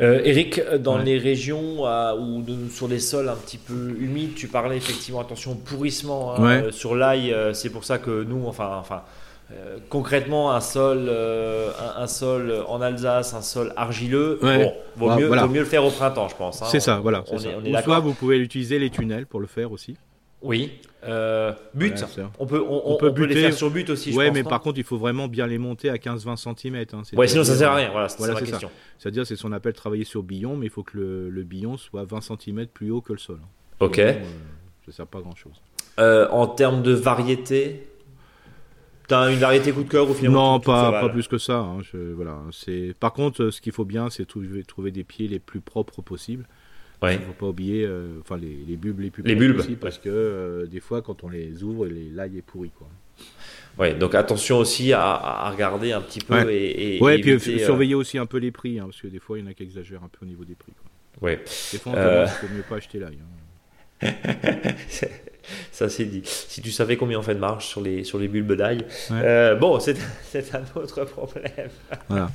[0.00, 4.48] Euh, Eric, dans les régions euh, ou sur des sols un petit peu humides, tu
[4.48, 7.34] parlais effectivement, attention, pourrissement hein, sur l'ail.
[7.52, 9.02] c'est pour ça que nous, enfin, enfin
[9.50, 15.26] euh, concrètement, un sol, euh, un, sol en Alsace, un sol argileux, bon, vaut, mieux,
[15.26, 16.60] vaut, mieux, le faire au printemps, je pense.
[16.60, 16.66] Hein.
[16.70, 17.24] C'est ça, voilà.
[17.30, 19.96] On, Est, soit vous pouvez utiliser les tunnels pour le faire aussi.
[20.42, 20.72] Oui.
[21.04, 22.04] Euh, but,
[22.38, 24.12] on peut, on, peut, les faire sur but aussi.
[24.14, 26.84] Oui, mais par contre, il faut vraiment bien les monter à 15-20 cm.
[26.92, 27.90] Hein, ouais, sinon ça sert à rien.
[27.90, 28.70] Voilà, c'est la question.
[28.98, 31.78] C'est-à-dire, c'est ce qu'on appelle travailler sur billon, mais il faut que le, le, billon
[31.78, 33.38] soit 20 cm plus haut que le sol.
[33.42, 33.48] Hein.
[33.80, 33.96] Ok.
[33.96, 34.12] ça
[34.88, 35.62] ne sert pas grand-chose.
[35.96, 37.86] en termes de variété,
[39.08, 41.60] T'as une variété coup de cœur ou finalement Non, pas, pas plus que ça.
[41.60, 41.80] Hein,
[42.14, 42.94] voilà, c'est.
[43.00, 46.46] Par contre, ce qu'il faut bien, c'est trouver, trouver des pieds les plus propres possibles.
[47.02, 47.14] Ouais.
[47.14, 49.78] Il ne faut pas oublier, euh, enfin les, les, bulbes les plus les bulbes, possibles,
[49.78, 52.88] parce que euh, des fois, quand on les ouvre, l'ail est pourri, quoi.
[53.78, 56.54] Ouais, donc attention aussi à, à regarder un petit peu ouais.
[56.54, 59.06] et, et, ouais, et puis euh, surveiller aussi un peu les prix, hein, parce que
[59.06, 60.72] des fois, il y en a qui exagèrent un peu au niveau des prix.
[60.72, 61.28] Quoi.
[61.28, 61.36] Ouais.
[61.72, 63.18] Des fois, il faut mieux pas acheter l'ail.
[64.02, 64.08] Hein.
[65.72, 66.22] ça c'est dit.
[66.24, 68.84] Si tu savais combien on fait de marge sur les, sur les bulbes d'ail.
[69.10, 71.70] Euh, bon, c'est un autre problème.
[72.08, 72.30] Voilà.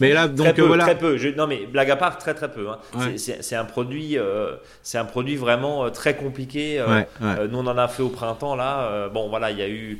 [0.00, 0.84] Mais là, donc très peu, voilà.
[0.84, 1.16] Très peu.
[1.16, 2.68] Je, non, mais blague à part, très très peu.
[2.68, 2.78] Hein.
[3.16, 4.52] C'est un produit, euh,
[4.82, 6.82] c'est un produit vraiment euh, très compliqué.
[7.20, 9.08] nous, on en a fait au printemps là.
[9.08, 9.98] bon, voilà, il y a eu.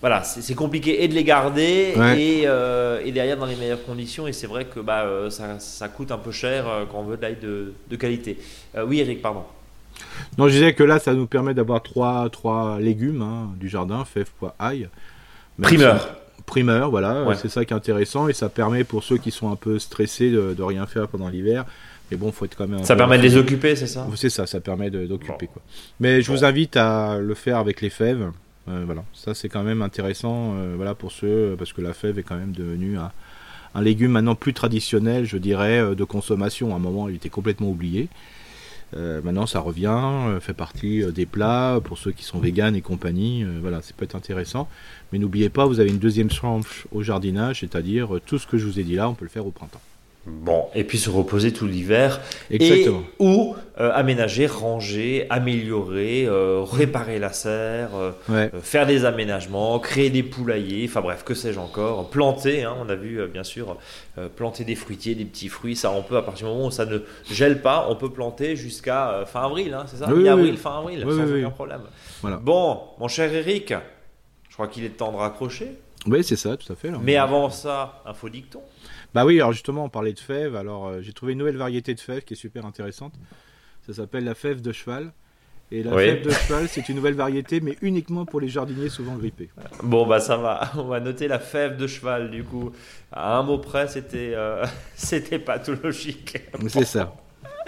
[0.00, 4.28] Voilà, c'est compliqué et de les garder et, et, derrière dans les meilleures conditions.
[4.28, 7.22] Et c'est vrai que bah, ça, ça, coûte un peu cher quand on veut de
[7.22, 8.38] l'ail de, de, qualité.
[8.86, 9.42] oui, Eric, pardon.
[10.36, 14.04] Non, je disais que là, ça nous permet d'avoir trois, trois légumes hein, du jardin,
[14.04, 14.88] fèves, pois, ail.
[15.60, 16.16] Primeur.
[16.46, 19.56] Primeur, voilà, c'est ça qui est intéressant et ça permet pour ceux qui sont un
[19.56, 21.66] peu stressés de, de rien faire pendant l'hiver.
[22.10, 22.84] Mais bon, faut être quand même.
[22.84, 24.06] Ça permet de les occuper, c'est ça?
[24.16, 25.60] C'est ça, ça permet d'occuper quoi.
[26.00, 28.30] Mais je vous invite à le faire avec les fèves.
[28.68, 32.18] Euh, voilà, ça c'est quand même intéressant, euh, voilà pour ceux parce que la fève
[32.18, 33.10] est quand même devenue un,
[33.74, 36.72] un légume maintenant plus traditionnel, je dirais, euh, de consommation.
[36.72, 38.08] À un moment, il était complètement oublié.
[38.94, 43.44] Maintenant, ça revient, fait partie des plats pour ceux qui sont véganes et compagnie.
[43.60, 44.68] voilà, ça peut être intéressant.
[45.12, 48.66] Mais n'oubliez pas, vous avez une deuxième tranche au jardinage, c'est-à-dire tout ce que je
[48.66, 49.80] vous ai dit là, on peut le faire au printemps.
[50.28, 52.20] Bon, et puis se reposer tout l'hiver.
[52.50, 53.02] Exactement.
[53.20, 60.10] Et, ou euh, aménager, ranger, améliorer, euh, réparer la serre, euh, faire des aménagements, créer
[60.10, 62.10] des poulaillers, enfin bref, que sais-je encore.
[62.10, 63.76] Planter, hein, on a vu bien sûr,
[64.36, 66.86] planter des fruitiers, des petits fruits, ça on peut à partir du moment où ça
[66.86, 67.00] ne
[67.30, 70.06] gèle pas, on peut planter jusqu'à fin avril, hein, c'est ça?
[70.06, 71.82] Mi-avril, fin avril, sans aucun problème.
[72.42, 73.74] Bon, mon cher Eric,
[74.48, 75.76] je crois qu'il est temps de raccrocher.
[76.06, 76.90] Oui, c'est ça, tout à fait.
[77.02, 78.60] Mais avant ça, un faux dicton.
[79.14, 80.56] Bah oui, alors justement, on parlait de fèves.
[80.56, 83.14] Alors, euh, j'ai trouvé une nouvelle variété de fèves qui est super intéressante.
[83.86, 85.12] Ça s'appelle la fève de cheval.
[85.70, 89.16] Et la fève de cheval, c'est une nouvelle variété, mais uniquement pour les jardiniers souvent
[89.16, 89.50] grippés.
[89.82, 90.72] Bon, bah ça va.
[90.76, 92.72] On va noter la fève de cheval, du coup.
[93.12, 94.64] À un mot près, c'était euh,
[94.94, 96.38] c'était pathologique.
[96.68, 97.14] C'est ça.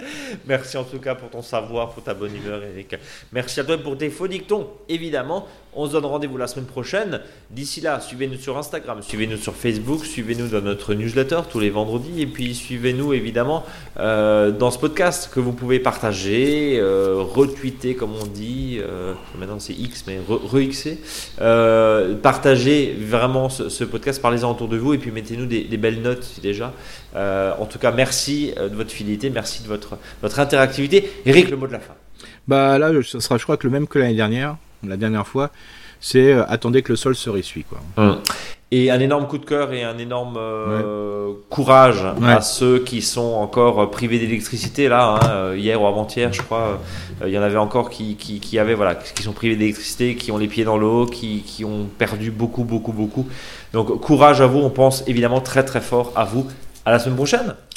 [0.47, 2.95] Merci en tout cas pour ton savoir, pour ta bonne humeur, Eric.
[3.31, 5.47] Merci à toi pour tes faux dictons, évidemment.
[5.73, 7.21] On se donne rendez-vous la semaine prochaine.
[7.49, 12.21] D'ici là, suivez-nous sur Instagram, suivez-nous sur Facebook, suivez-nous dans notre newsletter tous les vendredis.
[12.21, 13.65] Et puis suivez-nous évidemment
[13.97, 18.79] euh, dans ce podcast que vous pouvez partager, euh, retweeter comme on dit.
[18.81, 20.97] Euh, maintenant c'est X, mais re-Xer.
[22.21, 26.41] partagez vraiment ce, podcast, parlez-en autour de vous et puis mettez-nous des, des belles notes
[26.41, 26.73] déjà.
[27.15, 29.90] en tout cas, merci de votre fidélité, merci de votre,
[30.21, 31.11] votre interactivité.
[31.25, 31.93] Eric, le mot de la fin.
[32.47, 34.57] Bah là, ce sera je crois que le même que l'année dernière
[34.87, 35.51] la dernière fois,
[35.99, 37.63] c'est euh, attendez que le sol se ressuie.
[37.63, 37.79] Quoi.
[37.97, 38.19] Hum.
[38.73, 43.33] Et un énorme coup de cœur et un énorme euh, courage à ceux qui sont
[43.33, 44.87] encore privés d'électricité.
[44.87, 46.79] Là, hein, euh, hier ou avant-hier, je crois,
[47.25, 50.37] il y en avait encore qui, qui, avaient, voilà, qui sont privés d'électricité, qui ont
[50.37, 53.27] les pieds dans l'eau, qui, qui ont perdu beaucoup, beaucoup, beaucoup.
[53.73, 54.59] Donc courage à vous.
[54.59, 56.47] On pense évidemment très, très fort à vous.
[56.85, 57.55] À la semaine prochaine.